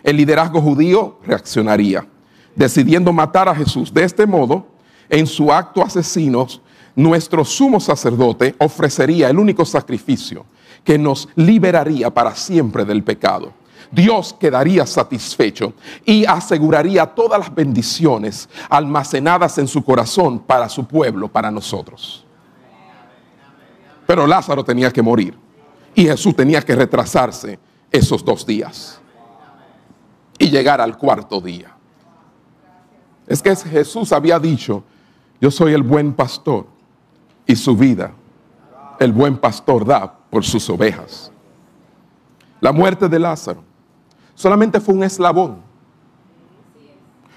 El 0.01 0.17
liderazgo 0.17 0.61
judío 0.61 1.19
reaccionaría, 1.23 2.07
decidiendo 2.55 3.13
matar 3.13 3.47
a 3.47 3.55
Jesús. 3.55 3.93
De 3.93 4.03
este 4.03 4.25
modo, 4.25 4.67
en 5.09 5.27
su 5.27 5.51
acto 5.51 5.83
asesino, 5.83 6.47
nuestro 6.95 7.43
sumo 7.43 7.79
sacerdote 7.79 8.55
ofrecería 8.59 9.29
el 9.29 9.39
único 9.39 9.65
sacrificio 9.65 10.45
que 10.83 10.97
nos 10.97 11.29
liberaría 11.35 12.13
para 12.13 12.35
siempre 12.35 12.85
del 12.85 13.03
pecado. 13.03 13.53
Dios 13.91 14.35
quedaría 14.39 14.85
satisfecho 14.85 15.73
y 16.03 16.25
aseguraría 16.25 17.05
todas 17.05 17.39
las 17.39 17.53
bendiciones 17.53 18.49
almacenadas 18.69 19.57
en 19.59 19.67
su 19.67 19.83
corazón 19.83 20.39
para 20.39 20.67
su 20.67 20.85
pueblo, 20.85 21.27
para 21.27 21.51
nosotros. 21.51 22.25
Pero 24.07 24.25
Lázaro 24.25 24.63
tenía 24.63 24.91
que 24.91 25.01
morir 25.01 25.37
y 25.93 26.05
Jesús 26.05 26.35
tenía 26.35 26.61
que 26.61 26.75
retrasarse 26.75 27.59
esos 27.91 28.25
dos 28.25 28.45
días 28.45 28.99
y 30.39 30.49
llegar 30.49 30.81
al 30.81 30.97
cuarto 30.97 31.39
día. 31.39 31.75
Es 33.27 33.41
que 33.41 33.55
Jesús 33.55 34.11
había 34.11 34.39
dicho, 34.39 34.83
yo 35.39 35.51
soy 35.51 35.73
el 35.73 35.83
buen 35.83 36.13
pastor 36.13 36.72
y 37.45 37.55
su 37.55 37.75
vida 37.75 38.11
el 38.99 39.11
buen 39.11 39.37
pastor 39.37 39.85
da 39.85 40.11
por 40.29 40.43
sus 40.43 40.69
ovejas. 40.69 41.31
La 42.59 42.71
muerte 42.71 43.09
de 43.09 43.19
Lázaro 43.19 43.63
solamente 44.33 44.79
fue 44.79 44.95
un 44.95 45.03
eslabón, 45.03 45.57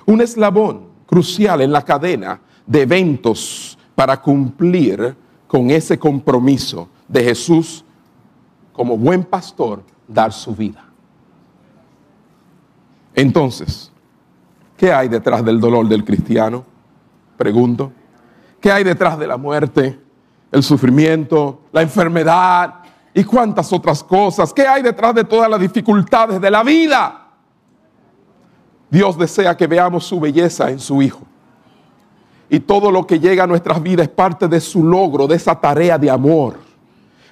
un 0.04 0.20
eslabón 0.20 0.86
crucial 1.06 1.60
en 1.60 1.72
la 1.72 1.82
cadena 1.82 2.40
de 2.66 2.82
eventos 2.82 3.78
para 3.94 4.20
cumplir 4.20 5.16
con 5.46 5.70
ese 5.70 5.98
compromiso 5.98 6.88
de 7.08 7.24
Jesús 7.24 7.84
como 8.72 8.96
buen 8.96 9.24
pastor 9.24 9.82
dar 10.06 10.32
su 10.32 10.54
vida. 10.54 10.84
Entonces, 13.14 13.90
¿qué 14.76 14.92
hay 14.92 15.08
detrás 15.08 15.44
del 15.44 15.58
dolor 15.58 15.88
del 15.88 16.04
cristiano? 16.04 16.64
Pregunto. 17.36 17.92
¿Qué 18.60 18.70
hay 18.70 18.84
detrás 18.84 19.18
de 19.18 19.26
la 19.26 19.36
muerte, 19.36 19.98
el 20.50 20.62
sufrimiento, 20.62 21.62
la 21.72 21.82
enfermedad 21.82 22.74
y 23.14 23.24
cuántas 23.24 23.72
otras 23.72 24.02
cosas? 24.02 24.52
¿Qué 24.52 24.66
hay 24.66 24.82
detrás 24.82 25.14
de 25.14 25.24
todas 25.24 25.50
las 25.50 25.60
dificultades 25.60 26.40
de 26.40 26.50
la 26.50 26.62
vida? 26.62 27.26
Dios 28.90 29.18
desea 29.18 29.56
que 29.56 29.66
veamos 29.66 30.04
su 30.04 30.20
belleza 30.20 30.70
en 30.70 30.78
su 30.78 31.02
Hijo. 31.02 31.22
Y 32.48 32.60
todo 32.60 32.90
lo 32.90 33.06
que 33.06 33.18
llega 33.18 33.44
a 33.44 33.46
nuestras 33.46 33.82
vidas 33.82 34.06
es 34.06 34.12
parte 34.12 34.46
de 34.46 34.60
su 34.60 34.84
logro, 34.84 35.26
de 35.26 35.34
esa 35.34 35.58
tarea 35.58 35.98
de 35.98 36.08
amor. 36.08 36.58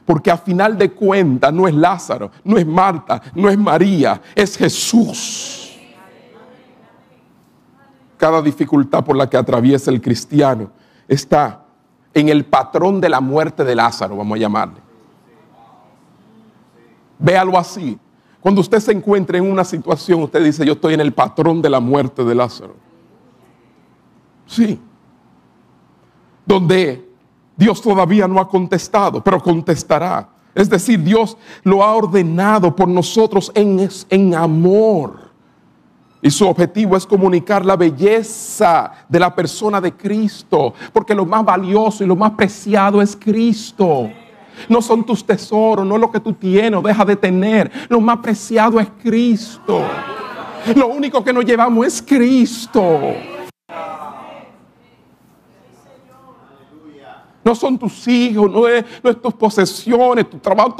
Porque 0.04 0.30
a 0.30 0.36
final 0.36 0.76
de 0.76 0.90
cuentas 0.90 1.52
no 1.52 1.66
es 1.66 1.74
Lázaro, 1.74 2.30
no 2.42 2.58
es 2.58 2.66
Marta, 2.66 3.22
no 3.34 3.48
es 3.48 3.56
María, 3.56 4.20
es 4.34 4.56
Jesús. 4.56 5.78
Cada 8.18 8.42
dificultad 8.42 9.04
por 9.04 9.16
la 9.16 9.30
que 9.30 9.36
atraviesa 9.36 9.90
el 9.90 10.00
cristiano 10.00 10.70
está 11.08 11.64
en 12.12 12.28
el 12.28 12.44
patrón 12.44 13.00
de 13.00 13.08
la 13.08 13.20
muerte 13.20 13.64
de 13.64 13.74
Lázaro, 13.74 14.16
vamos 14.16 14.36
a 14.36 14.40
llamarle. 14.40 14.80
Véalo 17.18 17.58
así. 17.58 17.98
Cuando 18.40 18.60
usted 18.60 18.78
se 18.78 18.92
encuentra 18.92 19.38
en 19.38 19.50
una 19.50 19.64
situación, 19.64 20.22
usted 20.22 20.44
dice, 20.44 20.66
yo 20.66 20.74
estoy 20.74 20.94
en 20.94 21.00
el 21.00 21.12
patrón 21.12 21.62
de 21.62 21.70
la 21.70 21.80
muerte 21.80 22.24
de 22.24 22.34
Lázaro. 22.34 22.76
Sí 24.46 24.80
donde 26.44 27.08
Dios 27.56 27.80
todavía 27.80 28.28
no 28.28 28.40
ha 28.40 28.48
contestado, 28.48 29.22
pero 29.22 29.40
contestará. 29.40 30.28
Es 30.54 30.68
decir, 30.68 31.02
Dios 31.02 31.36
lo 31.62 31.82
ha 31.82 31.94
ordenado 31.94 32.74
por 32.74 32.88
nosotros 32.88 33.50
en, 33.54 33.88
en 34.08 34.34
amor. 34.34 35.23
Y 36.24 36.30
su 36.30 36.48
objetivo 36.48 36.96
es 36.96 37.04
comunicar 37.04 37.66
la 37.66 37.76
belleza 37.76 38.90
de 39.06 39.20
la 39.20 39.34
persona 39.34 39.78
de 39.78 39.92
Cristo, 39.92 40.72
porque 40.90 41.14
lo 41.14 41.26
más 41.26 41.44
valioso 41.44 42.02
y 42.02 42.06
lo 42.06 42.16
más 42.16 42.30
preciado 42.30 43.02
es 43.02 43.14
Cristo. 43.14 44.08
No 44.66 44.80
son 44.80 45.04
tus 45.04 45.22
tesoros, 45.22 45.84
no 45.84 45.96
es 45.96 46.00
lo 46.00 46.10
que 46.10 46.20
tú 46.20 46.32
tienes 46.32 46.80
o 46.80 46.82
dejas 46.82 47.06
de 47.08 47.16
tener. 47.16 47.70
Lo 47.90 48.00
más 48.00 48.20
preciado 48.20 48.80
es 48.80 48.88
Cristo. 49.02 49.82
Lo 50.74 50.86
único 50.86 51.22
que 51.22 51.30
nos 51.30 51.44
llevamos 51.44 51.86
es 51.86 52.00
Cristo. 52.00 53.00
no 57.44 57.54
son 57.54 57.78
tus 57.78 58.08
hijos, 58.08 58.50
no 58.50 58.66
es, 58.66 58.82
tus 59.20 59.34
posesiones, 59.34 60.30
tu 60.30 60.38
trabajo, 60.38 60.74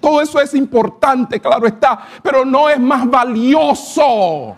todo 0.00 0.22
eso 0.22 0.40
es 0.40 0.54
importante, 0.54 1.38
claro 1.38 1.66
está, 1.66 2.00
pero 2.22 2.46
no 2.46 2.70
es 2.70 2.80
más 2.80 3.06
valioso. 3.10 4.56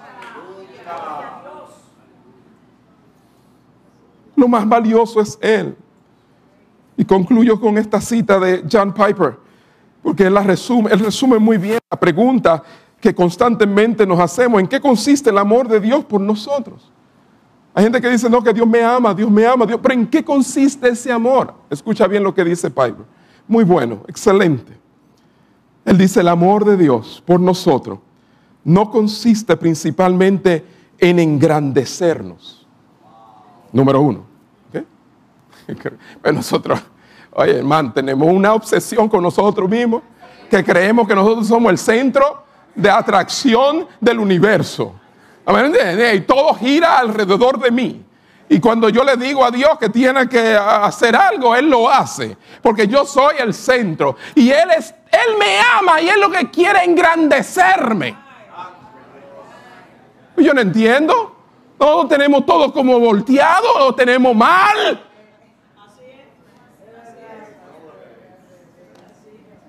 Lo 4.41 4.49
más 4.49 4.67
valioso 4.67 5.21
es 5.21 5.39
Él. 5.43 5.77
Y 6.97 7.05
concluyo 7.05 7.61
con 7.61 7.77
esta 7.77 8.01
cita 8.01 8.41
de 8.41 8.65
John 8.73 8.95
Piper. 8.95 9.37
Porque 10.03 10.25
él 10.25 10.33
la 10.33 10.43
resume, 10.43 10.91
él 10.91 11.01
resume 11.01 11.39
muy 11.39 11.59
bien 11.59 11.79
la 11.91 12.01
pregunta 12.01 12.63
que 12.99 13.15
constantemente 13.15 14.07
nos 14.07 14.19
hacemos, 14.19 14.59
¿en 14.59 14.67
qué 14.67 14.81
consiste 14.81 15.29
el 15.29 15.37
amor 15.37 15.69
de 15.69 15.79
Dios 15.79 16.07
por 16.07 16.23
nosotros? 16.23 16.91
Hay 17.75 17.85
gente 17.85 18.01
que 18.01 18.09
dice, 18.09 18.31
no, 18.31 18.43
que 18.43 18.55
Dios 18.55 18.67
me 18.67 18.83
ama, 18.83 19.13
Dios 19.13 19.31
me 19.31 19.47
ama, 19.47 19.67
Dios, 19.67 19.79
pero 19.83 19.93
¿en 19.93 20.07
qué 20.07 20.25
consiste 20.25 20.89
ese 20.89 21.13
amor? 21.13 21.53
Escucha 21.69 22.07
bien 22.07 22.25
lo 22.25 22.35
que 22.35 22.43
dice 22.43 22.71
Piper. 22.71 23.05
Muy 23.47 23.65
bueno, 23.65 24.05
excelente. 24.09 24.73
Él 25.85 25.99
dice, 25.99 26.21
el 26.21 26.29
amor 26.29 26.65
de 26.65 26.79
Dios 26.79 27.23
por 27.27 27.41
nosotros 27.41 27.99
no 28.65 28.91
consiste 28.91 29.55
principalmente 29.55 30.65
en 30.99 31.19
engrandecernos. 31.19 32.67
Número 33.71 34.01
uno. 34.01 34.30
Pues 36.23 36.35
nosotros, 36.35 36.81
oye 37.33 37.59
hermano, 37.59 37.93
tenemos 37.93 38.29
una 38.33 38.55
obsesión 38.55 39.09
con 39.09 39.23
nosotros 39.23 39.69
mismos 39.69 40.03
que 40.51 40.65
creemos 40.65 41.07
que 41.07 41.15
nosotros 41.15 41.47
somos 41.47 41.71
el 41.71 41.79
centro 41.79 42.45
de 42.75 42.91
atracción 42.91 43.87
del 44.01 44.19
universo. 44.19 44.95
Y 46.15 46.21
todo 46.21 46.55
gira 46.55 46.99
alrededor 46.99 47.59
de 47.59 47.71
mí. 47.71 48.05
Y 48.49 48.59
cuando 48.59 48.89
yo 48.89 49.05
le 49.05 49.17
digo 49.17 49.45
a 49.45 49.51
Dios 49.51 49.79
que 49.79 49.89
tiene 49.89 50.29
que 50.29 50.57
hacer 50.57 51.15
algo, 51.15 51.55
Él 51.55 51.71
lo 51.71 51.89
hace. 51.89 52.37
Porque 52.61 52.89
yo 52.89 53.05
soy 53.05 53.37
el 53.39 53.55
centro. 53.55 54.17
Y 54.35 54.51
Él, 54.51 54.71
es, 54.77 54.91
él 54.91 55.37
me 55.39 55.61
ama 55.79 56.01
y 56.01 56.09
Él 56.09 56.21
lo 56.21 56.31
que 56.31 56.51
quiere 56.51 56.85
engrandecerme. 56.85 58.17
Yo 60.37 60.53
no 60.53 60.61
entiendo. 60.61 61.37
Todos 61.79 62.09
tenemos 62.09 62.45
todo 62.45 62.73
como 62.73 62.99
volteado, 62.99 63.79
lo 63.79 63.95
tenemos 63.95 64.35
mal. 64.35 65.10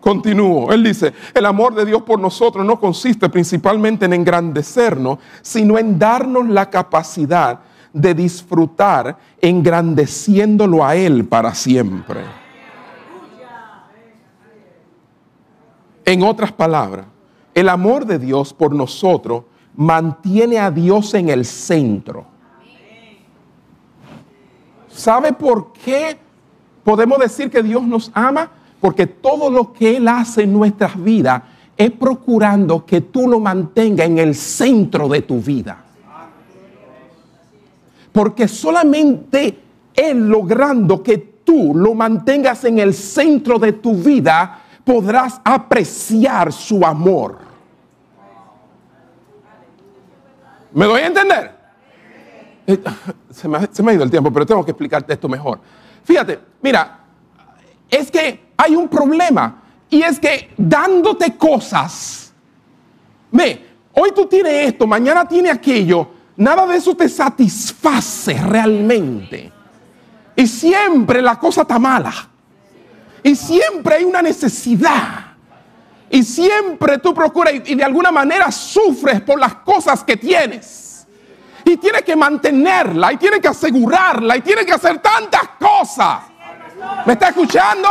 Continúo. 0.02 0.74
Él 0.74 0.84
dice, 0.84 1.14
el 1.34 1.46
amor 1.46 1.76
de 1.76 1.86
Dios 1.86 2.02
por 2.02 2.20
nosotros 2.20 2.66
no 2.66 2.80
consiste 2.80 3.30
principalmente 3.30 4.06
en 4.06 4.14
engrandecernos, 4.14 5.20
sino 5.42 5.78
en 5.78 5.98
darnos 5.98 6.50
la 6.50 6.70
capacidad 6.70 7.60
de 7.94 8.14
disfrutar 8.14 9.18
engrandeciéndolo 9.40 10.84
a 10.84 10.96
Él 10.96 11.26
para 11.26 11.54
siempre. 11.54 12.22
En 16.04 16.24
otras 16.24 16.52
palabras, 16.52 17.06
el 17.54 17.70
amor 17.70 18.06
de 18.06 18.18
Dios 18.18 18.54
por 18.54 18.74
nosotros 18.74 19.44
mantiene 19.76 20.58
a 20.58 20.72
Dios 20.72 21.14
en 21.14 21.30
el 21.30 21.46
centro. 21.46 22.26
¿Sabe 24.90 25.32
por 25.32 25.72
qué 25.74 26.18
podemos 26.84 27.20
decir 27.20 27.50
que 27.50 27.62
Dios 27.62 27.84
nos 27.84 28.12
ama? 28.14 28.50
Porque 28.82 29.06
todo 29.06 29.52
lo 29.52 29.72
que 29.72 29.96
Él 29.96 30.08
hace 30.08 30.44
en 30.44 30.52
nuestras 30.52 31.02
vidas 31.02 31.44
es 31.78 31.92
procurando 31.92 32.86
que 32.86 33.02
tú 33.02 33.28
lo 33.28 33.40
mantengas 33.40 34.08
en 34.08 34.18
el 34.18 34.36
centro 34.36 35.08
de 35.08 35.22
tu 35.22 35.40
vida. 35.40 35.84
Porque 38.12 38.48
solamente 38.48 39.58
Él 39.94 40.28
logrando 40.28 41.02
que 41.02 41.18
tú 41.44 41.74
lo 41.76 41.94
mantengas 41.94 42.66
en 42.66 42.80
el 42.80 42.94
centro 42.94 43.60
de 43.60 43.74
tu 43.74 43.94
vida, 43.94 44.62
podrás 44.84 45.40
apreciar 45.44 46.52
su 46.52 46.84
amor. 46.84 47.38
¿Me 50.74 50.86
doy 50.86 51.02
a 51.02 51.08
entender? 51.08 51.52
Eh, 52.66 52.82
se 53.30 53.48
me, 53.48 53.68
se 53.72 53.84
me 53.84 53.92
ha 53.92 53.94
ido 53.96 54.04
el 54.04 54.12
tiempo, 54.12 54.32
pero 54.32 54.46
tengo 54.46 54.64
que 54.64 54.72
explicarte 54.72 55.14
esto 55.14 55.28
mejor. 55.28 55.60
Fíjate, 56.04 56.40
mira, 56.62 57.00
es 57.90 58.10
que 58.10 58.51
hay 58.62 58.76
un 58.76 58.88
problema 58.88 59.62
y 59.90 60.02
es 60.04 60.20
que 60.20 60.52
dándote 60.58 61.36
cosas, 61.36 62.32
ve, 63.32 63.66
hoy 63.94 64.12
tú 64.16 64.26
tienes 64.26 64.70
esto, 64.70 64.88
mañana 64.88 65.28
tienes 65.28 65.54
aquello, 65.54 66.10
nada 66.38 66.66
de 66.68 66.78
eso 66.78 66.96
te 66.96 67.10
satisface 67.10 68.34
realmente. 68.34 69.52
Y 70.36 70.48
siempre 70.48 71.22
la 71.22 71.38
cosa 71.38 71.62
está 71.62 71.78
mala. 71.78 72.14
Y 73.22 73.36
siempre 73.36 73.96
hay 73.96 74.04
una 74.06 74.22
necesidad. 74.22 75.36
Y 76.10 76.24
siempre 76.24 76.98
tú 76.98 77.14
procuras 77.14 77.54
y, 77.54 77.76
de 77.76 77.84
alguna 77.84 78.12
manera 78.12 78.52
sufres 78.52 79.22
por 79.22 79.40
las 79.40 79.56
cosas 79.56 80.04
que 80.04 80.18
tienes. 80.18 81.06
Y 81.64 81.78
tienes 81.78 82.02
que 82.02 82.16
mantenerla, 82.16 83.14
y 83.14 83.18
tienes 83.18 83.40
que 83.40 83.48
asegurarla, 83.50 84.38
y 84.38 84.42
tienes 84.42 84.66
que 84.66 84.74
hacer 84.74 85.00
tantas 85.00 85.50
cosas. 85.60 86.31
¿Me 87.06 87.14
está 87.14 87.30
escuchando? 87.30 87.90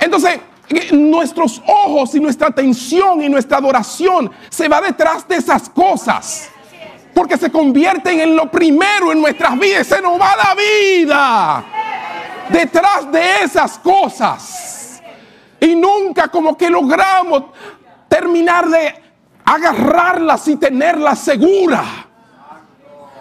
Entonces, 0.00 0.40
eh, 0.68 0.88
nuestros 0.92 1.62
ojos 1.66 2.14
y 2.14 2.20
nuestra 2.20 2.48
atención 2.48 3.22
y 3.22 3.28
nuestra 3.28 3.58
adoración 3.58 4.30
se 4.48 4.68
va 4.68 4.80
detrás 4.80 5.26
de 5.26 5.36
esas 5.36 5.68
cosas. 5.70 6.50
Porque 7.14 7.36
se 7.36 7.50
convierten 7.50 8.20
en 8.20 8.36
lo 8.36 8.50
primero 8.50 9.12
en 9.12 9.20
nuestras 9.20 9.58
vidas. 9.58 9.86
Se 9.86 10.00
nos 10.00 10.20
va 10.20 10.36
la 10.36 10.54
vida 10.54 11.64
detrás 12.48 13.10
de 13.10 13.44
esas 13.44 13.78
cosas. 13.78 15.02
Y 15.60 15.74
nunca 15.74 16.28
como 16.28 16.56
que 16.56 16.70
logramos 16.70 17.44
terminar 18.08 18.68
de 18.68 18.94
agarrarlas 19.44 20.46
y 20.48 20.56
tenerlas 20.56 21.18
seguras. 21.20 21.86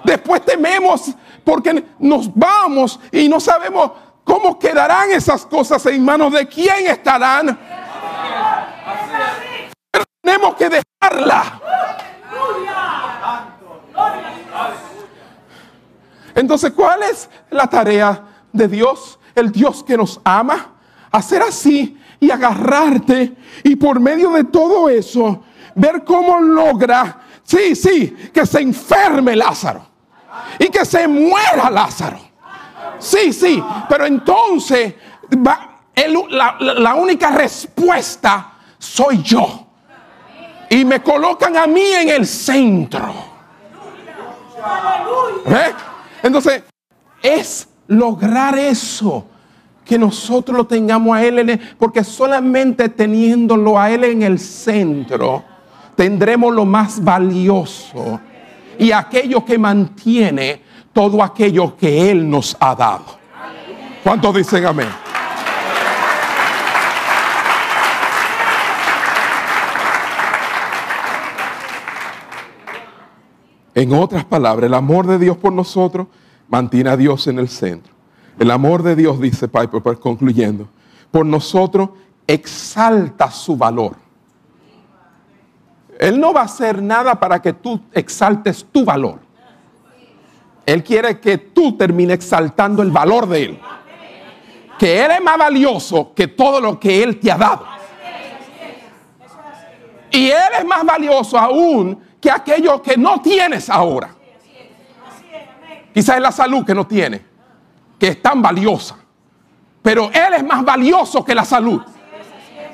Después 0.03 0.45
tememos 0.45 1.13
porque 1.47 1.81
nos 1.99 2.29
vamos 2.35 2.99
y 3.09 3.29
no 3.29 3.39
sabemos 3.39 3.91
cómo 4.25 4.59
quedarán 4.59 5.11
esas 5.11 5.45
cosas 5.45 5.85
en 5.85 6.03
manos 6.03 6.33
de 6.33 6.45
quién 6.45 6.87
estarán. 6.87 7.57
Pero 9.89 10.03
tenemos 10.21 10.55
que 10.55 10.69
dejarla. 10.69 11.61
Entonces, 16.35 16.73
¿cuál 16.73 17.03
es 17.03 17.29
la 17.49 17.67
tarea 17.67 18.21
de 18.51 18.67
Dios? 18.67 19.17
El 19.33 19.49
Dios 19.49 19.85
que 19.85 19.95
nos 19.95 20.19
ama. 20.25 20.73
Hacer 21.09 21.43
así 21.43 21.97
y 22.19 22.29
agarrarte 22.29 23.37
y 23.63 23.77
por 23.77 24.01
medio 24.01 24.31
de 24.31 24.43
todo 24.43 24.89
eso 24.89 25.45
ver 25.75 26.03
cómo 26.03 26.41
logra, 26.41 27.21
sí, 27.43 27.73
sí, 27.73 28.09
que 28.33 28.45
se 28.45 28.59
enferme 28.59 29.33
Lázaro 29.33 29.86
y 30.59 30.69
que 30.69 30.85
se 30.85 31.07
muera 31.07 31.69
Lázaro. 31.69 32.19
Sí, 32.99 33.31
sí, 33.31 33.63
pero 33.89 34.05
entonces 34.05 34.93
la, 36.29 36.95
única 36.95 37.31
respuesta 37.31 38.53
soy 38.77 39.21
yo. 39.21 39.65
Y 40.69 40.83
me 40.83 41.01
colocan 41.01 41.55
a 41.55 41.65
mí 41.65 41.93
en 41.93 42.09
el 42.09 42.27
centro. 42.27 43.13
Entonces, 46.21 46.63
es 47.21 47.67
lograr 47.87 48.57
eso. 48.57 49.25
Que 49.85 49.97
nosotros 49.97 50.57
lo 50.57 50.67
tengamos 50.67 51.15
a 51.15 51.23
Él, 51.23 51.59
porque 51.79 52.03
solamente 52.03 52.89
teniéndolo 52.89 53.79
a 53.79 53.89
Él 53.89 54.03
en 54.03 54.21
el 54.21 54.37
centro, 54.37 55.45
tendremos 55.95 56.53
lo 56.53 56.65
más 56.65 57.01
valioso 57.01 58.19
y 58.79 58.91
aquello 58.91 59.43
que 59.43 59.57
mantiene 59.57 60.61
todo 60.93 61.21
aquello 61.21 61.75
que 61.77 62.09
Él 62.09 62.29
nos 62.29 62.55
ha 62.59 62.75
dado. 62.75 63.05
¿Cuántos 64.03 64.35
dicen 64.35 64.65
amén? 64.65 64.87
En 73.75 73.93
otras 73.93 74.25
palabras, 74.25 74.65
el 74.65 74.73
amor 74.73 75.05
de 75.05 75.19
Dios 75.19 75.37
por 75.37 75.53
nosotros 75.53 76.07
mantiene 76.47 76.89
a 76.89 76.97
Dios 76.97 77.27
en 77.27 77.37
el 77.37 77.47
centro. 77.47 77.93
El 78.39 78.49
amor 78.49 78.81
de 78.81 78.95
Dios, 78.95 79.19
dice 79.19 79.47
Piper, 79.47 79.99
concluyendo, 79.99 80.67
por 81.11 81.25
nosotros 81.27 81.89
exalta 82.25 83.29
su 83.29 83.55
valor. 83.55 84.06
Él 85.97 86.19
no 86.19 86.31
va 86.31 86.41
a 86.41 86.45
hacer 86.45 86.81
nada 86.81 87.19
para 87.19 87.41
que 87.41 87.53
tú 87.53 87.81
exaltes 87.91 88.65
tu 88.71 88.85
valor. 88.85 89.19
Él 90.65 90.83
quiere 90.83 91.19
que 91.19 91.37
tú 91.37 91.75
termines 91.75 92.15
exaltando 92.15 92.83
el 92.83 92.91
valor 92.91 93.27
de 93.27 93.43
Él. 93.43 93.59
Que 94.77 95.03
Él 95.03 95.11
es 95.11 95.21
más 95.21 95.37
valioso 95.37 96.13
que 96.13 96.27
todo 96.27 96.61
lo 96.61 96.79
que 96.79 97.01
Él 97.01 97.19
te 97.19 97.31
ha 97.31 97.37
dado. 97.37 97.65
Y 100.11 100.27
Él 100.27 100.49
es 100.59 100.65
más 100.65 100.85
valioso 100.85 101.37
aún 101.37 101.99
que 102.21 102.29
aquello 102.29 102.81
que 102.81 102.95
no 102.95 103.21
tienes 103.21 103.69
ahora. 103.69 104.13
Quizás 105.93 106.17
es 106.17 106.21
la 106.21 106.31
salud 106.31 106.63
que 106.63 106.75
no 106.75 106.85
tiene, 106.85 107.25
que 107.97 108.09
es 108.09 108.21
tan 108.21 108.41
valiosa. 108.41 108.97
Pero 109.81 110.11
Él 110.13 110.33
es 110.35 110.43
más 110.43 110.63
valioso 110.63 111.25
que 111.25 111.33
la 111.33 111.43
salud. 111.43 111.81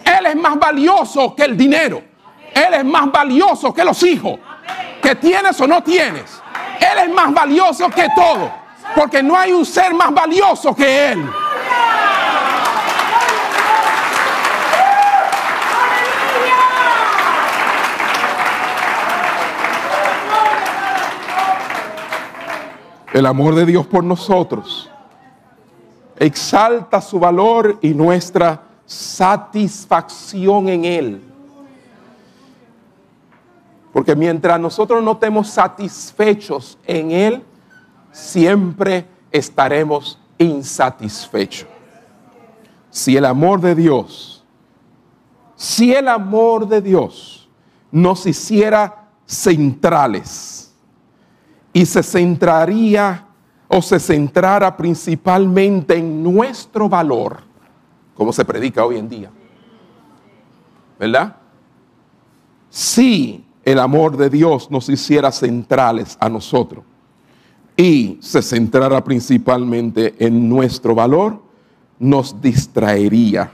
Él 0.03 0.25
es 0.25 0.35
más 0.35 0.59
valioso 0.59 1.33
que 1.33 1.43
el 1.43 1.55
dinero. 1.55 2.12
Él 2.53 2.73
es 2.75 2.85
más 2.85 3.11
valioso 3.11 3.73
que 3.73 3.83
los 3.83 4.01
hijos. 4.03 4.39
Que 5.01 5.15
tienes 5.15 5.59
o 5.59 5.67
no 5.67 5.81
tienes. 5.83 6.41
Él 6.79 7.09
es 7.09 7.13
más 7.13 7.33
valioso 7.33 7.89
que 7.89 8.07
todo. 8.15 8.51
Porque 8.95 9.23
no 9.23 9.37
hay 9.37 9.51
un 9.51 9.65
ser 9.65 9.93
más 9.93 10.13
valioso 10.13 10.75
que 10.75 11.11
Él. 11.11 11.29
El 23.13 23.25
amor 23.27 23.53
de 23.53 23.65
Dios 23.65 23.85
por 23.85 24.03
nosotros 24.03 24.89
exalta 26.17 26.99
su 26.99 27.19
valor 27.19 27.77
y 27.81 27.89
nuestra 27.89 28.61
satisfacción 28.85 30.67
en 30.67 30.85
Él 30.85 31.32
porque 33.93 34.15
mientras 34.15 34.59
nosotros 34.59 35.03
no 35.03 35.11
estemos 35.11 35.47
satisfechos 35.49 36.79
en 36.85 37.11
Él, 37.11 37.43
siempre 38.11 39.05
estaremos 39.31 40.19
insatisfechos. 40.39 41.69
Si 42.89 43.15
el 43.15 43.25
amor 43.25 43.61
de 43.61 43.75
Dios, 43.75 44.43
si 45.55 45.93
el 45.93 46.07
amor 46.07 46.67
de 46.67 46.81
Dios 46.81 47.49
nos 47.91 48.25
hiciera 48.25 49.09
centrales 49.25 50.73
y 51.71 51.85
se 51.85 52.01
centraría 52.01 53.27
o 53.67 53.81
se 53.81 53.99
centrara 53.99 54.75
principalmente 54.75 55.95
en 55.95 56.23
nuestro 56.23 56.89
valor, 56.89 57.41
como 58.15 58.33
se 58.33 58.43
predica 58.43 58.85
hoy 58.85 58.97
en 58.97 59.09
día, 59.09 59.31
¿verdad? 60.99 61.35
Si 62.69 63.45
el 63.65 63.79
amor 63.79 64.17
de 64.17 64.29
Dios 64.29 64.69
nos 64.69 64.89
hiciera 64.89 65.31
centrales 65.31 66.17
a 66.19 66.29
nosotros 66.29 66.83
y 67.77 68.17
se 68.21 68.41
centrara 68.41 69.03
principalmente 69.03 70.13
en 70.19 70.47
nuestro 70.47 70.93
valor, 70.93 71.41
nos 71.97 72.39
distraería 72.41 73.51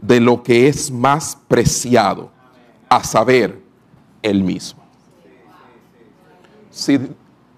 de 0.00 0.20
lo 0.20 0.42
que 0.42 0.68
es 0.68 0.90
más 0.90 1.36
preciado, 1.48 2.30
a 2.88 3.02
saber, 3.02 3.60
el 4.22 4.42
mismo. 4.42 4.82
Si 6.70 6.98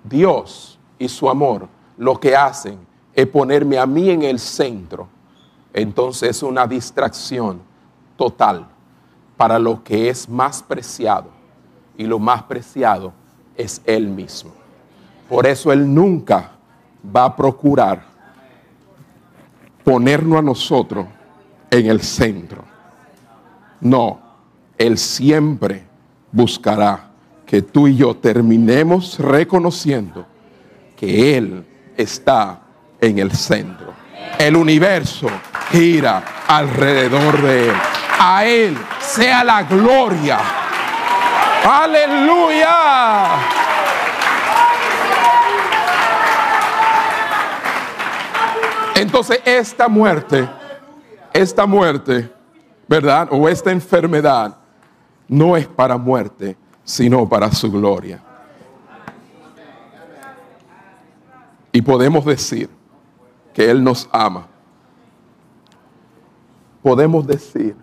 Dios 0.05 0.79
y 0.99 1.09
su 1.09 1.29
amor 1.29 1.69
lo 1.97 2.19
que 2.19 2.37
hacen 2.37 2.79
es 3.15 3.27
ponerme 3.27 3.79
a 3.79 3.87
mí 3.87 4.11
en 4.11 4.23
el 4.23 4.39
centro, 4.39 5.09
entonces 5.73 6.31
es 6.31 6.43
una 6.43 6.67
distracción 6.67 7.61
total 8.17 8.67
para 9.37 9.59
lo 9.59 9.83
que 9.83 10.09
es 10.09 10.29
más 10.29 10.63
preciado 10.63 11.40
y 12.01 12.05
lo 12.05 12.19
más 12.19 12.45
preciado 12.45 13.13
es 13.55 13.83
Él 13.85 14.09
mismo. 14.09 14.53
Por 15.29 15.47
eso 15.47 15.71
Él 15.71 15.93
nunca 15.93 16.53
va 17.15 17.27
a 17.27 17.37
procurar 17.37 18.03
ponernos 19.85 20.39
a 20.39 20.43
nosotros 20.43 21.07
en 21.71 21.87
el 21.89 22.01
centro. 22.01 22.65
No, 23.83 24.19
Él 24.79 24.97
siempre 24.97 25.85
buscará 26.33 27.11
que 27.45 27.61
tú 27.61 27.87
y 27.87 27.97
yo 27.97 28.17
terminemos 28.17 29.19
reconociendo 29.19 30.25
que 30.97 31.37
Él 31.37 31.67
está 31.99 32.63
en 32.99 33.19
el 33.19 33.33
centro. 33.33 33.93
El 34.39 34.57
universo 34.57 35.27
gira 35.71 36.25
alrededor 36.49 37.43
de 37.43 37.69
Él. 37.69 37.77
A 38.19 38.47
Él 38.47 38.75
sea 39.01 39.45
la 39.45 39.65
gloria 39.65 40.60
Aleluya. 41.65 42.77
Entonces 48.95 49.41
esta 49.45 49.89
muerte, 49.89 50.49
esta 51.33 51.67
muerte, 51.67 52.33
¿verdad? 52.89 53.29
O 53.31 53.49
esta 53.49 53.71
enfermedad 53.71 54.57
no 55.29 55.57
es 55.57 55.67
para 55.67 55.97
muerte, 55.97 56.57
sino 56.83 57.29
para 57.29 57.53
su 57.53 57.71
gloria. 57.71 58.23
Y 61.73 61.83
podemos 61.83 62.25
decir 62.25 62.69
que 63.53 63.71
Él 63.71 63.85
nos 63.85 64.09
ama. 64.11 64.47
Podemos 66.83 67.27
decir, 67.27 67.77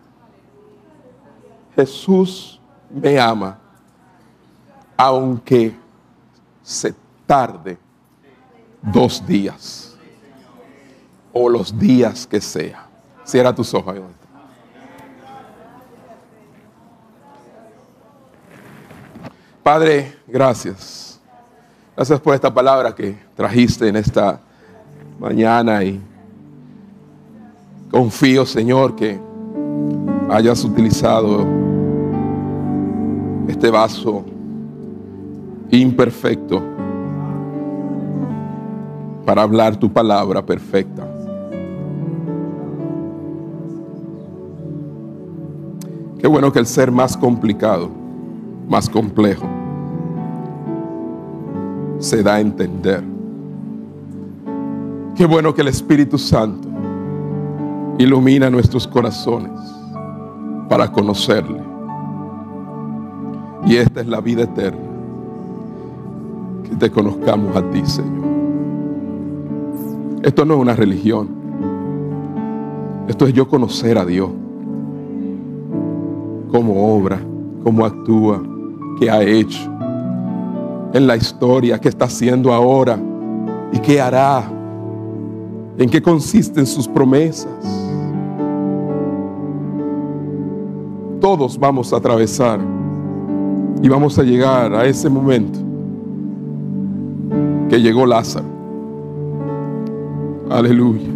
Jesús 1.75 2.59
me 2.89 3.19
ama 3.19 3.59
aunque 4.97 5.75
se 6.63 6.93
tarde 7.25 7.77
dos 8.81 9.25
días 9.25 9.95
o 11.31 11.47
los 11.47 11.77
días 11.77 12.25
que 12.25 12.41
sea. 12.41 12.87
Cierra 13.23 13.53
tus 13.53 13.73
ojos. 13.73 13.95
Padre, 19.61 20.17
gracias. 20.25 21.19
Gracias 21.95 22.19
por 22.21 22.33
esta 22.33 22.53
palabra 22.53 22.95
que 22.95 23.17
trajiste 23.35 23.87
en 23.87 23.97
esta 23.97 24.39
mañana 25.19 25.83
y 25.83 26.01
confío, 27.91 28.45
Señor, 28.45 28.95
que 28.95 29.19
hayas 30.29 30.63
utilizado 30.63 31.45
este 33.47 33.69
vaso 33.69 34.25
imperfecto 35.72 36.61
para 39.26 39.41
hablar 39.41 39.76
tu 39.76 39.91
palabra 39.91 40.45
perfecta. 40.45 41.05
Qué 46.20 46.28
bueno 46.28 46.51
que 46.51 46.59
el 46.59 46.65
ser 46.65 46.91
más 46.91 47.15
complicado, 47.18 47.89
más 48.68 48.89
complejo, 48.89 49.45
se 51.99 52.24
da 52.24 52.36
a 52.36 52.39
entender. 52.39 53.03
Qué 55.15 55.26
bueno 55.26 55.53
que 55.53 55.61
el 55.61 55.68
Espíritu 55.68 56.18
Santo 56.18 56.70
ilumina 57.97 58.49
nuestros 58.49 58.88
corazones 58.88 59.59
para 60.70 60.91
conocerle. 60.91 61.61
Y 63.65 63.76
esta 63.76 64.01
es 64.01 64.07
la 64.07 64.22
vida 64.22 64.43
eterna 64.43 64.86
que 66.70 66.76
te 66.76 66.91
conozcamos 66.91 67.55
a 67.55 67.61
ti, 67.70 67.86
Señor. 67.86 68.28
Esto 70.24 70.45
no 70.45 70.55
es 70.55 70.59
una 70.59 70.76
religión. 70.76 71.30
Esto 73.07 73.26
es 73.26 73.34
yo 73.34 73.47
conocer 73.47 73.97
a 73.97 74.05
Dios. 74.05 74.30
Cómo 76.51 76.95
obra, 76.95 77.20
cómo 77.63 77.86
actúa, 77.86 78.41
qué 78.99 79.09
ha 79.09 79.22
hecho 79.22 79.72
en 80.93 81.07
la 81.07 81.15
historia, 81.15 81.80
qué 81.80 81.89
está 81.89 82.05
haciendo 82.05 82.53
ahora 82.53 82.99
y 83.72 83.80
qué 83.80 84.01
hará, 84.01 84.43
en 85.78 85.89
qué 85.89 86.01
consisten 86.01 86.65
sus 86.65 86.88
promesas. 86.88 87.47
Todos 91.20 91.57
vamos 91.59 91.91
a 91.93 91.97
atravesar 91.97 92.59
y 93.82 93.89
vamos 93.89 94.17
a 94.17 94.24
llegar 94.24 94.74
a 94.74 94.86
ese 94.86 95.09
momento 95.09 95.66
que 97.69 97.81
llegó 97.81 98.05
Lázaro. 98.05 98.45
Aleluya. 100.49 101.09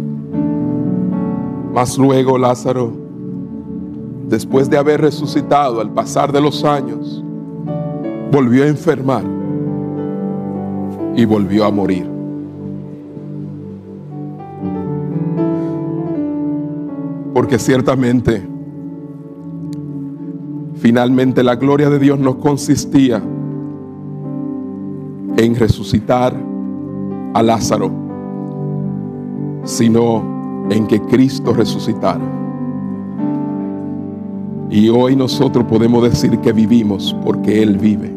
Mas 1.72 1.96
luego 1.96 2.36
Lázaro, 2.36 2.92
después 4.28 4.68
de 4.68 4.76
haber 4.76 5.00
resucitado 5.00 5.80
al 5.80 5.90
pasar 5.90 6.32
de 6.32 6.40
los 6.40 6.64
años, 6.64 7.24
volvió 8.30 8.64
a 8.64 8.68
enfermar 8.68 9.24
y 11.16 11.24
volvió 11.24 11.64
a 11.64 11.70
morir. 11.70 12.06
Porque 17.32 17.58
ciertamente, 17.58 18.46
finalmente 20.76 21.42
la 21.42 21.56
gloria 21.56 21.88
de 21.88 21.98
Dios 21.98 22.18
no 22.18 22.38
consistía 22.38 23.22
en 25.36 25.54
resucitar 25.54 26.36
a 27.34 27.42
Lázaro, 27.42 27.90
sino 29.64 30.66
en 30.70 30.86
que 30.86 31.00
Cristo 31.00 31.52
resucitara. 31.52 32.24
Y 34.70 34.88
hoy 34.88 35.14
nosotros 35.16 35.64
podemos 35.66 36.02
decir 36.02 36.38
que 36.38 36.52
vivimos 36.52 37.14
porque 37.24 37.62
Él 37.62 37.76
vive. 37.76 38.10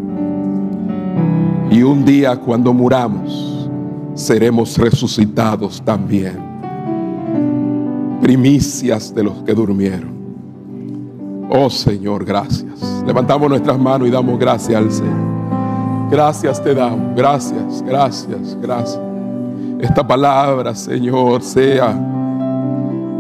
Y 1.70 1.84
un 1.84 2.06
día 2.06 2.38
cuando 2.38 2.74
muramos, 2.74 3.70
seremos 4.14 4.78
resucitados 4.78 5.82
también. 5.84 6.40
Primicias 8.22 9.14
de 9.14 9.24
los 9.24 9.44
que 9.44 9.54
durmieron. 9.54 10.16
Oh 11.50 11.70
Señor, 11.70 12.24
gracias. 12.24 13.04
Levantamos 13.06 13.50
nuestras 13.50 13.78
manos 13.78 14.08
y 14.08 14.12
damos 14.12 14.40
gracias 14.40 14.82
al 14.82 14.92
Señor. 14.92 15.35
Gracias 16.10 16.64
te 16.64 16.76
damos, 16.76 17.16
gracias, 17.16 17.82
gracias, 17.82 18.58
gracias. 18.62 19.02
Esta 19.80 20.06
palabra, 20.06 20.74
Señor, 20.76 21.42
sea 21.42 21.94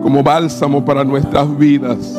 como 0.01 0.21
bálsamo 0.21 0.85
para 0.85 1.03
nuestras 1.03 1.57
vidas, 1.57 2.15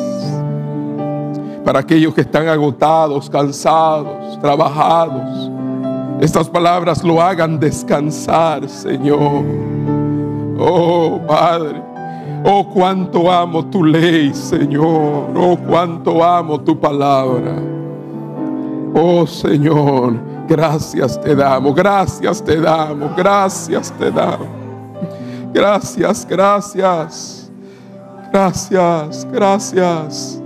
para 1.63 1.79
aquellos 1.79 2.13
que 2.13 2.21
están 2.21 2.47
agotados, 2.47 3.29
cansados, 3.29 4.39
trabajados, 4.39 5.51
Estas 6.19 6.49
palabras 6.49 7.03
lo 7.03 7.21
hagan 7.21 7.59
descansar, 7.59 8.67
Señor. 8.67 9.43
Oh, 10.59 11.19
Padre. 11.27 11.81
Oh, 12.43 12.67
cuánto 12.67 13.31
amo 13.31 13.65
tu 13.65 13.83
ley, 13.83 14.33
Señor. 14.33 15.29
Oh, 15.35 15.57
cuánto 15.67 16.23
amo 16.23 16.59
tu 16.59 16.79
palabra. 16.79 17.55
Oh, 18.95 19.27
Señor, 19.27 20.15
gracias 20.47 21.19
te 21.21 21.35
damos, 21.35 21.75
gracias 21.75 22.43
te 22.43 22.59
damos, 22.59 23.15
gracias 23.15 23.91
te 23.91 24.11
damos. 24.11 24.47
Gracias, 25.53 26.27
gracias. 26.29 27.51
Gracias, 28.31 29.27
gracias. 29.31 30.41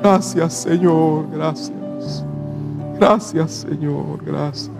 Gracias, 0.00 0.54
Señor, 0.54 1.26
gracias. 1.30 2.24
Gracias, 2.98 3.52
Señor, 3.52 4.24
gracias. 4.24 4.70